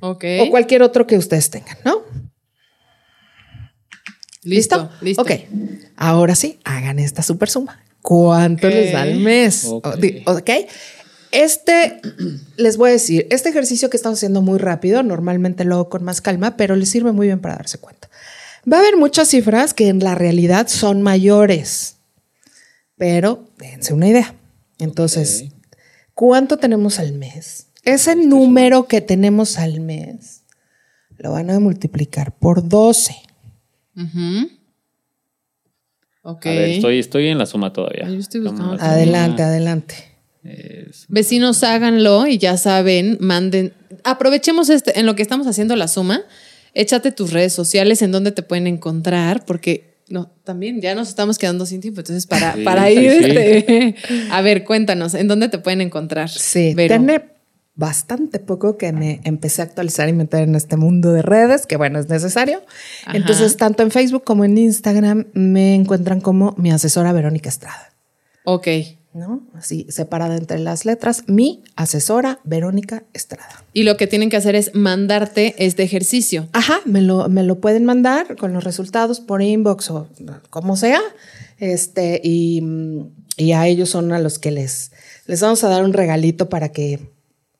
Ok. 0.00 0.24
O 0.40 0.50
cualquier 0.50 0.82
otro 0.82 1.06
que 1.06 1.18
ustedes 1.18 1.50
tengan, 1.50 1.76
¿no? 1.84 2.02
Listo, 4.44 4.90
listo. 5.00 5.22
Ok. 5.22 5.30
Ahora 5.96 6.34
sí, 6.34 6.60
hagan 6.64 6.98
esta 6.98 7.22
super 7.22 7.48
suma. 7.48 7.80
¿Cuánto 8.02 8.68
les 8.68 8.92
da 8.92 9.02
al 9.02 9.16
mes? 9.16 9.64
ok. 9.64 10.50
Este, 11.32 12.00
les 12.56 12.76
voy 12.76 12.90
a 12.90 12.92
decir, 12.92 13.26
este 13.30 13.48
ejercicio 13.48 13.90
que 13.90 13.96
estamos 13.96 14.20
haciendo 14.20 14.40
muy 14.40 14.58
rápido, 14.58 15.02
normalmente 15.02 15.64
lo 15.64 15.74
hago 15.74 15.88
con 15.88 16.04
más 16.04 16.20
calma, 16.20 16.56
pero 16.56 16.76
les 16.76 16.90
sirve 16.90 17.10
muy 17.10 17.26
bien 17.26 17.40
para 17.40 17.56
darse 17.56 17.78
cuenta. 17.78 18.08
Va 18.70 18.76
a 18.76 18.80
haber 18.80 18.96
muchas 18.96 19.28
cifras 19.28 19.74
que 19.74 19.88
en 19.88 19.98
la 19.98 20.14
realidad 20.14 20.68
son 20.68 21.02
mayores, 21.02 21.96
pero 22.96 23.48
dense 23.58 23.92
una 23.92 24.06
idea. 24.06 24.34
Entonces, 24.78 25.46
¿cuánto 26.14 26.58
tenemos 26.58 27.00
al 27.00 27.14
mes? 27.14 27.66
Ese 27.82 28.14
número 28.14 28.86
que 28.86 29.00
tenemos 29.00 29.58
al 29.58 29.80
mes 29.80 30.42
lo 31.18 31.32
van 31.32 31.50
a 31.50 31.58
multiplicar 31.58 32.32
por 32.32 32.68
12. 32.68 33.16
Ok. 36.22 36.46
estoy, 36.46 36.98
estoy 36.98 37.28
en 37.28 37.38
la 37.38 37.46
suma 37.46 37.72
todavía. 37.72 38.06
Adelante, 38.80 39.42
adelante. 39.42 39.94
Vecinos, 41.08 41.62
háganlo 41.64 42.26
y 42.26 42.38
ya 42.38 42.56
saben, 42.56 43.16
manden. 43.20 43.72
Aprovechemos 44.04 44.68
este, 44.68 44.98
en 44.98 45.06
lo 45.06 45.14
que 45.14 45.22
estamos 45.22 45.46
haciendo 45.46 45.74
la 45.76 45.88
suma. 45.88 46.22
Échate 46.74 47.12
tus 47.12 47.32
redes 47.32 47.52
sociales 47.52 48.02
en 48.02 48.12
donde 48.12 48.32
te 48.32 48.42
pueden 48.42 48.66
encontrar, 48.66 49.44
porque 49.46 49.94
no, 50.08 50.30
también 50.44 50.80
ya 50.80 50.94
nos 50.94 51.08
estamos 51.08 51.38
quedando 51.38 51.64
sin 51.66 51.80
tiempo. 51.80 52.00
Entonces, 52.00 52.26
para, 52.26 52.56
para 52.64 52.90
ir, 52.90 53.10
este, 53.10 53.94
a 54.30 54.42
ver, 54.42 54.64
cuéntanos, 54.64 55.14
¿en 55.14 55.28
dónde 55.28 55.48
te 55.48 55.58
pueden 55.58 55.80
encontrar? 55.80 56.28
Sí, 56.28 56.74
tiene 56.74 57.33
bastante 57.76 58.38
poco 58.38 58.76
que 58.76 58.92
me 58.92 59.20
empecé 59.24 59.62
a 59.62 59.64
actualizar 59.64 60.08
y 60.08 60.12
meter 60.12 60.42
en 60.42 60.54
este 60.54 60.76
mundo 60.76 61.12
de 61.12 61.22
redes, 61.22 61.66
que 61.66 61.76
bueno, 61.76 61.98
es 61.98 62.08
necesario. 62.08 62.62
Entonces, 63.12 63.56
tanto 63.56 63.82
en 63.82 63.90
Facebook 63.90 64.24
como 64.24 64.44
en 64.44 64.56
Instagram 64.56 65.26
me 65.32 65.74
encuentran 65.74 66.20
como 66.20 66.54
mi 66.56 66.70
asesora 66.70 67.12
Verónica 67.12 67.48
Estrada. 67.48 67.92
Ok. 68.44 68.68
¿No? 69.12 69.46
Así, 69.54 69.86
separada 69.90 70.36
entre 70.36 70.58
las 70.58 70.84
letras, 70.84 71.22
mi 71.28 71.62
asesora 71.76 72.40
Verónica 72.42 73.04
Estrada. 73.12 73.64
Y 73.72 73.84
lo 73.84 73.96
que 73.96 74.08
tienen 74.08 74.28
que 74.28 74.36
hacer 74.36 74.56
es 74.56 74.74
mandarte 74.74 75.54
este 75.64 75.84
ejercicio. 75.84 76.48
Ajá, 76.52 76.80
me 76.84 77.00
lo, 77.00 77.28
me 77.28 77.44
lo 77.44 77.60
pueden 77.60 77.84
mandar 77.84 78.34
con 78.36 78.52
los 78.52 78.64
resultados 78.64 79.20
por 79.20 79.40
inbox 79.40 79.90
o 79.90 80.08
como 80.50 80.76
sea. 80.76 81.00
Este, 81.60 82.20
y, 82.24 82.60
y 83.36 83.52
a 83.52 83.68
ellos 83.68 83.88
son 83.88 84.12
a 84.12 84.18
los 84.18 84.40
que 84.40 84.50
les, 84.50 84.90
les 85.26 85.40
vamos 85.40 85.62
a 85.62 85.68
dar 85.68 85.84
un 85.84 85.92
regalito 85.92 86.48
para 86.48 86.70
que 86.70 87.13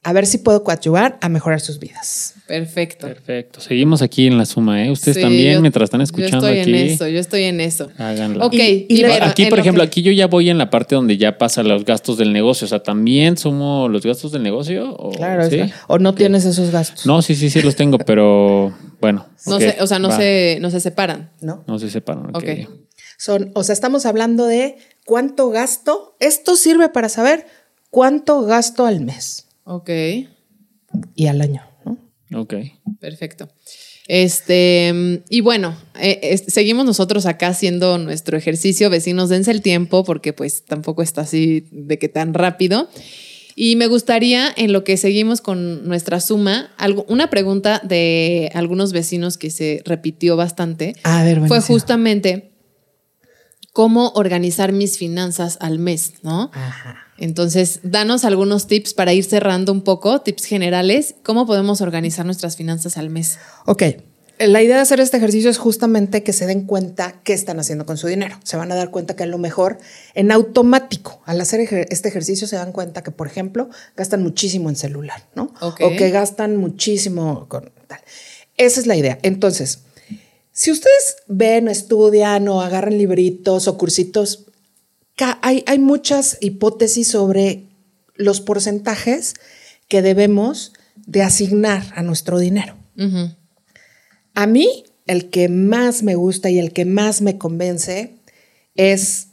a 0.04 0.12
ver 0.12 0.26
si 0.26 0.38
puedo 0.38 0.62
coadyuvar 0.62 1.18
a 1.22 1.30
mejorar 1.30 1.60
sus 1.60 1.78
vidas. 1.78 2.34
Perfecto. 2.46 3.06
Perfecto. 3.06 3.60
Seguimos 3.60 4.02
aquí 4.02 4.26
en 4.26 4.36
la 4.36 4.44
suma, 4.44 4.84
¿eh? 4.84 4.90
Ustedes 4.90 5.18
también, 5.18 5.62
mientras 5.62 5.84
están 5.84 6.02
escuchando 6.02 6.46
aquí. 6.46 6.56
Yo 6.56 6.60
estoy 6.60 6.74
en 6.74 6.86
eso, 6.86 7.08
yo 7.08 7.18
estoy 7.18 7.42
en 7.44 7.60
eso. 7.60 7.90
Háganlo. 7.96 8.44
Ok. 8.44 8.54
Y, 8.54 9.02
aquí, 9.04 9.46
por 9.46 9.58
ejemplo, 9.58 9.82
aquí 9.82 10.02
yo 10.02 10.12
ya 10.12 10.26
voy 10.26 10.50
en 10.50 10.58
la 10.58 10.68
parte 10.68 10.94
donde 10.94 11.16
ya 11.16 11.38
pasa 11.38 11.62
los 11.62 11.86
gastos 11.86 12.18
del 12.18 12.34
negocio. 12.34 12.66
O 12.66 12.68
sea, 12.68 12.82
¿también 12.82 13.38
sumo 13.38 13.88
los 13.88 14.04
gastos 14.04 14.30
del 14.30 14.42
negocio? 14.42 14.92
O, 14.92 15.12
claro, 15.12 15.48
¿sí? 15.48 15.62
o 15.88 15.98
no 15.98 16.14
tienes 16.14 16.44
esos 16.44 16.70
gastos. 16.70 17.06
No, 17.06 17.22
sí, 17.22 17.34
sí, 17.34 17.48
sí 17.48 17.62
los 17.62 17.74
tengo, 17.74 17.96
pero 17.96 18.74
bueno. 19.00 19.26
No 19.46 19.56
o 19.56 19.86
sea, 19.86 19.98
no 19.98 20.14
se, 20.14 20.58
no 20.60 20.70
se 20.70 20.80
separan. 20.80 21.30
No. 21.40 21.64
No 21.66 21.78
se 21.78 21.88
separan. 21.88 22.26
Ok. 22.28 22.36
okay. 22.36 22.68
Son, 23.16 23.52
o 23.54 23.64
sea, 23.64 23.72
estamos 23.72 24.04
hablando 24.04 24.44
de 24.44 24.76
cuánto 25.06 25.48
gasto. 25.48 26.14
Esto 26.20 26.56
sirve 26.56 26.90
para 26.90 27.08
saber 27.08 27.46
cuánto 27.88 28.42
gasto 28.42 28.84
al 28.84 29.00
mes. 29.00 29.43
Ok. 29.64 29.90
Y 31.14 31.26
al 31.26 31.40
año, 31.40 31.62
¿no? 31.84 31.98
Ok. 32.40 32.54
Perfecto. 33.00 33.48
Este, 34.06 35.22
y 35.30 35.40
bueno, 35.40 35.74
eh, 35.98 36.38
seguimos 36.46 36.84
nosotros 36.84 37.24
acá 37.24 37.48
haciendo 37.48 37.98
nuestro 37.98 38.36
ejercicio. 38.36 38.90
Vecinos, 38.90 39.30
dense 39.30 39.50
el 39.50 39.62
tiempo 39.62 40.04
porque 40.04 40.32
pues 40.32 40.64
tampoco 40.64 41.02
está 41.02 41.22
así 41.22 41.66
de 41.70 41.98
que 41.98 42.08
tan 42.08 42.34
rápido. 42.34 42.88
Y 43.56 43.76
me 43.76 43.86
gustaría, 43.86 44.52
en 44.56 44.72
lo 44.72 44.82
que 44.82 44.96
seguimos 44.96 45.40
con 45.40 45.86
nuestra 45.86 46.20
suma, 46.20 46.72
algo, 46.76 47.06
una 47.08 47.30
pregunta 47.30 47.80
de 47.84 48.50
algunos 48.52 48.92
vecinos 48.92 49.38
que 49.38 49.50
se 49.50 49.80
repitió 49.84 50.36
bastante. 50.36 50.94
A 51.04 51.22
ver, 51.22 51.46
Fue 51.46 51.60
justamente 51.60 52.53
cómo 53.74 54.12
organizar 54.14 54.72
mis 54.72 54.96
finanzas 54.96 55.58
al 55.60 55.78
mes, 55.78 56.14
¿no? 56.22 56.50
Ajá. 56.54 56.96
Entonces, 57.18 57.80
danos 57.82 58.24
algunos 58.24 58.68
tips 58.68 58.94
para 58.94 59.12
ir 59.12 59.24
cerrando 59.24 59.72
un 59.72 59.82
poco, 59.82 60.20
tips 60.22 60.44
generales, 60.44 61.16
cómo 61.24 61.44
podemos 61.44 61.80
organizar 61.80 62.24
nuestras 62.24 62.56
finanzas 62.56 62.96
al 62.96 63.10
mes. 63.10 63.38
Ok, 63.66 63.82
la 64.38 64.62
idea 64.62 64.76
de 64.76 64.82
hacer 64.82 65.00
este 65.00 65.16
ejercicio 65.16 65.50
es 65.50 65.58
justamente 65.58 66.22
que 66.22 66.32
se 66.32 66.46
den 66.46 66.66
cuenta 66.66 67.20
qué 67.24 67.32
están 67.32 67.58
haciendo 67.58 67.84
con 67.84 67.96
su 67.96 68.06
dinero. 68.06 68.38
Se 68.44 68.56
van 68.56 68.70
a 68.70 68.76
dar 68.76 68.90
cuenta 68.90 69.16
que 69.16 69.24
a 69.24 69.26
lo 69.26 69.38
mejor 69.38 69.78
en 70.14 70.30
automático, 70.30 71.20
al 71.24 71.40
hacer 71.40 71.60
este 71.90 72.08
ejercicio, 72.08 72.46
se 72.46 72.56
dan 72.56 72.70
cuenta 72.70 73.02
que, 73.02 73.10
por 73.10 73.26
ejemplo, 73.26 73.70
gastan 73.96 74.22
muchísimo 74.22 74.70
en 74.70 74.76
celular, 74.76 75.26
¿no? 75.34 75.52
O 75.60 75.74
que 75.74 76.10
gastan 76.10 76.56
muchísimo 76.56 77.48
con 77.48 77.72
tal. 77.88 78.00
Esa 78.56 78.78
es 78.78 78.86
la 78.86 78.96
idea. 78.96 79.18
Entonces, 79.22 79.80
si 80.54 80.70
ustedes 80.70 81.16
ven, 81.26 81.66
estudian 81.66 82.46
o 82.46 82.62
agarran 82.62 82.96
libritos 82.96 83.66
o 83.66 83.76
cursitos, 83.76 84.46
hay, 85.42 85.64
hay 85.66 85.80
muchas 85.80 86.38
hipótesis 86.40 87.08
sobre 87.08 87.64
los 88.14 88.40
porcentajes 88.40 89.34
que 89.88 90.00
debemos 90.00 90.72
de 90.94 91.22
asignar 91.22 91.82
a 91.96 92.04
nuestro 92.04 92.38
dinero. 92.38 92.76
A 94.34 94.46
mí, 94.46 94.84
el 95.06 95.28
que 95.28 95.48
más 95.48 96.04
me 96.04 96.14
gusta 96.14 96.50
y 96.50 96.60
el 96.60 96.72
que 96.72 96.84
más 96.84 97.20
me 97.20 97.36
convence 97.36 98.14
es 98.76 99.26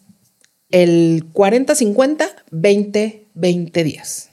el 0.72 1.32
40-50, 1.34 2.30
20-20 2.52 3.84
días. 3.84 4.30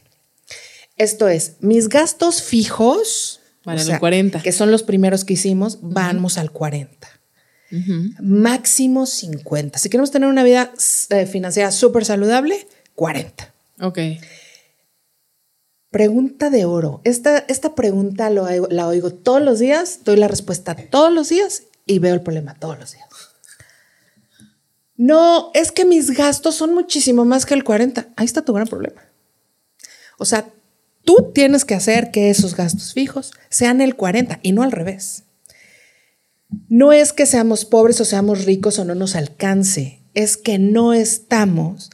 Esto 0.97 1.29
es, 1.29 1.57
mis 1.61 1.91
gastos 1.91 2.43
fijos, 2.43 3.38
que 4.43 4.53
son 4.53 4.71
los 4.71 4.83
primeros 4.83 5.25
que 5.25 5.35
hicimos, 5.35 5.79
vamos 5.83 6.39
al 6.39 6.51
40. 6.51 7.09
Máximo 8.21 9.05
50. 9.05 9.79
Si 9.79 9.91
queremos 9.91 10.11
tener 10.11 10.29
una 10.29 10.43
vida 10.43 10.73
eh, 11.11 11.27
financiera 11.27 11.71
súper 11.71 12.05
saludable, 12.05 12.67
40. 12.95 13.55
Ok. 13.83 13.99
Pregunta 15.91 16.51
de 16.51 16.65
oro. 16.65 17.01
Esta, 17.05 17.39
esta 17.39 17.75
pregunta 17.75 18.31
la 18.31 18.89
oigo 18.89 19.11
todos 19.11 19.43
los 19.43 19.59
días, 19.59 20.01
doy 20.05 20.17
la 20.17 20.29
respuesta 20.29 20.75
todos 20.75 21.13
los 21.13 21.29
días 21.29 21.65
y 21.87 21.99
veo 21.99 22.15
el 22.15 22.23
problema 22.23 22.55
todos 22.55 22.79
los 22.79 22.93
días. 22.93 23.09
No, 24.97 25.53
es 25.55 25.71
que 25.71 25.85
mis 25.85 26.11
gastos 26.11 26.57
son 26.57 26.75
muchísimo 26.75 27.25
más 27.25 27.47
que 27.47 27.55
el 27.55 27.65
40. 27.65 28.09
Ahí 28.17 28.27
está 28.27 28.45
tu 28.45 28.53
gran 28.53 28.67
problema. 28.67 29.01
O 30.19 30.25
sea, 30.25 30.49
tú 31.09 31.31
tienes 31.33 31.65
que 31.65 31.75
hacer 31.75 32.11
que 32.11 32.29
esos 32.29 32.55
gastos 32.55 32.93
fijos 32.93 33.33
sean 33.49 33.81
el 33.81 33.97
40 33.97 34.41
y 34.43 34.53
no 34.53 34.63
al 34.63 34.73
revés. 34.73 35.23
No 36.69 36.93
es 36.93 37.15
que 37.15 37.25
seamos 37.25 37.65
pobres 37.65 37.99
o 38.03 38.05
seamos 38.05 38.45
ricos 38.45 38.79
o 38.79 38.85
no 38.85 38.95
nos 38.95 39.17
alcance, 39.17 40.03
es 40.13 40.37
que 40.37 40.59
no 40.59 40.93
estamos 40.93 41.89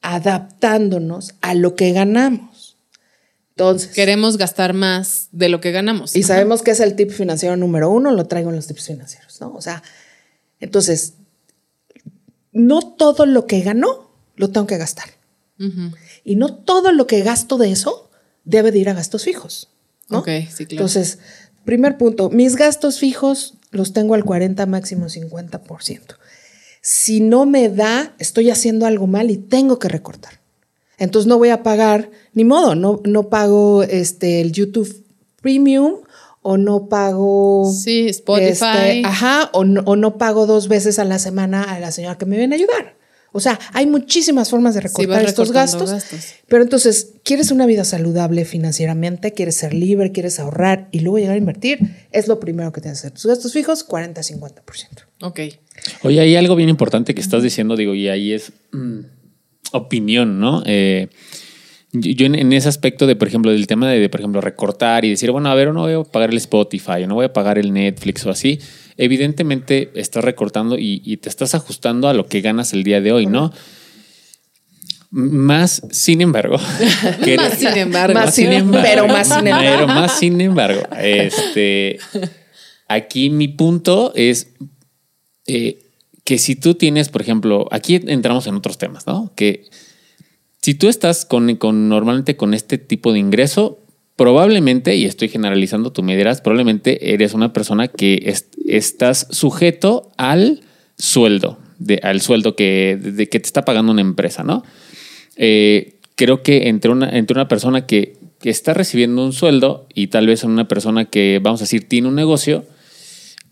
adaptándonos 0.00 1.34
a 1.42 1.52
lo 1.52 1.74
que 1.74 1.92
ganamos. 1.92 2.78
Entonces. 3.50 3.92
Queremos 3.92 4.38
gastar 4.38 4.72
más 4.72 5.28
de 5.32 5.50
lo 5.50 5.60
que 5.60 5.70
ganamos. 5.70 6.16
Y 6.16 6.22
sabemos 6.22 6.62
que 6.62 6.70
es 6.70 6.80
el 6.80 6.96
tip 6.96 7.10
financiero 7.10 7.58
número 7.58 7.90
uno, 7.90 8.10
lo 8.10 8.26
traigo 8.26 8.48
en 8.48 8.56
los 8.56 8.68
tips 8.68 8.86
financieros, 8.86 9.38
¿no? 9.38 9.52
O 9.52 9.60
sea, 9.60 9.82
entonces, 10.60 11.12
no 12.52 12.80
todo 12.80 13.26
lo 13.26 13.46
que 13.46 13.60
ganó 13.60 14.12
lo 14.34 14.48
tengo 14.48 14.66
que 14.66 14.78
gastar. 14.78 15.10
Y 16.24 16.36
no 16.36 16.54
todo 16.54 16.92
lo 16.92 17.06
que 17.06 17.22
gasto 17.22 17.58
de 17.58 17.70
eso 17.70 18.05
debe 18.46 18.72
de 18.72 18.78
ir 18.78 18.88
a 18.88 18.94
gastos 18.94 19.24
fijos. 19.24 19.68
¿no? 20.08 20.20
Ok, 20.20 20.28
sí, 20.48 20.64
claro. 20.64 20.70
Entonces, 20.70 21.18
primer 21.64 21.98
punto, 21.98 22.30
mis 22.30 22.56
gastos 22.56 22.98
fijos 22.98 23.54
los 23.70 23.92
tengo 23.92 24.14
al 24.14 24.24
40, 24.24 24.64
máximo 24.64 25.06
50%. 25.06 26.16
Si 26.80 27.20
no 27.20 27.44
me 27.44 27.68
da, 27.68 28.14
estoy 28.18 28.48
haciendo 28.48 28.86
algo 28.86 29.06
mal 29.06 29.30
y 29.30 29.36
tengo 29.36 29.78
que 29.78 29.88
recortar. 29.88 30.40
Entonces 30.98 31.26
no 31.26 31.36
voy 31.36 31.50
a 31.50 31.62
pagar, 31.62 32.10
ni 32.32 32.44
modo, 32.44 32.74
no, 32.74 33.02
no 33.04 33.28
pago 33.28 33.82
este, 33.82 34.40
el 34.40 34.52
YouTube 34.52 35.04
Premium 35.42 35.96
o 36.42 36.56
no 36.56 36.88
pago... 36.88 37.70
Sí, 37.74 38.06
Spotify. 38.08 38.46
Este, 38.50 39.02
ajá, 39.04 39.50
o 39.52 39.64
no, 39.64 39.82
o 39.84 39.96
no, 39.96 40.16
pago 40.16 40.46
dos 40.46 40.68
veces 40.68 40.98
a 40.98 41.04
la 41.04 41.18
semana 41.18 41.64
a 41.64 41.80
la 41.80 41.90
señora 41.90 42.16
que 42.16 42.24
me 42.24 42.38
viene 42.38 42.54
a 42.54 42.58
ayudar. 42.58 42.96
O 43.32 43.40
sea, 43.40 43.58
hay 43.72 43.86
muchísimas 43.86 44.48
formas 44.48 44.74
de 44.74 44.80
recortar 44.80 45.24
estos 45.24 45.52
gastos, 45.52 45.92
Pero 46.48 46.62
entonces, 46.62 47.14
¿quieres 47.22 47.50
una 47.50 47.66
vida 47.66 47.84
saludable 47.84 48.44
financieramente? 48.44 49.32
¿Quieres 49.32 49.56
ser 49.56 49.74
libre? 49.74 50.12
¿Quieres 50.12 50.40
ahorrar 50.40 50.88
y 50.90 51.00
luego 51.00 51.18
llegar 51.18 51.34
a 51.34 51.38
invertir? 51.38 51.78
Es 52.12 52.28
lo 52.28 52.40
primero 52.40 52.72
que 52.72 52.80
tienes 52.80 53.00
que 53.00 53.08
hacer. 53.08 53.14
Tus 53.14 53.26
gastos 53.26 53.52
fijos, 53.52 53.86
40-50%. 53.86 54.52
Ok. 55.22 55.40
Oye, 56.02 56.20
hay 56.20 56.36
algo 56.36 56.56
bien 56.56 56.68
importante 56.68 57.14
que 57.14 57.20
estás 57.20 57.42
diciendo, 57.42 57.76
digo, 57.76 57.94
y 57.94 58.08
ahí 58.08 58.32
es... 58.32 58.52
Mm, 58.72 59.00
opinión, 59.72 60.40
¿no? 60.40 60.62
Eh, 60.66 61.08
yo 61.92 62.26
en, 62.26 62.52
ese 62.52 62.68
aspecto 62.68 63.06
de, 63.06 63.16
por 63.16 63.28
ejemplo, 63.28 63.50
del 63.50 63.66
tema 63.66 63.88
de, 63.88 64.08
por 64.08 64.20
ejemplo, 64.20 64.40
recortar 64.40 65.04
y 65.04 65.10
decir, 65.10 65.30
bueno, 65.30 65.48
a 65.48 65.54
ver, 65.54 65.72
no 65.72 65.82
voy 65.82 65.94
a 65.94 66.02
pagar 66.02 66.30
el 66.30 66.36
Spotify, 66.36 67.04
o 67.04 67.06
no 67.06 67.14
voy 67.14 67.26
a 67.26 67.32
pagar 67.32 67.58
el 67.58 67.72
Netflix 67.72 68.26
o 68.26 68.30
así, 68.30 68.58
evidentemente 68.96 69.90
estás 69.94 70.24
recortando 70.24 70.76
y, 70.78 71.16
te 71.18 71.28
estás 71.28 71.54
ajustando 71.54 72.08
a 72.08 72.14
lo 72.14 72.26
que 72.26 72.40
ganas 72.40 72.72
el 72.72 72.84
día 72.84 73.00
de 73.00 73.12
hoy, 73.12 73.26
¿no? 73.26 73.52
Más, 75.10 75.82
sin 75.90 76.20
embargo, 76.20 76.58
más 77.36 77.58
sin 77.58 77.76
embargo, 77.76 78.14
más 78.14 78.34
sin 78.34 78.52
embargo, 78.52 78.86
pero 78.86 79.08
más 79.08 79.28
sin 79.28 79.46
embargo, 79.46 79.70
pero 79.70 79.86
más 79.86 80.18
sin 80.18 80.40
embargo, 80.40 80.82
este, 80.98 81.98
aquí 82.88 83.30
mi 83.30 83.48
punto 83.48 84.12
es 84.14 84.48
eh, 85.46 85.78
que 86.24 86.38
si 86.38 86.56
tú 86.56 86.74
tienes, 86.74 87.08
por 87.08 87.22
ejemplo, 87.22 87.68
aquí 87.70 88.00
entramos 88.06 88.46
en 88.48 88.56
otros 88.56 88.78
temas, 88.78 89.06
¿no? 89.06 89.32
Que 89.36 89.64
si 90.60 90.74
tú 90.74 90.88
estás 90.88 91.24
con, 91.24 91.46
normalmente 91.88 92.36
con 92.36 92.52
este 92.52 92.76
tipo 92.76 93.12
de 93.12 93.20
ingreso, 93.20 93.85
probablemente, 94.16 94.96
y 94.96 95.04
estoy 95.04 95.28
generalizando, 95.28 95.92
tú 95.92 96.02
me 96.02 96.16
dirás, 96.16 96.40
probablemente 96.40 97.12
eres 97.12 97.34
una 97.34 97.52
persona 97.52 97.88
que 97.88 98.34
estás 98.66 99.28
sujeto 99.30 100.10
al 100.16 100.62
sueldo, 100.96 101.58
de, 101.78 102.00
al 102.02 102.22
sueldo 102.22 102.56
que, 102.56 102.98
de, 103.00 103.28
que 103.28 103.38
te 103.38 103.46
está 103.46 103.64
pagando 103.64 103.92
una 103.92 104.00
empresa, 104.00 104.42
¿no? 104.42 104.64
Eh, 105.36 105.96
creo 106.14 106.42
que 106.42 106.68
entre 106.68 106.90
una, 106.90 107.10
entre 107.10 107.34
una 107.34 107.46
persona 107.46 107.86
que, 107.86 108.16
que 108.40 108.48
está 108.48 108.72
recibiendo 108.72 109.22
un 109.22 109.34
sueldo 109.34 109.86
y 109.94 110.06
tal 110.06 110.26
vez 110.26 110.44
una 110.44 110.66
persona 110.66 111.04
que, 111.04 111.38
vamos 111.42 111.60
a 111.60 111.64
decir, 111.64 111.86
tiene 111.86 112.08
un 112.08 112.14
negocio, 112.14 112.64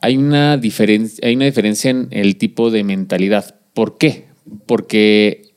hay 0.00 0.16
una, 0.16 0.56
diferencia, 0.56 1.26
hay 1.26 1.36
una 1.36 1.44
diferencia 1.44 1.90
en 1.90 2.08
el 2.10 2.36
tipo 2.36 2.70
de 2.70 2.84
mentalidad. 2.84 3.56
¿Por 3.74 3.98
qué? 3.98 4.26
Porque 4.66 5.52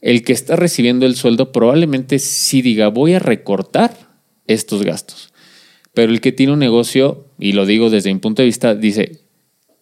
el 0.00 0.22
que 0.22 0.32
está 0.32 0.56
recibiendo 0.56 1.04
el 1.04 1.16
sueldo 1.16 1.52
probablemente 1.52 2.18
sí 2.18 2.62
diga, 2.62 2.88
voy 2.88 3.14
a 3.14 3.18
recortar 3.18 4.05
estos 4.46 4.82
gastos. 4.82 5.32
Pero 5.94 6.12
el 6.12 6.20
que 6.20 6.32
tiene 6.32 6.52
un 6.52 6.58
negocio, 6.58 7.26
y 7.38 7.52
lo 7.52 7.64
digo 7.64 7.90
desde 7.90 8.12
mi 8.12 8.20
punto 8.20 8.42
de 8.42 8.46
vista, 8.46 8.74
dice, 8.74 9.20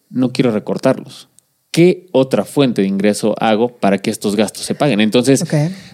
no 0.09 0.31
quiero 0.31 0.51
recortarlos. 0.51 1.29
¿Qué 1.71 2.07
otra 2.13 2.45
fuente 2.45 2.81
de 2.81 2.87
ingreso 2.87 3.35
hago 3.37 3.75
para 3.77 3.97
que 3.97 4.09
estos 4.09 4.35
gastos 4.37 4.63
se 4.63 4.75
paguen? 4.75 5.01
Entonces, 5.01 5.43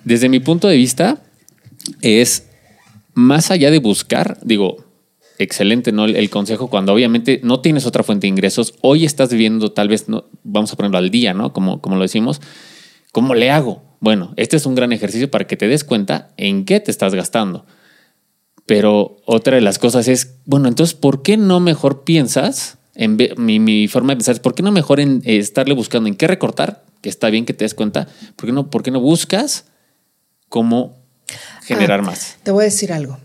desde 0.06 0.30
mi 0.30 0.40
punto 0.40 0.68
de 0.68 0.78
vista, 0.78 1.24
es 2.02 2.50
más 3.14 3.50
allá 3.50 3.72
de 3.72 3.80
buscar, 3.80 4.38
digo, 4.44 4.86
excelente, 5.40 5.92
¿no? 5.92 6.06
El, 6.06 6.30
consejo 6.30 6.70
cuando 6.70 6.94
obviamente 6.94 7.42
no 7.44 7.62
tienes 7.62 7.86
otra 7.86 8.04
fuente 8.04 8.26
de 8.26 8.30
ingresos, 8.30 8.76
hoy 8.82 9.06
estás 9.06 9.30
viviendo 9.32 9.72
tal 9.72 9.88
vez, 9.88 10.08
no, 10.08 10.26
vamos 10.44 10.72
a 10.72 10.76
ponerlo 10.76 10.98
al 10.98 11.10
día, 11.10 11.34
¿no? 11.34 11.52
Como, 11.52 11.82
como 11.82 11.96
lo 11.96 12.04
decimos, 12.04 12.42
¿cómo 13.12 13.34
le 13.34 13.50
hago? 13.50 13.82
Bueno, 14.00 14.34
este 14.38 14.58
es 14.58 14.66
un 14.66 14.76
gran 14.76 14.92
ejercicio 14.92 15.32
para 15.32 15.48
que 15.48 15.58
te 15.58 15.68
des 15.68 15.84
cuenta 15.84 16.32
en 16.38 16.66
qué 16.66 16.80
te 16.80 16.92
estás 16.92 17.16
gastando. 17.16 17.66
Pero 18.66 19.18
otra 19.26 19.56
de 19.56 19.62
las 19.62 19.80
cosas 19.80 20.08
es, 20.08 20.36
bueno, 20.46 20.68
entonces, 20.68 20.94
¿por 20.94 21.24
qué 21.24 21.38
no 21.38 21.60
mejor 21.60 22.04
piensas, 22.04 22.78
en 22.96 23.18
mi, 23.38 23.60
mi 23.60 23.88
forma 23.88 24.14
de 24.14 24.18
pensar 24.18 24.36
es, 24.36 24.40
¿por 24.40 24.56
qué 24.56 24.64
no 24.64 24.72
mejor 24.72 25.00
en 25.00 25.22
eh, 25.26 25.38
estarle 25.38 25.74
buscando 25.74 26.08
en 26.08 26.16
qué 26.16 26.28
recortar? 26.28 26.84
Que 27.02 27.10
está 27.10 27.30
bien 27.30 27.46
que 27.46 27.54
te 27.54 27.66
des 27.66 27.74
cuenta. 27.74 28.08
¿Por 28.36 28.46
qué 28.46 28.52
no, 28.52 28.70
por 28.70 28.84
qué 28.84 28.92
no 28.92 29.02
buscas 29.02 29.66
cómo 30.50 30.98
generar 31.64 32.02
ah, 32.02 32.04
más? 32.04 32.38
Te 32.44 32.52
voy 32.52 32.64
a 32.64 32.66
decir 32.66 32.94
algo 32.94 33.18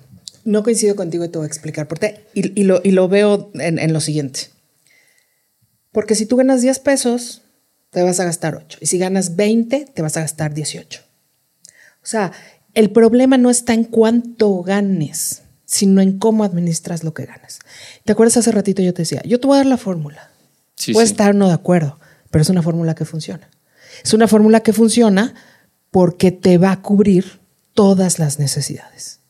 no 0.47 0.63
coincido 0.63 0.97
contigo 0.97 1.25
y 1.25 1.29
te 1.29 1.39
voy 1.39 1.45
a 1.45 1.49
explicar 1.49 1.89
por 1.89 1.99
qué. 1.99 2.25
Y, 2.33 2.63
lo, 2.63 3.09
veo 3.09 3.51
en, 3.55 3.93
lo 3.93 4.01
siguiente. 4.01 4.49
Porque 5.93 6.15
si 6.15 6.25
tú 6.25 6.37
ganas 6.37 6.63
10 6.63 6.79
pesos, 6.79 7.43
te 7.91 8.03
vas 8.03 8.21
a 8.21 8.25
gastar 8.25 8.55
8. 8.55 8.79
Y 8.81 8.87
si 8.87 8.97
ganas 8.97 9.37
20, 9.37 9.87
te 9.93 10.03
vas 10.03 10.17
a 10.17 10.21
gastar 10.21 10.55
18. 10.55 11.03
O 11.03 12.07
sea, 12.07 12.33
el 12.77 12.91
problema 12.91 13.39
no 13.39 13.49
está 13.49 13.73
en 13.73 13.85
cuánto 13.85 14.63
ganes, 14.63 15.43
sino 15.65 16.03
en 16.03 16.19
cómo 16.19 16.45
administras 16.45 17.05
lo 17.05 17.15
que 17.15 17.25
ganas. 17.25 17.59
¿Te 18.05 18.13
acuerdas 18.13 18.37
hace 18.37 18.53
ratito 18.53 18.83
yo 18.83 18.93
te 18.93 19.03
decía, 19.03 19.23
yo 19.25 19.41
te 19.41 19.47
voy 19.47 19.55
a 19.55 19.61
dar 19.61 19.67
la 19.67 19.79
fórmula? 19.79 20.31
Sí, 20.75 20.93
Puedes 20.93 21.11
estar 21.11 21.35
no 21.35 21.49
de 21.49 21.55
acuerdo, 21.55 21.99
pero 22.31 22.43
es 22.43 22.51
una 22.51 22.63
fórmula 22.63 22.95
que 22.95 23.07
funciona. 23.07 23.49
Es 24.05 24.13
una 24.13 24.29
fórmula 24.29 24.61
que 24.61 24.75
funciona 24.75 25.35
porque 25.91 26.33
te 26.33 26.59
va 26.59 26.71
a 26.71 26.83
cubrir 26.83 27.41
todas 27.73 28.19
las 28.19 28.39
necesidades, 28.39 29.21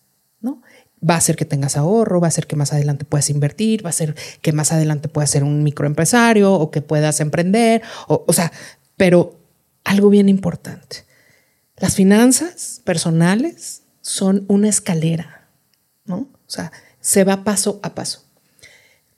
¿no? 0.40 0.61
Va 1.09 1.14
a 1.14 1.18
hacer 1.18 1.36
que 1.36 1.44
tengas 1.44 1.76
ahorro, 1.76 2.20
va 2.20 2.26
a 2.26 2.28
hacer 2.28 2.49
que 2.49 2.57
más 2.57 2.72
adelante 2.72 3.05
puedas 3.05 3.30
invertir, 3.30 3.84
va 3.84 3.90
a 3.90 3.90
hacer 3.90 4.16
que 4.42 4.53
más 4.53 4.72
adelante 4.72 5.07
puedas 5.09 5.30
ser 5.30 5.44
un 5.44 5.62
microempresario 5.62 6.53
o 6.53 6.72
que 6.72 6.82
puedas 6.82 7.20
emprender, 7.20 7.82
o, 8.09 8.24
o 8.26 8.32
sea, 8.32 8.51
pero 8.97 9.38
algo 9.84 10.11
bien 10.11 10.28
importante. 10.28 11.05
Las 11.78 11.94
finanzas 11.94 12.80
personales 12.84 13.82
son 14.00 14.44
una 14.48 14.68
escalera, 14.68 15.48
¿no? 16.04 16.16
O 16.16 16.50
sea, 16.50 16.72
se 17.00 17.24
va 17.24 17.44
paso 17.44 17.80
a 17.82 17.94
paso. 17.94 18.24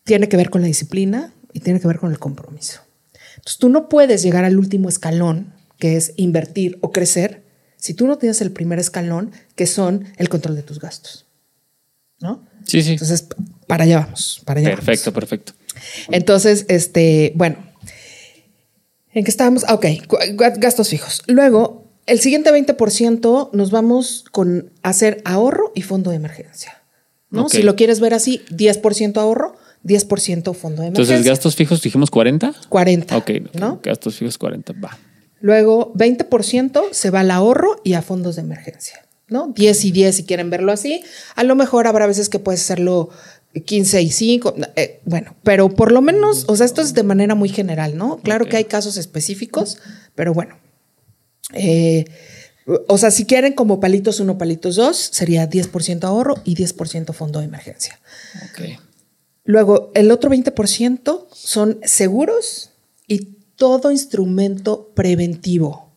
Tiene 0.05 0.29
que 0.29 0.37
ver 0.37 0.51
con 0.51 0.63
la 0.63 0.67
disciplina 0.67 1.33
y 1.53 1.61
tiene 1.61 1.81
que 1.81 1.87
ver 1.87 1.99
con 1.99 2.11
el 2.11 2.19
compromiso. 2.19 2.81
Entonces, 3.37 3.59
tú 3.59 3.69
no 3.69 3.89
puedes 3.89 4.23
llegar 4.23 4.45
al 4.45 4.59
último 4.59 4.89
escalón, 4.89 5.53
que 5.79 5.97
es 5.97 6.15
invertir 6.17 6.79
o 6.81 6.91
crecer, 6.91 7.45
si 7.77 7.95
tú 7.95 8.07
no 8.07 8.19
tienes 8.19 8.41
el 8.41 8.51
primer 8.51 8.81
escalón, 8.81 9.31
que 9.55 9.67
son 9.67 10.07
el 10.17 10.29
control 10.29 10.57
de 10.57 10.63
tus 10.63 10.81
gastos. 10.81 11.27
¿No? 12.21 12.45
Sí, 12.67 12.83
sí. 12.83 12.93
Entonces, 12.93 13.27
para 13.69 13.85
allá 13.85 14.01
vamos, 14.01 14.43
para 14.45 14.59
allá 14.59 14.71
Perfecto, 14.71 15.13
perfecto. 15.13 15.53
Entonces, 16.11 16.67
este, 16.69 17.33
bueno, 17.37 17.59
¿en 19.13 19.25
qué 19.25 19.31
estábamos? 19.31 19.65
Ah, 19.69 19.75
ok, 19.75 19.87
gastos 20.57 20.89
fijos. 20.89 21.23
Luego, 21.29 21.88
el 22.09 22.21
siguiente 22.21 22.51
20% 22.51 23.51
nos 23.53 23.71
vamos 23.71 24.25
con 24.33 24.73
hacer 24.83 25.23
ahorro 25.25 25.73
y 25.75 25.83
fondo 25.83 26.11
de 26.11 26.17
emergencia. 26.17 26.83
¿no? 27.31 27.49
Si 27.49 27.63
lo 27.63 27.77
quieres 27.77 28.01
ver 28.01 28.15
así, 28.15 28.43
10% 28.51 29.19
ahorro, 29.19 29.55
10% 29.85 30.55
fondo 30.55 30.83
de 30.83 30.89
emergencia. 30.89 30.89
Entonces, 30.89 31.25
gastos 31.25 31.57
fijos 31.57 31.83
dijimos 31.83 32.11
40? 32.11 32.55
40. 32.69 33.17
Ok, 33.17 33.31
¿no? 33.55 33.81
gastos 33.83 34.17
fijos 34.17 34.39
40, 34.39 34.73
va. 34.83 34.99
Luego, 35.41 35.93
20% 35.95 36.89
se 36.91 37.11
va 37.11 37.21
al 37.21 37.31
ahorro 37.31 37.81
y 37.85 37.93
a 37.93 38.03
fondos 38.03 38.37
de 38.37 38.43
emergencia, 38.43 39.07
¿no? 39.29 39.53
10 39.55 39.85
y 39.85 39.93
10 39.93 40.17
si 40.17 40.25
quieren 40.25 40.51
verlo 40.51 40.73
así. 40.73 41.03
A 41.37 41.45
lo 41.45 41.55
mejor 41.55 41.87
habrá 41.87 42.07
veces 42.07 42.29
que 42.29 42.39
puedes 42.41 42.63
hacerlo 42.63 43.11
15 43.65 44.03
y 44.03 44.11
5, 44.11 44.55
eh, 44.75 45.01
bueno, 45.05 45.37
pero 45.45 45.69
por 45.69 45.93
lo 45.93 46.01
menos, 46.01 46.45
o 46.49 46.57
sea, 46.57 46.67
esto 46.67 46.83
es 46.83 46.95
de 46.95 47.03
manera 47.03 47.35
muy 47.35 47.49
general, 47.49 47.97
¿no? 47.97 48.19
Claro 48.19 48.47
que 48.47 48.57
hay 48.57 48.65
casos 48.65 48.97
específicos, 48.97 49.79
pero 50.15 50.35
bueno. 50.35 50.57
Eh, 51.55 52.05
o 52.87 52.99
sea, 52.99 53.11
si 53.11 53.25
quieren 53.25 53.55
como 53.55 53.81
palitos 53.81 54.21
uno, 54.21 54.37
palitos 54.37 54.77
dos, 54.77 54.97
sería 54.97 55.49
10% 55.49 56.05
ahorro 56.05 56.35
y 56.45 56.55
10% 56.55 57.13
fondo 57.15 57.39
de 57.39 57.47
emergencia. 57.47 57.99
Ok. 58.45 58.79
Luego, 59.45 59.91
el 59.95 60.11
otro 60.11 60.31
20% 60.31 61.27
son 61.33 61.79
seguros 61.83 62.71
y 63.07 63.37
todo 63.57 63.91
instrumento 63.91 64.93
preventivo. 64.95 65.88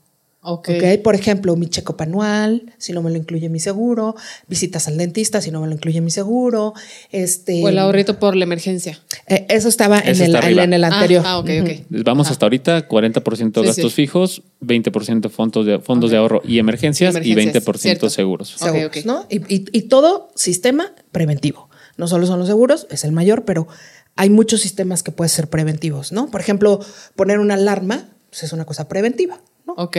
Okay. 0.44 0.96
ok. 0.96 1.04
Por 1.04 1.14
ejemplo, 1.14 1.56
mi 1.56 1.68
checo 1.68 1.96
anual, 2.00 2.74
si 2.80 2.94
no 2.94 3.04
me 3.04 3.12
lo 3.12 3.18
incluye 3.18 3.48
mi 3.48 3.60
seguro, 3.60 4.16
visitas 4.48 4.88
al 4.88 4.98
dentista, 4.98 5.40
si 5.40 5.52
no 5.52 5.62
me 5.62 5.68
lo 5.68 5.74
incluye 5.74 6.02
mi 6.02 6.10
seguro. 6.10 6.74
Este, 7.12 7.64
o 7.64 7.70
el 7.70 7.78
ahorrito 7.78 8.18
por 8.18 8.36
la 8.36 8.44
emergencia. 8.44 9.00
Eh, 9.28 9.46
eso 9.50 9.70
estaba 9.70 10.00
en, 10.00 10.20
el, 10.20 10.36
en, 10.60 10.74
el, 10.74 10.84
anterior. 10.84 11.22
Ah, 11.24 11.34
ah 11.34 11.40
ok, 11.40 11.50
ok. 11.62 11.70
Vamos 12.04 12.32
hasta 12.32 12.48
ahorita, 12.48 12.88
40% 12.88 13.64
gastos 13.64 13.94
fijos, 13.94 14.42
20% 14.62 15.30
fondos 15.30 15.66
de, 15.68 15.78
fondos 15.78 16.10
de 16.10 16.18
ahorro 16.18 16.42
y 16.44 16.58
emergencias, 16.58 17.16
y 17.22 17.36
20% 17.36 18.10
seguros. 18.10 18.56
Seguros, 18.58 19.06
¿no? 19.06 19.28
Y, 19.30 19.38
y, 19.54 19.66
y 19.72 19.82
todo 19.84 20.32
sistema 20.36 20.92
preventivo. 21.12 21.70
No 21.98 22.08
solo 22.08 22.26
son 22.26 22.40
los 22.40 22.48
seguros, 22.48 22.88
es 22.90 23.04
el 23.04 23.12
mayor, 23.12 23.46
pero 23.46 23.68
hay 24.16 24.32
muchos 24.32 24.62
sistemas 24.62 25.04
que 25.04 25.12
pueden 25.12 25.30
ser 25.30 25.50
preventivos, 25.50 26.12
¿no? 26.12 26.32
Por 26.32 26.42
ejemplo, 26.42 26.80
poner 27.16 27.38
una 27.38 27.54
alarma 27.54 28.08
pues 28.32 28.44
es 28.44 28.54
una 28.54 28.66
cosa 28.66 28.88
preventiva. 28.88 29.42
Ok. 29.78 29.98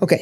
Ok. 0.00 0.12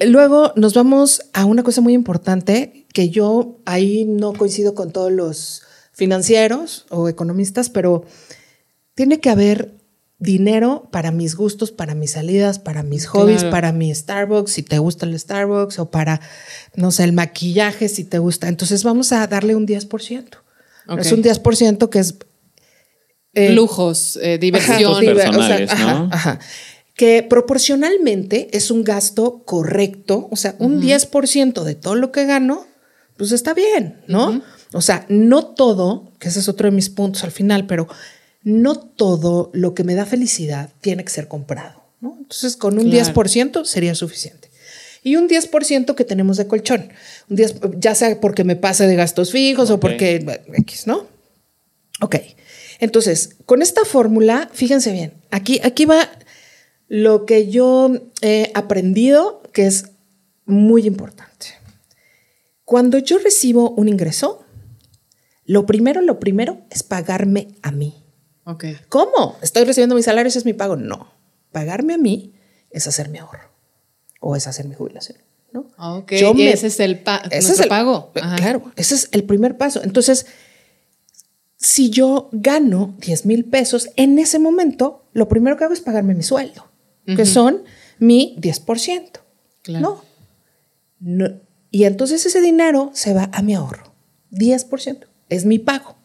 Luego 0.00 0.52
nos 0.56 0.74
vamos 0.74 1.22
a 1.32 1.44
una 1.44 1.62
cosa 1.62 1.80
muy 1.80 1.92
importante 1.92 2.86
que 2.92 3.10
yo 3.10 3.58
ahí 3.64 4.04
no 4.04 4.32
coincido 4.32 4.74
con 4.74 4.92
todos 4.92 5.12
los 5.12 5.62
financieros 5.92 6.86
o 6.90 7.08
economistas, 7.08 7.70
pero 7.70 8.04
tiene 8.94 9.20
que 9.20 9.30
haber 9.30 9.72
dinero 10.18 10.88
para 10.90 11.10
mis 11.12 11.36
gustos, 11.36 11.70
para 11.70 11.94
mis 11.94 12.12
salidas, 12.12 12.58
para 12.58 12.82
mis 12.82 13.06
hobbies, 13.06 13.44
para 13.44 13.72
mi 13.72 13.94
Starbucks, 13.94 14.50
si 14.50 14.62
te 14.62 14.78
gusta 14.78 15.06
el 15.06 15.18
Starbucks, 15.18 15.78
o 15.78 15.90
para, 15.90 16.20
no 16.74 16.90
sé, 16.90 17.04
el 17.04 17.12
maquillaje, 17.12 17.88
si 17.88 18.04
te 18.04 18.18
gusta. 18.18 18.48
Entonces 18.48 18.82
vamos 18.82 19.12
a 19.12 19.26
darle 19.26 19.54
un 19.54 19.66
10%. 19.66 20.24
Es 20.98 21.12
un 21.12 21.22
10% 21.22 21.88
que 21.88 21.98
es... 21.98 22.16
Eh, 23.32 23.52
Lujos, 23.52 24.18
eh, 24.22 24.38
diversión. 24.38 25.00
personales, 25.04 25.70
¿no? 25.78 26.08
ajá 26.12 26.38
que 26.94 27.24
proporcionalmente 27.28 28.48
es 28.56 28.70
un 28.70 28.84
gasto 28.84 29.42
correcto, 29.44 30.28
o 30.30 30.36
sea, 30.36 30.54
un 30.58 30.80
10% 30.80 31.64
de 31.64 31.74
todo 31.74 31.96
lo 31.96 32.12
que 32.12 32.24
gano, 32.24 32.66
pues 33.16 33.32
está 33.32 33.52
bien, 33.52 34.00
¿no? 34.06 34.42
O 34.72 34.80
sea, 34.80 35.04
no 35.08 35.46
todo, 35.46 36.12
que 36.18 36.28
ese 36.28 36.40
es 36.40 36.48
otro 36.48 36.70
de 36.70 36.74
mis 36.74 36.90
puntos 36.90 37.24
al 37.24 37.32
final, 37.32 37.66
pero 37.66 37.88
no 38.42 38.76
todo 38.78 39.50
lo 39.54 39.74
que 39.74 39.84
me 39.84 39.94
da 39.94 40.06
felicidad 40.06 40.70
tiene 40.80 41.04
que 41.04 41.10
ser 41.10 41.28
comprado, 41.28 41.82
¿no? 42.00 42.16
Entonces, 42.18 42.56
con 42.56 42.78
un 42.78 42.90
10% 42.90 43.64
sería 43.64 43.94
suficiente. 43.94 44.50
Y 45.02 45.16
un 45.16 45.28
10% 45.28 45.94
que 45.94 46.04
tenemos 46.04 46.36
de 46.36 46.46
colchón, 46.46 46.90
un 47.28 47.36
10, 47.36 47.60
ya 47.78 47.94
sea 47.94 48.20
porque 48.20 48.44
me 48.44 48.56
pase 48.56 48.86
de 48.86 48.96
gastos 48.96 49.32
fijos 49.32 49.70
o 49.70 49.80
porque 49.80 50.24
X, 50.58 50.86
¿no? 50.86 51.06
Ok. 52.00 52.16
Entonces, 52.80 53.36
con 53.46 53.62
esta 53.62 53.84
fórmula, 53.84 54.48
fíjense 54.52 54.92
bien, 54.92 55.14
aquí, 55.30 55.60
aquí 55.62 55.84
va 55.84 56.08
lo 56.88 57.26
que 57.26 57.48
yo 57.48 57.90
he 58.20 58.50
aprendido 58.54 59.42
que 59.52 59.66
es 59.66 59.90
muy 60.46 60.86
importante. 60.86 61.46
Cuando 62.64 62.98
yo 62.98 63.18
recibo 63.18 63.70
un 63.70 63.88
ingreso, 63.88 64.44
lo 65.44 65.66
primero, 65.66 66.00
lo 66.00 66.18
primero 66.18 66.62
es 66.70 66.82
pagarme 66.82 67.48
a 67.62 67.70
mí. 67.70 68.04
Okay. 68.44 68.76
¿Cómo? 68.88 69.36
¿Estoy 69.42 69.64
recibiendo 69.64 69.94
mi 69.94 70.02
salario? 70.02 70.28
¿Ese 70.28 70.38
es 70.38 70.44
mi 70.44 70.52
pago? 70.52 70.76
No. 70.76 71.12
Pagarme 71.52 71.94
a 71.94 71.98
mí 71.98 72.34
es 72.70 72.86
hacer 72.86 73.08
mi 73.08 73.18
ahorro 73.18 73.50
o 74.20 74.36
es 74.36 74.46
hacer 74.46 74.66
mi 74.66 74.74
jubilación. 74.74 75.18
¿no? 75.52 75.66
Ok, 75.78 76.12
ese 76.12 76.66
es 76.66 76.80
el, 76.80 77.02
ese 77.30 77.52
es 77.52 77.60
el 77.60 77.68
pago. 77.68 78.10
Claro, 78.12 78.72
ese 78.76 78.96
es 78.96 79.08
el 79.12 79.24
primer 79.24 79.56
paso. 79.56 79.82
Entonces, 79.84 80.26
si 81.56 81.90
yo 81.90 82.28
gano 82.32 82.94
10 82.98 83.26
mil 83.26 83.44
pesos, 83.44 83.88
en 83.96 84.18
ese 84.18 84.38
momento, 84.38 85.04
lo 85.12 85.28
primero 85.28 85.56
que 85.56 85.64
hago 85.64 85.72
es 85.72 85.80
pagarme 85.80 86.14
mi 86.14 86.24
sueldo 86.24 86.73
que 87.06 87.26
son 87.26 87.62
mi 87.98 88.36
10%. 88.40 89.10
¿no? 89.68 90.02
¿no? 91.00 91.40
Y 91.70 91.84
entonces 91.84 92.24
ese 92.24 92.40
dinero 92.40 92.90
se 92.94 93.14
va 93.14 93.30
a 93.32 93.42
mi 93.42 93.54
ahorro. 93.54 93.94
10%. 94.32 95.06
Es 95.28 95.44
mi 95.44 95.58
pago. 95.58 95.96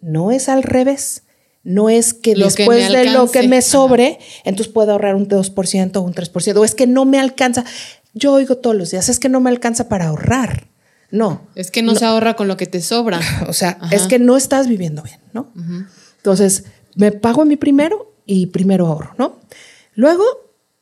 No 0.00 0.30
es 0.30 0.48
al 0.48 0.62
revés. 0.62 1.24
No 1.62 1.88
es 1.88 2.12
que 2.12 2.34
después 2.34 2.92
de 2.92 3.10
lo 3.10 3.30
que 3.30 3.48
me 3.48 3.62
sobre, 3.62 4.18
entonces 4.44 4.72
puedo 4.72 4.92
ahorrar 4.92 5.14
un 5.14 5.28
2% 5.28 5.96
o 5.96 6.00
un 6.02 6.14
3%. 6.14 6.56
O 6.56 6.64
es 6.64 6.74
que 6.74 6.86
no 6.86 7.04
me 7.06 7.18
alcanza. 7.18 7.64
Yo 8.12 8.32
oigo 8.32 8.56
todos 8.56 8.76
los 8.76 8.90
días, 8.90 9.08
es 9.08 9.18
que 9.18 9.28
no 9.28 9.40
me 9.40 9.50
alcanza 9.50 9.88
para 9.88 10.08
ahorrar. 10.08 10.68
No. 11.10 11.46
Es 11.54 11.70
que 11.70 11.82
no, 11.82 11.94
se 11.94 12.04
ahorra 12.04 12.34
con 12.34 12.48
lo 12.48 12.56
que 12.56 12.66
te 12.66 12.80
sobra. 12.80 13.20
o 13.48 13.52
sea, 13.52 13.78
es 13.90 14.02
que 14.02 14.18
no 14.18 14.36
estás 14.36 14.68
viviendo 14.68 15.02
bien, 15.02 15.20
¿no? 15.32 15.52
Entonces, 16.16 16.64
me 16.96 17.12
pago 17.12 17.44
mi 17.44 17.56
primero 17.56 18.14
y 18.26 18.46
primero 18.46 18.86
ahorro, 18.86 19.14
¿no? 19.18 19.40
Luego 19.94 20.24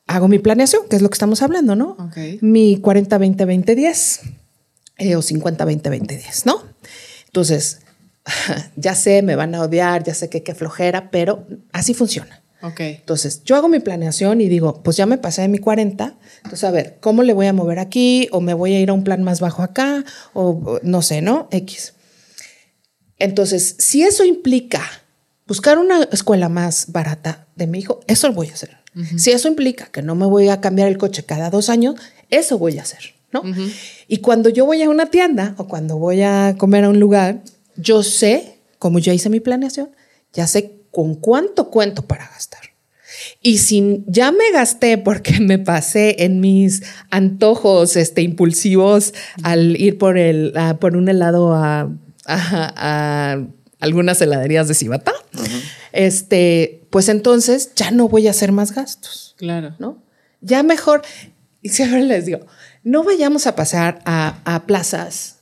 hago 0.06 0.28
mi 0.28 0.38
planeación, 0.38 0.82
que 0.88 0.96
es 0.96 1.02
lo 1.02 1.10
que 1.10 1.14
estamos 1.14 1.42
hablando, 1.42 1.76
¿no? 1.76 1.96
Mi 2.40 2.76
40-20-20-10 2.80 4.20
eh, 4.98 5.16
o 5.16 5.22
50-20-20-10, 5.22 6.44
¿no? 6.44 6.62
Entonces, 7.26 7.80
ya 8.76 8.94
sé, 8.94 9.22
me 9.22 9.36
van 9.36 9.54
a 9.54 9.62
odiar, 9.62 10.04
ya 10.04 10.14
sé 10.14 10.28
que 10.28 10.42
qué 10.42 10.54
flojera, 10.54 11.10
pero 11.10 11.46
así 11.72 11.94
funciona. 11.94 12.42
Okay. 12.62 12.94
Entonces, 12.94 13.42
yo 13.42 13.56
hago 13.56 13.68
mi 13.68 13.80
planeación 13.80 14.40
y 14.40 14.48
digo, 14.48 14.82
pues 14.84 14.96
ya 14.96 15.04
me 15.04 15.18
pasé 15.18 15.42
de 15.42 15.48
mi 15.48 15.58
40, 15.58 16.16
entonces 16.36 16.62
a 16.62 16.70
ver, 16.70 16.98
¿cómo 17.00 17.24
le 17.24 17.32
voy 17.32 17.46
a 17.46 17.52
mover 17.52 17.80
aquí? 17.80 18.28
¿O 18.30 18.40
me 18.40 18.54
voy 18.54 18.74
a 18.74 18.80
ir 18.80 18.90
a 18.90 18.92
un 18.92 19.02
plan 19.02 19.24
más 19.24 19.40
bajo 19.40 19.64
acá? 19.64 20.04
O 20.32 20.78
no 20.84 21.02
sé, 21.02 21.22
¿no? 21.22 21.48
X. 21.50 21.94
Entonces, 23.18 23.74
si 23.78 24.02
eso 24.02 24.24
implica 24.24 24.82
buscar 25.48 25.78
una 25.78 26.04
escuela 26.12 26.48
más 26.48 26.92
barata 26.92 27.48
de 27.56 27.66
mi 27.66 27.80
hijo, 27.80 28.00
eso 28.06 28.28
lo 28.28 28.34
voy 28.34 28.48
a 28.50 28.52
hacer. 28.52 28.81
Si 29.16 29.30
eso 29.30 29.48
implica 29.48 29.86
que 29.86 30.02
no 30.02 30.14
me 30.14 30.26
voy 30.26 30.48
a 30.48 30.60
cambiar 30.60 30.88
el 30.88 30.98
coche 30.98 31.24
cada 31.24 31.48
dos 31.48 31.70
años, 31.70 31.94
eso 32.28 32.58
voy 32.58 32.78
a 32.78 32.82
hacer, 32.82 33.14
¿no? 33.32 33.42
Y 34.06 34.18
cuando 34.18 34.50
yo 34.50 34.66
voy 34.66 34.82
a 34.82 34.90
una 34.90 35.06
tienda 35.06 35.54
o 35.56 35.66
cuando 35.66 35.96
voy 35.96 36.22
a 36.22 36.56
comer 36.58 36.84
a 36.84 36.90
un 36.90 37.00
lugar, 37.00 37.42
yo 37.76 38.02
sé, 38.02 38.58
como 38.78 38.98
ya 38.98 39.14
hice 39.14 39.30
mi 39.30 39.40
planeación, 39.40 39.90
ya 40.32 40.46
sé 40.46 40.72
con 40.90 41.14
cuánto 41.14 41.70
cuento 41.70 42.02
para 42.02 42.28
gastar. 42.28 42.60
Y 43.40 43.58
si 43.58 44.04
ya 44.06 44.30
me 44.30 44.50
gasté 44.52 44.98
porque 44.98 45.40
me 45.40 45.58
pasé 45.58 46.24
en 46.24 46.40
mis 46.40 46.82
antojos 47.10 47.96
este, 47.96 48.22
impulsivos 48.22 49.14
al 49.42 49.80
ir 49.80 49.98
por, 49.98 50.18
el, 50.18 50.52
por 50.80 50.96
un 50.96 51.08
helado 51.08 51.54
a, 51.54 51.90
a, 52.26 53.42
algunas 53.80 54.20
heladerías 54.20 54.68
de 54.68 54.74
Cibata, 54.74 55.12
este, 55.92 56.81
pues 56.92 57.08
entonces 57.08 57.70
ya 57.74 57.90
no 57.90 58.06
voy 58.06 58.28
a 58.28 58.32
hacer 58.32 58.52
más 58.52 58.72
gastos. 58.72 59.34
Claro. 59.38 59.74
¿No? 59.78 60.02
Ya 60.42 60.62
mejor, 60.62 61.02
Y 61.62 61.70
siempre 61.70 62.02
les 62.02 62.26
digo, 62.26 62.40
no 62.84 63.02
vayamos 63.02 63.46
a 63.46 63.56
pasar 63.56 64.00
a, 64.04 64.62
plazas 64.66 65.38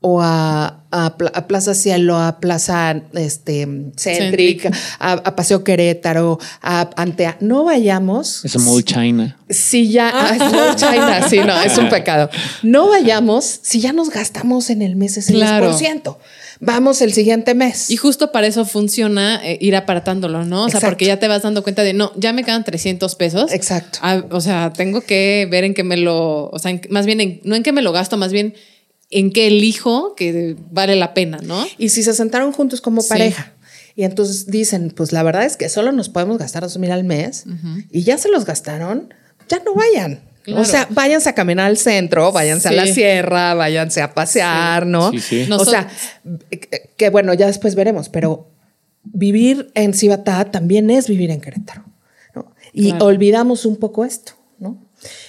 o 0.00 0.22
a, 0.22 0.84
a, 0.90 1.46
Plaza 1.46 1.74
Cielo, 1.74 2.16
a 2.16 2.40
Plaza 2.40 3.02
este, 3.12 3.68
Céntrica, 3.96 4.70
a, 4.98 5.36
Paseo 5.36 5.62
Querétaro, 5.62 6.38
a 6.62 6.88
Antea. 6.96 7.36
No 7.40 7.64
vayamos. 7.64 8.42
Es 8.44 8.56
Mall 8.56 8.82
China. 8.84 9.36
Si 9.50 9.90
ya, 9.90 10.10
ah, 10.10 10.34
es 10.34 10.76
China, 10.76 11.28
sí, 11.28 11.38
no, 11.38 11.60
es 11.60 11.76
un 11.76 11.90
pecado. 11.90 12.30
No 12.62 12.88
vayamos 12.88 13.44
si 13.62 13.80
ya 13.80 13.92
nos 13.92 14.08
gastamos 14.08 14.70
en 14.70 14.80
el 14.80 14.96
mes 14.96 15.18
ese 15.18 15.34
claro. 15.34 15.70
10% 15.70 16.16
vamos 16.60 17.00
el 17.02 17.12
siguiente 17.12 17.54
mes. 17.54 17.90
Y 17.90 17.96
justo 17.96 18.32
para 18.32 18.46
eso 18.46 18.64
funciona 18.64 19.40
eh, 19.44 19.58
ir 19.60 19.76
apartándolo, 19.76 20.44
¿no? 20.44 20.64
O 20.64 20.68
sea, 20.70 20.80
porque 20.80 21.06
ya 21.06 21.18
te 21.18 21.28
vas 21.28 21.42
dando 21.42 21.62
cuenta 21.62 21.82
de, 21.82 21.92
no, 21.92 22.12
ya 22.16 22.32
me 22.32 22.44
quedan 22.44 22.64
300 22.64 23.14
pesos. 23.14 23.52
Exacto. 23.52 23.98
Ah, 24.02 24.24
o 24.30 24.40
sea, 24.40 24.72
tengo 24.72 25.00
que 25.00 25.46
ver 25.50 25.64
en 25.64 25.74
qué 25.74 25.84
me 25.84 25.96
lo, 25.96 26.50
o 26.50 26.58
sea, 26.58 26.78
más 26.90 27.06
bien, 27.06 27.40
no 27.44 27.54
en 27.54 27.62
qué 27.62 27.72
me 27.72 27.82
lo 27.82 27.92
gasto, 27.92 28.16
más 28.16 28.32
bien 28.32 28.54
en 29.10 29.32
qué 29.32 29.46
elijo 29.46 30.14
que 30.16 30.56
vale 30.70 30.96
la 30.96 31.14
pena, 31.14 31.38
¿no? 31.42 31.64
Y 31.78 31.90
si 31.90 32.02
se 32.02 32.14
sentaron 32.14 32.52
juntos 32.52 32.80
como 32.80 33.02
pareja. 33.06 33.52
Y 33.96 34.02
entonces 34.02 34.46
dicen, 34.46 34.92
pues 34.94 35.12
la 35.12 35.22
verdad 35.22 35.44
es 35.44 35.56
que 35.56 35.68
solo 35.68 35.92
nos 35.92 36.08
podemos 36.08 36.36
gastar 36.38 36.64
dos 36.64 36.78
mil 36.78 36.90
al 36.90 37.04
mes 37.04 37.44
y 37.92 38.02
ya 38.02 38.18
se 38.18 38.28
los 38.28 38.44
gastaron, 38.44 39.14
ya 39.48 39.62
no 39.64 39.74
vayan. 39.74 40.20
O 40.54 40.64
sea, 40.64 40.86
váyanse 40.90 41.30
a 41.30 41.34
caminar 41.34 41.66
al 41.66 41.78
centro, 41.78 42.32
váyanse 42.32 42.68
a 42.68 42.72
la 42.72 42.86
sierra, 42.86 43.54
váyanse 43.54 44.02
a 44.02 44.12
pasear, 44.12 44.86
¿no? 44.86 45.10
o 45.50 45.64
sea, 45.64 45.88
que 46.96 47.10
bueno, 47.10 47.32
ya 47.34 47.46
después 47.46 47.74
veremos, 47.74 48.08
pero 48.08 48.48
vivir 49.04 49.70
en 49.74 49.94
Cibatá 49.94 50.50
también 50.50 50.90
es 50.90 51.08
vivir 51.08 51.30
en 51.30 51.40
Querétaro. 51.40 51.84
¿no? 52.34 52.54
Y 52.72 52.92
olvidamos 53.00 53.64
un 53.64 53.76
poco 53.76 54.04
esto, 54.04 54.32
¿no? 54.58 54.84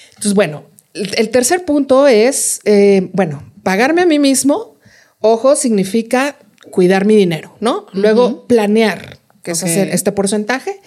Entonces, 0.09 0.33
bueno, 0.33 0.65
el, 0.93 1.29
tercer 1.29 1.65
punto 1.65 2.07
es, 2.07 2.61
eh, 2.65 3.09
bueno, 3.13 3.51
pagarme 3.63 4.01
a 4.01 4.05
mí 4.05 4.19
mismo, 4.19 4.75
ojo, 5.19 5.55
significa 5.55 6.37
cuidar 6.71 7.05
mi 7.05 7.15
dinero, 7.15 7.55
¿no? 7.59 7.85
Luego 7.93 8.47
planear, 8.47 9.17
que 9.43 9.51
es 9.51 9.63
hacer 9.63 9.89
este 9.89 10.11
porcentaje. 10.11 10.79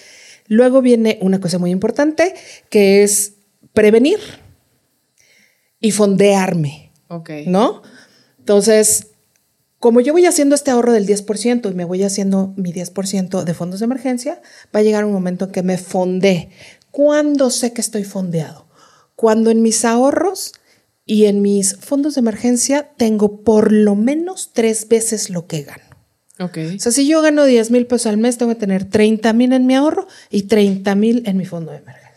Luego 0.46 0.80
viene 0.80 1.18
una 1.20 1.40
cosa 1.40 1.58
muy 1.58 1.70
importante, 1.70 2.34
que 2.70 3.02
es 3.02 3.34
prevenir 3.78 4.18
y 5.78 5.92
fondearme. 5.92 6.90
Ok. 7.06 7.30
¿No? 7.46 7.82
Entonces, 8.40 9.06
como 9.78 10.00
yo 10.00 10.12
voy 10.12 10.26
haciendo 10.26 10.56
este 10.56 10.72
ahorro 10.72 10.92
del 10.92 11.06
10% 11.06 11.70
y 11.70 11.74
me 11.74 11.84
voy 11.84 12.02
haciendo 12.02 12.52
mi 12.56 12.72
10% 12.72 13.44
de 13.44 13.54
fondos 13.54 13.78
de 13.78 13.84
emergencia, 13.84 14.42
va 14.74 14.80
a 14.80 14.82
llegar 14.82 15.04
un 15.04 15.12
momento 15.12 15.44
en 15.44 15.52
que 15.52 15.62
me 15.62 15.78
fonde. 15.78 16.50
¿Cuándo 16.90 17.50
sé 17.50 17.72
que 17.72 17.80
estoy 17.80 18.02
fondeado? 18.02 18.66
Cuando 19.14 19.50
en 19.50 19.62
mis 19.62 19.84
ahorros 19.84 20.54
y 21.04 21.26
en 21.26 21.40
mis 21.40 21.76
fondos 21.76 22.16
de 22.16 22.20
emergencia 22.20 22.90
tengo 22.96 23.42
por 23.42 23.70
lo 23.70 23.94
menos 23.94 24.50
tres 24.52 24.88
veces 24.88 25.30
lo 25.30 25.46
que 25.46 25.62
gano. 25.62 25.84
Ok. 26.40 26.58
O 26.74 26.80
sea, 26.80 26.90
si 26.90 27.06
yo 27.06 27.22
gano 27.22 27.44
10 27.44 27.70
mil 27.70 27.86
pesos 27.86 28.06
al 28.06 28.16
mes, 28.16 28.38
tengo 28.38 28.52
que 28.54 28.60
tener 28.60 28.86
30 28.86 29.32
mil 29.34 29.52
en 29.52 29.66
mi 29.66 29.76
ahorro 29.76 30.08
y 30.30 30.42
30 30.42 30.96
mil 30.96 31.22
en 31.26 31.36
mi 31.36 31.44
fondo 31.44 31.70
de 31.70 31.78
emergencia. 31.78 32.07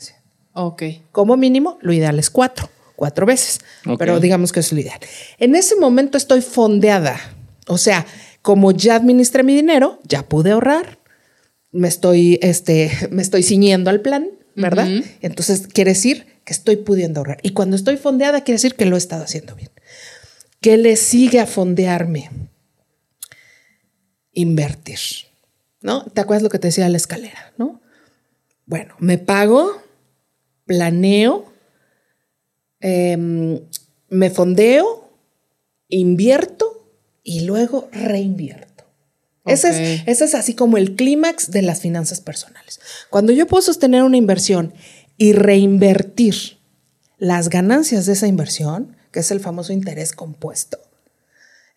Ok. 0.53 0.83
Como 1.11 1.37
mínimo, 1.37 1.77
lo 1.81 1.93
ideal 1.93 2.19
es 2.19 2.29
cuatro, 2.29 2.69
cuatro 2.95 3.25
veces, 3.25 3.59
pero 3.97 4.19
digamos 4.19 4.51
que 4.51 4.59
es 4.59 4.71
lo 4.71 4.79
ideal. 4.79 4.99
En 5.37 5.55
ese 5.55 5.75
momento 5.75 6.17
estoy 6.17 6.41
fondeada, 6.41 7.19
o 7.67 7.77
sea, 7.77 8.05
como 8.41 8.71
ya 8.71 8.95
administré 8.95 9.43
mi 9.43 9.55
dinero, 9.55 9.99
ya 10.03 10.27
pude 10.27 10.51
ahorrar, 10.51 10.99
me 11.71 11.87
estoy, 11.87 12.39
este, 12.41 12.91
me 13.11 13.21
estoy 13.21 13.43
ciñendo 13.43 13.89
al 13.89 14.01
plan, 14.01 14.29
¿verdad? 14.55 14.87
Entonces 15.21 15.67
quiere 15.67 15.91
decir 15.91 16.27
que 16.43 16.53
estoy 16.53 16.77
pudiendo 16.77 17.19
ahorrar. 17.19 17.39
Y 17.43 17.51
cuando 17.51 17.75
estoy 17.75 17.97
fondeada, 17.97 18.43
quiere 18.43 18.55
decir 18.55 18.75
que 18.75 18.85
lo 18.85 18.95
he 18.95 18.99
estado 18.99 19.23
haciendo 19.23 19.55
bien. 19.55 19.69
¿Qué 20.59 20.77
le 20.77 20.95
sigue 20.95 21.39
a 21.39 21.47
fondearme? 21.47 22.29
Invertir, 24.33 24.99
¿no? 25.81 26.05
¿Te 26.05 26.21
acuerdas 26.21 26.43
lo 26.43 26.49
que 26.49 26.59
te 26.59 26.67
decía 26.67 26.87
la 26.89 26.97
escalera, 26.97 27.53
no? 27.57 27.81
Bueno, 28.65 28.95
me 28.99 29.17
pago 29.17 29.81
planeo, 30.71 31.51
em, 32.79 33.59
me 34.09 34.29
fondeo, 34.29 35.11
invierto 35.89 36.87
y 37.23 37.41
luego 37.41 37.89
reinvierto. 37.91 38.85
Ese, 39.45 40.03
es, 40.05 40.21
es 40.21 40.35
así 40.35 40.53
como 40.53 40.77
el 40.77 40.95
clímax 40.95 41.51
de 41.51 41.61
las 41.61 41.81
finanzas 41.81 42.21
personales. 42.21 42.79
Cuando 43.09 43.33
yo 43.33 43.47
puedo 43.47 43.61
sostener 43.61 44.03
una 44.03 44.17
inversión 44.17 44.73
y 45.17 45.33
reinvertir 45.33 46.57
las 47.17 47.49
ganancias 47.49 48.05
de 48.05 48.13
esa 48.13 48.27
inversión, 48.27 48.95
que 49.11 49.19
es 49.19 49.31
el 49.31 49.39
famoso 49.39 49.73
interés 49.73 50.13
compuesto, 50.13 50.79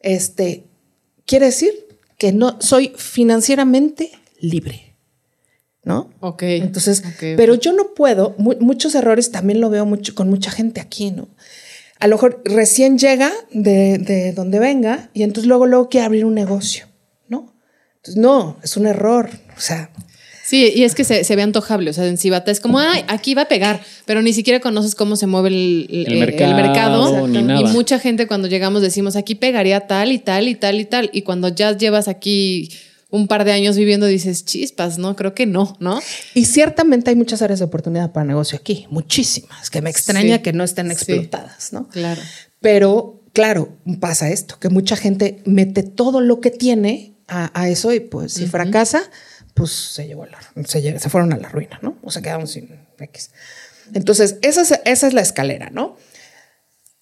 este, 0.01 0.65
quiere 1.27 1.47
decir 1.47 1.73
que 2.19 2.33
no 2.33 2.61
soy 2.61 2.93
financieramente 2.97 4.13
libre. 4.39 4.84
¿No? 5.85 6.11
Ok. 6.21 6.43
Entonces, 6.43 7.03
pero 7.21 7.55
yo 7.55 7.73
no 7.73 7.95
puedo, 7.95 8.35
muchos 8.39 8.95
errores 8.95 9.31
también 9.31 9.61
lo 9.61 9.71
veo 9.71 9.87
mucho 9.87 10.15
con 10.15 10.29
mucha 10.29 10.51
gente 10.51 10.81
aquí, 10.81 11.11
¿no? 11.11 11.29
A 12.01 12.07
lo 12.07 12.17
mejor 12.17 12.43
recién 12.45 12.99
llega 12.99 13.33
de, 13.53 13.99
de 13.99 14.33
donde 14.33 14.59
venga 14.59 15.11
y 15.15 15.23
entonces 15.23 15.47
luego, 15.47 15.67
luego 15.67 15.89
quiere 15.89 16.07
abrir 16.07 16.25
un 16.25 16.35
negocio, 16.35 16.87
¿no? 17.29 17.55
Entonces, 17.97 18.17
no, 18.17 18.59
es 18.63 18.77
un 18.77 18.87
error, 18.87 19.31
o 19.57 19.61
sea. 19.61 19.91
Sí, 20.45 20.71
y 20.75 20.85
es 20.85 20.95
que 20.95 21.05
se, 21.05 21.37
ve 21.37 21.43
antojable, 21.43 21.89
o 21.89 21.93
sea, 21.95 22.07
en 22.07 22.19
Cibata 22.19 22.51
es 22.51 22.61
como, 22.61 22.79
ay, 22.79 23.03
aquí 23.09 23.33
va 23.33 23.43
a 23.43 23.49
pegar, 23.49 23.81
pero 24.05 24.21
ni 24.21 24.35
siquiera 24.35 24.61
conoces 24.61 24.95
cómo 24.95 25.17
se 25.17 25.27
mueve 25.27 25.49
el, 25.49 26.19
mercado. 26.19 27.27
Y 27.27 27.65
mucha 27.73 27.99
gente 27.99 28.27
cuando 28.27 28.47
llegamos 28.47 28.83
decimos, 28.83 29.17
aquí 29.17 29.37
pegaría 29.37 29.87
tal 29.87 30.13
y 30.13 30.19
tal 30.19 30.49
y 30.49 30.55
tal 30.55 30.81
y 30.81 30.85
tal, 30.85 31.11
y 31.15 31.23
cuando 31.23 31.49
ya 31.49 31.75
llevas 31.75 32.09
aquí 32.09 32.69
un 33.15 33.29
par 33.29 33.45
de 33.45 33.53
años 33.53 33.77
viviendo 33.77 34.07
dices, 34.07 34.45
chispas, 34.45 34.99
no, 34.99 35.15
creo 35.15 35.35
que 35.35 35.47
no, 35.47 35.77
¿no? 35.79 36.01
Y 36.35 36.47
ciertamente 36.47 37.11
hay 37.11 37.17
muchas 37.17 37.43
áreas 37.43 37.61
de 37.61 37.65
oportunidad 37.65 38.11
para 38.11 38.27
negocio 38.27 38.59
aquí, 38.59 38.87
muchísimas, 38.91 39.71
que 39.71 39.81
me 39.81 39.89
extraña 39.89 40.43
que 40.43 40.53
no 40.53 40.65
estén 40.65 40.91
explotadas, 40.91 41.73
¿no? 41.73 41.89
Claro. 41.91 42.21
Pero, 42.61 43.23
claro, 43.33 43.69
pasa 44.01 44.31
esto, 44.31 44.59
que 44.59 44.69
mucha 44.69 44.97
gente 44.97 45.41
mete 45.45 45.85
todo 45.85 46.21
lo 46.21 46.41
que 46.41 46.51
tiene 46.51 47.15
a, 47.29 47.69
eso 47.69 47.93
y 47.93 48.01
pues 48.01 48.33
si 48.33 48.47
fracasa, 48.47 49.03
pues 49.55 49.71
se 49.71 50.09
llevó 50.09 50.27
la, 50.27 50.39
se, 50.67 50.99
se, 50.99 51.09
fueron 51.09 51.33
a 51.33 51.37
la 51.37 51.49
ruina, 51.49 51.79
¿no? 51.83 51.97
O 52.03 52.11
se 52.11 52.21
quedaron 52.21 52.49
sin 52.49 52.69
X. 52.99 53.31
Entonces, 53.93 54.39
esa 54.43 54.63
es, 54.63 54.81
esa 54.85 55.07
es 55.07 55.15
la 55.15 55.21
escalera, 55.21 55.71
¿no? 55.71 55.97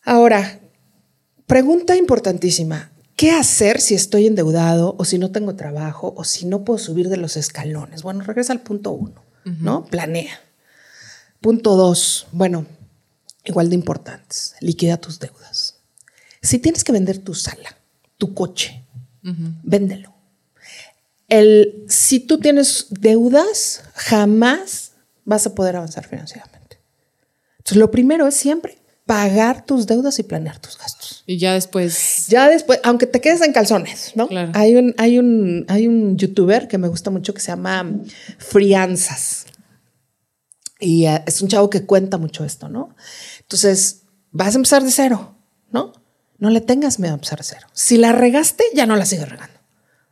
Ahora, 0.04 0.60
pregunta 1.46 1.96
importantísima. 1.96 2.91
¿Qué 3.22 3.30
hacer 3.30 3.80
si 3.80 3.94
estoy 3.94 4.26
endeudado 4.26 4.96
o 4.98 5.04
si 5.04 5.16
no 5.16 5.30
tengo 5.30 5.54
trabajo 5.54 6.12
o 6.16 6.24
si 6.24 6.44
no 6.44 6.64
puedo 6.64 6.76
subir 6.76 7.08
de 7.08 7.16
los 7.16 7.36
escalones? 7.36 8.02
Bueno, 8.02 8.24
regresa 8.24 8.52
al 8.52 8.62
punto 8.62 8.90
uno, 8.90 9.22
¿no? 9.44 9.84
Planea. 9.84 10.40
Punto 11.40 11.76
dos, 11.76 12.26
bueno, 12.32 12.66
igual 13.44 13.68
de 13.68 13.76
importantes, 13.76 14.56
liquida 14.58 14.96
tus 14.96 15.20
deudas. 15.20 15.76
Si 16.42 16.58
tienes 16.58 16.82
que 16.82 16.90
vender 16.90 17.18
tu 17.18 17.32
sala, 17.34 17.76
tu 18.18 18.34
coche, 18.34 18.82
véndelo. 19.62 20.12
El, 21.28 21.84
si 21.86 22.18
tú 22.18 22.40
tienes 22.40 22.86
deudas, 22.90 23.84
jamás 23.94 24.94
vas 25.24 25.46
a 25.46 25.54
poder 25.54 25.76
avanzar 25.76 26.08
financieramente. 26.08 26.80
Entonces, 27.58 27.76
lo 27.76 27.92
primero 27.92 28.26
es 28.26 28.34
siempre 28.34 28.81
pagar 29.12 29.66
tus 29.66 29.86
deudas 29.86 30.18
y 30.18 30.22
planear 30.22 30.58
tus 30.58 30.78
gastos. 30.78 31.22
Y 31.26 31.36
ya 31.36 31.52
después. 31.52 32.28
Ya 32.28 32.48
después, 32.48 32.80
aunque 32.82 33.06
te 33.06 33.20
quedes 33.20 33.42
en 33.42 33.52
calzones, 33.52 34.12
¿no? 34.14 34.26
Hay 34.54 34.74
un, 34.74 34.94
hay 34.96 35.18
un, 35.18 35.66
hay 35.68 35.86
un 35.86 36.16
youtuber 36.16 36.66
que 36.66 36.78
me 36.78 36.88
gusta 36.88 37.10
mucho 37.10 37.34
que 37.34 37.42
se 37.42 37.48
llama 37.48 38.00
Frianzas. 38.38 39.44
Y 40.80 41.04
eh, 41.04 41.22
es 41.26 41.42
un 41.42 41.48
chavo 41.48 41.68
que 41.68 41.84
cuenta 41.84 42.16
mucho 42.16 42.42
esto, 42.42 42.70
¿no? 42.70 42.96
Entonces, 43.40 44.04
vas 44.30 44.54
a 44.54 44.56
empezar 44.56 44.82
de 44.82 44.90
cero, 44.90 45.36
¿no? 45.70 45.92
No 46.38 46.48
le 46.48 46.62
tengas 46.62 46.98
miedo 46.98 47.12
a 47.12 47.16
empezar 47.16 47.36
de 47.36 47.44
cero. 47.44 47.66
Si 47.74 47.98
la 47.98 48.12
regaste, 48.12 48.64
ya 48.74 48.86
no 48.86 48.96
la 48.96 49.04
sigues 49.04 49.28
regando. 49.28 49.60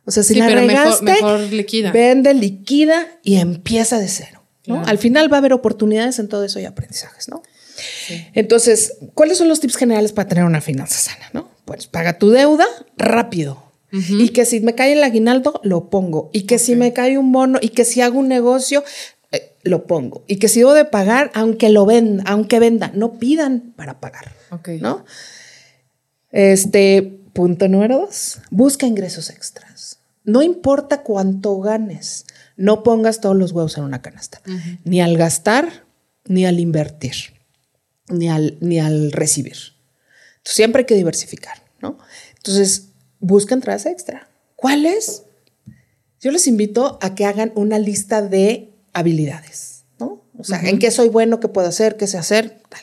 O 0.05 0.11
sea, 0.11 0.21
si 0.21 0.35
la 0.35 0.47
regaste, 0.47 1.05
mejor, 1.05 1.39
liquida. 1.39 1.91
vende, 1.91 2.35
liquida 2.35 3.07
y 3.23 3.37
empieza 3.37 3.97
de 3.97 4.07
cero. 4.07 4.43
¿no? 4.67 4.83
Al 4.85 4.99
final 4.99 5.31
va 5.31 5.37
a 5.37 5.39
haber 5.39 5.53
oportunidades 5.53 6.19
en 6.19 6.27
todo 6.27 6.43
eso 6.45 6.59
y 6.59 6.65
aprendizajes, 6.65 7.29
¿no? 7.29 7.41
Entonces, 8.33 8.97
¿cuáles 9.13 9.37
son 9.37 9.47
los 9.47 9.59
tips 9.59 9.77
generales 9.77 10.11
para 10.11 10.27
tener 10.27 10.43
una 10.43 10.61
finanza 10.61 10.97
sana? 10.97 11.29
¿no? 11.33 11.49
Pues 11.65 11.87
paga 11.87 12.17
tu 12.17 12.29
deuda 12.29 12.65
rápido. 12.97 13.71
Y 13.91 14.29
que 14.29 14.45
si 14.45 14.61
me 14.61 14.73
cae 14.73 14.93
el 14.93 15.03
aguinaldo, 15.03 15.59
lo 15.63 15.89
pongo. 15.89 16.29
Y 16.31 16.43
que 16.43 16.59
si 16.59 16.77
me 16.77 16.93
cae 16.93 17.17
un 17.17 17.33
bono 17.33 17.59
y 17.61 17.69
que 17.69 17.83
si 17.83 17.99
hago 17.99 18.19
un 18.19 18.29
negocio, 18.29 18.85
eh, 19.33 19.57
lo 19.63 19.85
pongo. 19.85 20.23
Y 20.27 20.37
que 20.37 20.47
si 20.47 20.59
debo 20.59 20.73
de 20.73 20.85
pagar, 20.85 21.29
aunque 21.33 21.69
lo 21.69 21.85
venda, 21.85 22.23
aunque 22.25 22.59
venda, 22.59 22.91
no 22.93 23.19
pidan 23.19 23.73
para 23.75 23.99
pagar. 23.99 24.31
¿No? 24.79 25.03
Este, 26.31 27.19
punto 27.33 27.67
número 27.67 27.99
dos, 27.99 28.39
busca 28.49 28.85
ingresos 28.85 29.29
extras. 29.29 29.99
No 30.23 30.41
importa 30.41 31.01
cuánto 31.01 31.59
ganes, 31.59 32.25
no 32.55 32.83
pongas 32.83 33.21
todos 33.21 33.35
los 33.35 33.51
huevos 33.51 33.77
en 33.77 33.83
una 33.83 34.01
canasta, 34.01 34.41
ni 34.83 35.01
al 35.01 35.17
gastar, 35.17 35.85
ni 36.25 36.45
al 36.45 36.59
invertir. 36.59 37.40
Ni 38.11 38.29
al, 38.29 38.57
ni 38.59 38.79
al 38.79 39.11
recibir. 39.11 39.57
siempre 40.43 40.81
hay 40.81 40.85
que 40.85 40.95
diversificar, 40.95 41.63
¿no? 41.81 41.97
Entonces, 42.37 42.89
busca 43.19 43.53
entradas 43.53 43.85
extra. 43.85 44.27
¿Cuáles? 44.55 45.23
Yo 46.19 46.31
les 46.31 46.47
invito 46.47 46.99
a 47.01 47.15
que 47.15 47.25
hagan 47.25 47.51
una 47.55 47.79
lista 47.79 48.21
de 48.21 48.73
habilidades, 48.93 49.85
¿no? 49.99 50.23
O 50.37 50.43
sea, 50.43 50.61
en 50.61 50.79
qué 50.79 50.91
soy 50.91 51.09
bueno, 51.09 51.39
qué 51.39 51.47
puedo 51.47 51.67
hacer, 51.67 51.97
qué 51.97 52.07
sé 52.07 52.17
hacer, 52.17 52.61
tal. 52.69 52.81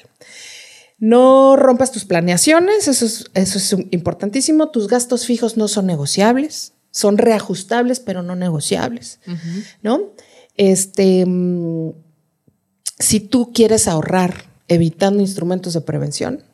No 0.98 1.54
rompas 1.56 1.92
tus 1.92 2.04
planeaciones, 2.04 2.88
eso 2.88 3.06
es, 3.06 3.26
eso 3.34 3.58
es 3.58 3.76
importantísimo. 3.92 4.70
Tus 4.70 4.88
gastos 4.88 5.26
fijos 5.26 5.56
no 5.56 5.68
son 5.68 5.86
negociables, 5.86 6.72
son 6.90 7.18
reajustables, 7.18 8.00
pero 8.00 8.22
no 8.22 8.34
negociables, 8.34 9.20
¿no? 9.82 10.12
Este, 10.56 11.24
mm, 11.24 11.92
si 12.98 13.20
tú 13.20 13.52
quieres 13.52 13.86
ahorrar 13.86 14.47
evitando 14.68 15.20
instrumentos 15.20 15.72
de 15.72 15.80
prevención, 15.80 16.44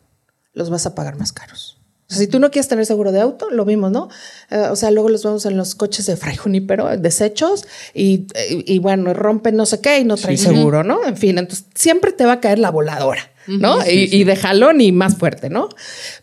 los 0.52 0.70
vas 0.70 0.86
a 0.86 0.94
pagar 0.94 1.18
más 1.18 1.32
caros. 1.32 1.78
O 2.06 2.12
sea, 2.12 2.18
si 2.18 2.26
tú 2.26 2.38
no 2.38 2.50
quieres 2.50 2.68
tener 2.68 2.84
seguro 2.84 3.12
de 3.12 3.20
auto, 3.20 3.48
lo 3.50 3.64
vimos, 3.64 3.90
¿no? 3.90 4.08
Eh, 4.50 4.68
o 4.70 4.76
sea, 4.76 4.90
luego 4.90 5.08
los 5.08 5.24
vemos 5.24 5.46
en 5.46 5.56
los 5.56 5.74
coches 5.74 6.04
de 6.04 6.16
Fray 6.16 6.36
Junípero, 6.36 6.94
desechos, 6.98 7.66
y, 7.94 8.26
y, 8.48 8.78
bueno, 8.78 9.14
rompen 9.14 9.56
no 9.56 9.64
sé 9.64 9.80
qué 9.80 9.98
y 10.00 10.04
no 10.04 10.16
traen 10.16 10.36
seguro, 10.36 10.84
¿no? 10.84 11.02
En 11.04 11.16
fin, 11.16 11.38
entonces 11.38 11.66
siempre 11.74 12.12
te 12.12 12.26
va 12.26 12.32
a 12.32 12.40
caer 12.40 12.58
la 12.58 12.70
voladora, 12.70 13.32
¿no? 13.46 13.78
y, 13.86 14.22
de 14.22 14.36
jalón 14.36 14.82
y 14.82 14.92
más 14.92 15.16
fuerte, 15.16 15.48
¿no? 15.48 15.70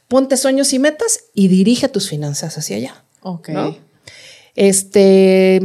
Ponte 0.08 0.38
sueños 0.38 0.72
y 0.74 0.80
metas 0.80 1.26
y 1.34 1.48
dirige 1.48 1.89
tus 1.89 2.10
finanzas 2.10 2.58
hacia 2.60 2.78
allá. 2.78 3.04
Ok. 3.22 3.50
Este, 4.54 5.60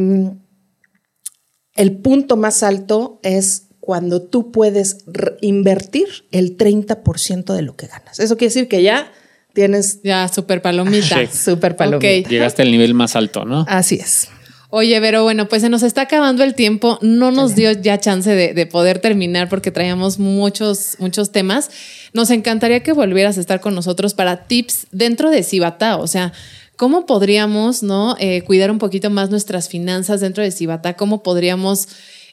el 1.74 1.98
punto 1.98 2.36
más 2.36 2.62
alto 2.62 3.20
es 3.22 3.65
cuando 3.86 4.20
tú 4.20 4.50
puedes 4.50 5.04
invertir 5.40 6.08
el 6.32 6.56
30% 6.56 7.54
de 7.54 7.62
lo 7.62 7.76
que 7.76 7.86
ganas. 7.86 8.18
Eso 8.18 8.36
quiere 8.36 8.52
decir 8.52 8.66
que 8.66 8.82
ya 8.82 9.12
tienes... 9.52 10.02
Ya, 10.02 10.26
super 10.26 10.60
palomita. 10.60 11.24
Super 11.30 11.76
palomita. 11.76 12.28
Llegaste 12.28 12.62
al 12.62 12.72
nivel 12.72 12.94
más 12.94 13.14
alto, 13.14 13.44
¿no? 13.44 13.64
Así 13.68 13.94
es. 13.94 14.28
Oye, 14.70 15.00
pero 15.00 15.22
bueno, 15.22 15.46
pues 15.48 15.62
se 15.62 15.68
nos 15.68 15.84
está 15.84 16.00
acabando 16.00 16.42
el 16.42 16.56
tiempo. 16.56 16.98
No 17.00 17.30
nos 17.30 17.54
dio 17.54 17.70
ya 17.70 18.00
chance 18.00 18.28
de, 18.28 18.66
poder 18.66 18.98
terminar 18.98 19.48
porque 19.48 19.70
traíamos 19.70 20.18
muchos, 20.18 20.96
muchos 20.98 21.30
temas. 21.30 21.70
Nos 22.12 22.30
encantaría 22.30 22.82
que 22.82 22.90
volvieras 22.90 23.38
a 23.38 23.40
estar 23.40 23.60
con 23.60 23.76
nosotros 23.76 24.14
para 24.14 24.48
tips 24.48 24.88
dentro 24.90 25.30
de 25.30 25.44
Cibata. 25.44 25.98
O 25.98 26.08
sea, 26.08 26.32
¿cómo 26.74 27.06
podríamos 27.06 27.84
no 27.84 28.16
eh, 28.18 28.42
cuidar 28.42 28.72
un 28.72 28.78
poquito 28.78 29.10
más 29.10 29.30
nuestras 29.30 29.68
finanzas 29.68 30.20
dentro 30.22 30.42
de 30.42 30.50
Cibata? 30.50 30.94
¿Cómo 30.94 31.22
podríamos 31.22 31.86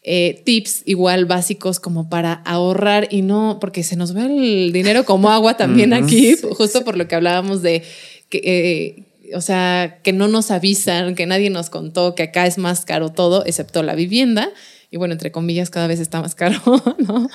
eh, 0.03 0.41
tips 0.43 0.83
igual 0.85 1.25
básicos 1.25 1.79
como 1.79 2.09
para 2.09 2.33
ahorrar 2.33 3.07
y 3.09 3.21
no, 3.21 3.57
porque 3.61 3.83
se 3.83 3.95
nos 3.95 4.13
ve 4.13 4.25
el 4.25 4.73
dinero 4.73 5.05
como 5.05 5.31
agua 5.31 5.55
también 5.57 5.93
aquí, 5.93 6.35
justo 6.57 6.83
por 6.83 6.97
lo 6.97 7.07
que 7.07 7.15
hablábamos 7.15 7.61
de 7.61 7.83
que... 8.29 8.41
Eh, 8.43 9.03
o 9.35 9.41
sea, 9.41 9.99
que 10.03 10.13
no 10.13 10.27
nos 10.27 10.51
avisan, 10.51 11.15
que 11.15 11.25
nadie 11.25 11.49
nos 11.49 11.71
contó 11.71 12.13
que 12.13 12.23
acá 12.23 12.45
es 12.45 12.59
más 12.59 12.85
caro 12.85 13.09
todo, 13.09 13.43
excepto 13.45 13.81
la 13.81 13.95
vivienda. 13.95 14.51
Y 14.91 14.97
bueno, 14.97 15.13
entre 15.13 15.31
comillas, 15.31 15.71
cada 15.71 15.87
vez 15.87 15.99
está 15.99 16.21
más 16.21 16.35
caro, 16.35 16.61
¿no? 16.99 17.29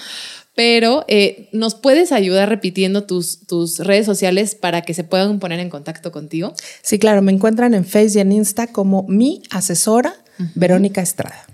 Pero 0.54 1.04
eh, 1.08 1.48
¿nos 1.52 1.74
puedes 1.74 2.12
ayudar 2.12 2.48
repitiendo 2.48 3.04
tus, 3.04 3.46
tus 3.46 3.78
redes 3.78 4.06
sociales 4.06 4.54
para 4.54 4.82
que 4.82 4.94
se 4.94 5.02
puedan 5.02 5.38
poner 5.40 5.60
en 5.60 5.70
contacto 5.70 6.12
contigo? 6.12 6.52
Sí, 6.82 6.98
claro, 6.98 7.22
me 7.22 7.32
encuentran 7.32 7.74
en 7.74 7.84
Facebook 7.84 8.18
y 8.18 8.20
en 8.20 8.32
Insta 8.32 8.68
como 8.68 9.04
mi 9.08 9.42
asesora, 9.50 10.14
Verónica 10.54 11.00
Estrada. 11.00 11.46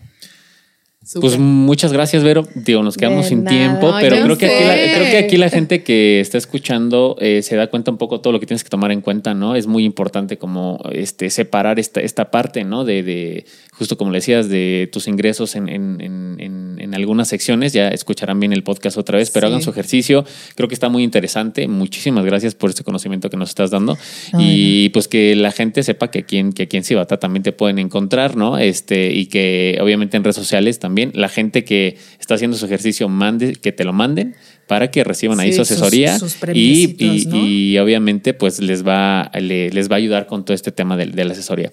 Pues 1.20 1.38
muchas 1.38 1.92
gracias, 1.92 2.22
Vero. 2.22 2.46
Digo, 2.54 2.82
nos 2.82 2.96
quedamos 2.96 3.26
sin 3.26 3.44
tiempo, 3.44 3.92
pero 4.00 4.16
creo 4.22 4.38
que, 4.38 4.46
aquí 4.46 4.64
la, 4.64 4.74
creo 4.74 5.10
que 5.10 5.18
aquí 5.18 5.36
la 5.36 5.50
gente 5.50 5.82
que 5.82 6.20
está 6.20 6.38
escuchando 6.38 7.16
eh, 7.20 7.42
se 7.42 7.56
da 7.56 7.66
cuenta 7.66 7.90
un 7.90 7.98
poco 7.98 8.20
todo 8.20 8.32
lo 8.32 8.40
que 8.40 8.46
tienes 8.46 8.64
que 8.64 8.70
tomar 8.70 8.90
en 8.90 9.02
cuenta, 9.02 9.34
¿no? 9.34 9.54
Es 9.54 9.66
muy 9.66 9.84
importante 9.84 10.38
como 10.38 10.80
este 10.92 11.28
separar 11.28 11.78
esta, 11.78 12.00
esta 12.00 12.30
parte, 12.30 12.64
¿no? 12.64 12.84
De, 12.84 13.02
de 13.02 13.44
justo 13.76 13.98
como 13.98 14.12
le 14.12 14.18
decías, 14.18 14.48
de 14.48 14.88
tus 14.92 15.08
ingresos 15.08 15.56
en, 15.56 15.68
en, 15.68 16.00
en, 16.00 16.76
en, 16.78 16.94
algunas 16.94 17.28
secciones. 17.28 17.72
Ya 17.72 17.88
escucharán 17.88 18.38
bien 18.38 18.52
el 18.52 18.62
podcast 18.62 18.96
otra 18.96 19.18
vez, 19.18 19.30
pero 19.30 19.48
hagan 19.48 19.62
su 19.62 19.70
ejercicio. 19.70 20.24
Creo 20.54 20.68
que 20.68 20.74
está 20.74 20.88
muy 20.88 21.02
interesante. 21.02 21.66
Muchísimas 21.66 22.24
gracias 22.24 22.54
por 22.54 22.70
este 22.70 22.84
conocimiento 22.84 23.30
que 23.30 23.36
nos 23.36 23.48
estás 23.48 23.70
dando. 23.70 23.98
y 24.38 24.90
pues 24.90 25.08
que 25.08 25.34
la 25.34 25.50
gente 25.50 25.82
sepa 25.82 26.10
que 26.10 26.20
aquí 26.20 26.38
en, 26.38 26.52
que 26.52 26.64
aquí 26.64 26.76
en 26.76 26.84
Cibata 26.84 27.18
también 27.18 27.42
te 27.42 27.52
pueden 27.52 27.78
encontrar, 27.78 28.36
¿no? 28.36 28.58
Este, 28.58 29.12
y 29.12 29.26
que 29.26 29.78
obviamente 29.80 30.16
en 30.16 30.24
redes 30.24 30.36
sociales 30.36 30.78
también 30.78 31.10
la 31.14 31.28
gente 31.28 31.64
que 31.64 31.96
está 32.20 32.34
haciendo 32.34 32.56
su 32.56 32.66
ejercicio 32.66 33.08
mande, 33.08 33.56
que 33.56 33.72
te 33.72 33.84
lo 33.84 33.92
manden 33.92 34.36
para 34.68 34.90
que 34.90 35.04
reciban 35.04 35.40
ahí 35.40 35.52
su 35.52 35.62
asesoría 35.62 36.16
y, 36.54 36.96
y, 36.98 37.78
obviamente 37.78 38.32
pues 38.34 38.60
les 38.60 38.86
va, 38.86 39.30
les 39.34 39.90
va 39.90 39.96
a 39.96 39.98
ayudar 39.98 40.26
con 40.26 40.44
todo 40.44 40.54
este 40.54 40.72
tema 40.72 40.96
de 40.96 41.24
la 41.24 41.32
asesoría. 41.32 41.70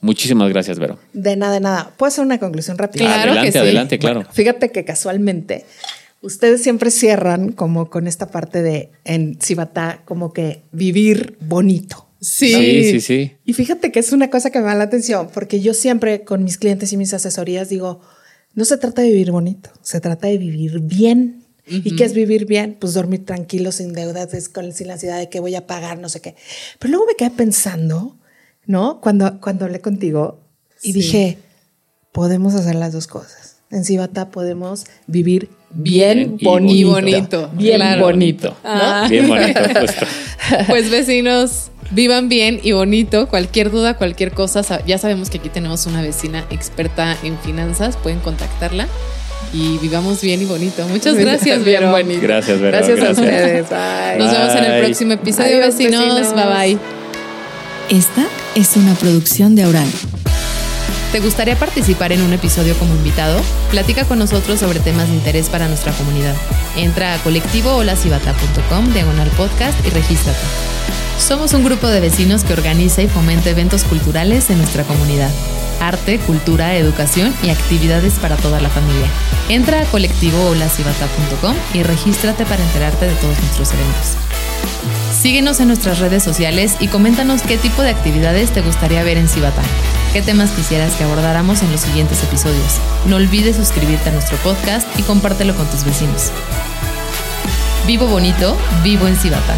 Muchísimas 0.00 0.48
gracias, 0.50 0.78
Vero. 0.78 0.98
De 1.12 1.36
nada, 1.36 1.54
de 1.54 1.60
nada. 1.60 1.92
¿Puedo 1.96 2.08
hacer 2.08 2.24
una 2.24 2.38
conclusión 2.38 2.78
rápida? 2.78 3.22
adelante, 3.22 3.58
adelante, 3.58 3.98
claro. 3.98 4.24
fíjate 4.32 4.70
que 4.70 4.84
casualmente 4.84 5.64
ustedes 6.20 6.62
siempre 6.62 6.90
cierran 6.90 7.52
como 7.52 7.90
con 7.90 8.06
esta 8.06 8.28
parte 8.28 8.62
de 8.62 8.90
en 9.04 9.38
Cibatá, 9.40 10.02
como 10.04 10.32
que 10.32 10.62
vivir 10.72 11.36
bonito. 11.40 12.06
Sí. 12.20 12.52
sí, 12.52 12.90
sí, 12.90 13.00
sí. 13.00 13.36
Y 13.44 13.52
fíjate 13.52 13.92
que 13.92 14.00
es 14.00 14.12
una 14.12 14.28
cosa 14.28 14.50
que 14.50 14.58
me 14.58 14.66
da 14.66 14.74
la 14.74 14.84
atención, 14.84 15.28
porque 15.32 15.60
yo 15.60 15.74
siempre 15.74 16.22
con 16.24 16.42
mis 16.42 16.58
clientes 16.58 16.92
y 16.92 16.96
mis 16.96 17.14
asesorías 17.14 17.68
digo, 17.68 18.00
no 18.54 18.64
se 18.64 18.76
trata 18.76 19.02
de 19.02 19.08
vivir 19.10 19.30
bonito, 19.30 19.70
se 19.82 20.00
trata 20.00 20.26
de 20.26 20.38
vivir 20.38 20.80
bien. 20.80 21.44
¿Y 21.70 21.96
qué 21.96 22.04
es 22.04 22.14
vivir 22.14 22.46
bien? 22.46 22.78
Pues 22.80 22.94
dormir 22.94 23.26
tranquilo, 23.26 23.72
sin 23.72 23.92
deudas, 23.92 24.30
sin 24.72 24.86
la 24.86 24.94
ansiedad 24.94 25.18
de 25.18 25.28
que 25.28 25.38
voy 25.38 25.54
a 25.54 25.66
pagar, 25.66 25.98
no 25.98 26.08
sé 26.08 26.22
qué. 26.22 26.34
Pero 26.78 26.92
luego 26.92 27.06
me 27.06 27.14
quedé 27.14 27.28
pensando 27.28 28.16
¿no? 28.68 29.00
Cuando, 29.00 29.40
cuando 29.40 29.64
hablé 29.64 29.80
contigo 29.80 30.38
y 30.82 30.92
dije, 30.92 31.38
podemos 32.12 32.54
hacer 32.54 32.76
las 32.76 32.92
dos 32.92 33.08
cosas. 33.08 33.56
En 33.70 33.84
Cibata 33.84 34.30
podemos 34.30 34.84
vivir 35.06 35.50
bien, 35.70 36.38
bonito. 36.40 36.90
bonito. 36.90 37.50
Bien 37.54 38.00
bonito. 38.00 38.56
Ah. 38.62 39.06
Bien 39.10 39.26
bonito, 39.26 39.60
Pues 40.68 40.90
vecinos, 40.90 41.70
vivan 41.90 42.28
bien 42.28 42.60
y 42.62 42.72
bonito. 42.72 43.28
Cualquier 43.28 43.70
duda, 43.70 43.96
cualquier 43.96 44.32
cosa, 44.32 44.62
ya 44.86 44.98
sabemos 44.98 45.28
que 45.30 45.38
aquí 45.38 45.48
tenemos 45.48 45.86
una 45.86 46.00
vecina 46.00 46.44
experta 46.50 47.16
en 47.22 47.38
finanzas, 47.38 47.96
pueden 47.96 48.20
contactarla. 48.20 48.86
Y 49.52 49.78
vivamos 49.78 50.20
bien 50.20 50.42
y 50.42 50.44
bonito. 50.44 50.86
Muchas 50.88 51.16
gracias, 51.16 51.64
bien 51.64 51.90
bonito. 51.90 52.20
Gracias, 52.20 52.60
Gracias, 52.60 53.00
a 53.00 53.10
ustedes. 53.12 53.70
Nos 53.70 54.32
vemos 54.32 54.54
en 54.54 54.64
el 54.64 54.84
próximo 54.84 55.12
episodio, 55.14 55.58
vecinos. 55.58 56.34
Bye 56.34 56.76
bye. 56.76 57.07
Esta 57.90 58.26
es 58.54 58.76
una 58.76 58.94
producción 58.94 59.54
de 59.54 59.62
Aural. 59.62 59.90
¿Te 61.10 61.20
gustaría 61.20 61.58
participar 61.58 62.12
en 62.12 62.20
un 62.20 62.34
episodio 62.34 62.74
como 62.78 62.94
invitado? 62.94 63.40
Platica 63.70 64.04
con 64.04 64.18
nosotros 64.18 64.60
sobre 64.60 64.78
temas 64.80 65.08
de 65.08 65.14
interés 65.14 65.48
para 65.48 65.68
nuestra 65.68 65.92
comunidad. 65.92 66.34
Entra 66.76 67.14
a 67.14 67.18
colectivoholacibata.com, 67.22 68.92
diagonal 68.92 69.30
podcast 69.30 69.86
y 69.86 69.88
regístrate. 69.88 70.38
Somos 71.18 71.54
un 71.54 71.64
grupo 71.64 71.86
de 71.86 72.00
vecinos 72.00 72.44
que 72.44 72.52
organiza 72.52 73.00
y 73.00 73.08
fomenta 73.08 73.48
eventos 73.48 73.84
culturales 73.84 74.50
en 74.50 74.58
nuestra 74.58 74.84
comunidad. 74.84 75.30
Arte, 75.80 76.18
cultura, 76.18 76.76
educación 76.76 77.34
y 77.42 77.48
actividades 77.48 78.18
para 78.18 78.36
toda 78.36 78.60
la 78.60 78.68
familia. 78.68 79.06
Entra 79.48 79.80
a 79.80 79.84
colectivoholacibata.com 79.86 81.56
y 81.72 81.82
regístrate 81.84 82.44
para 82.44 82.62
enterarte 82.62 83.06
de 83.06 83.14
todos 83.14 83.40
nuestros 83.40 83.72
eventos. 83.72 84.27
Síguenos 85.20 85.60
en 85.60 85.68
nuestras 85.68 85.98
redes 85.98 86.22
sociales 86.22 86.76
y 86.80 86.88
coméntanos 86.88 87.42
qué 87.42 87.58
tipo 87.58 87.82
de 87.82 87.90
actividades 87.90 88.52
te 88.52 88.60
gustaría 88.60 89.02
ver 89.02 89.16
en 89.16 89.28
Cibata. 89.28 89.62
¿Qué 90.12 90.22
temas 90.22 90.50
quisieras 90.52 90.94
que 90.94 91.04
abordáramos 91.04 91.62
en 91.62 91.72
los 91.72 91.80
siguientes 91.80 92.22
episodios? 92.22 92.78
No 93.06 93.16
olvides 93.16 93.56
suscribirte 93.56 94.10
a 94.10 94.12
nuestro 94.12 94.36
podcast 94.38 94.86
y 94.98 95.02
compártelo 95.02 95.54
con 95.54 95.66
tus 95.66 95.84
vecinos. 95.84 96.30
Vivo 97.86 98.06
bonito, 98.06 98.56
vivo 98.84 99.06
en 99.06 99.16
Cibata. 99.16 99.54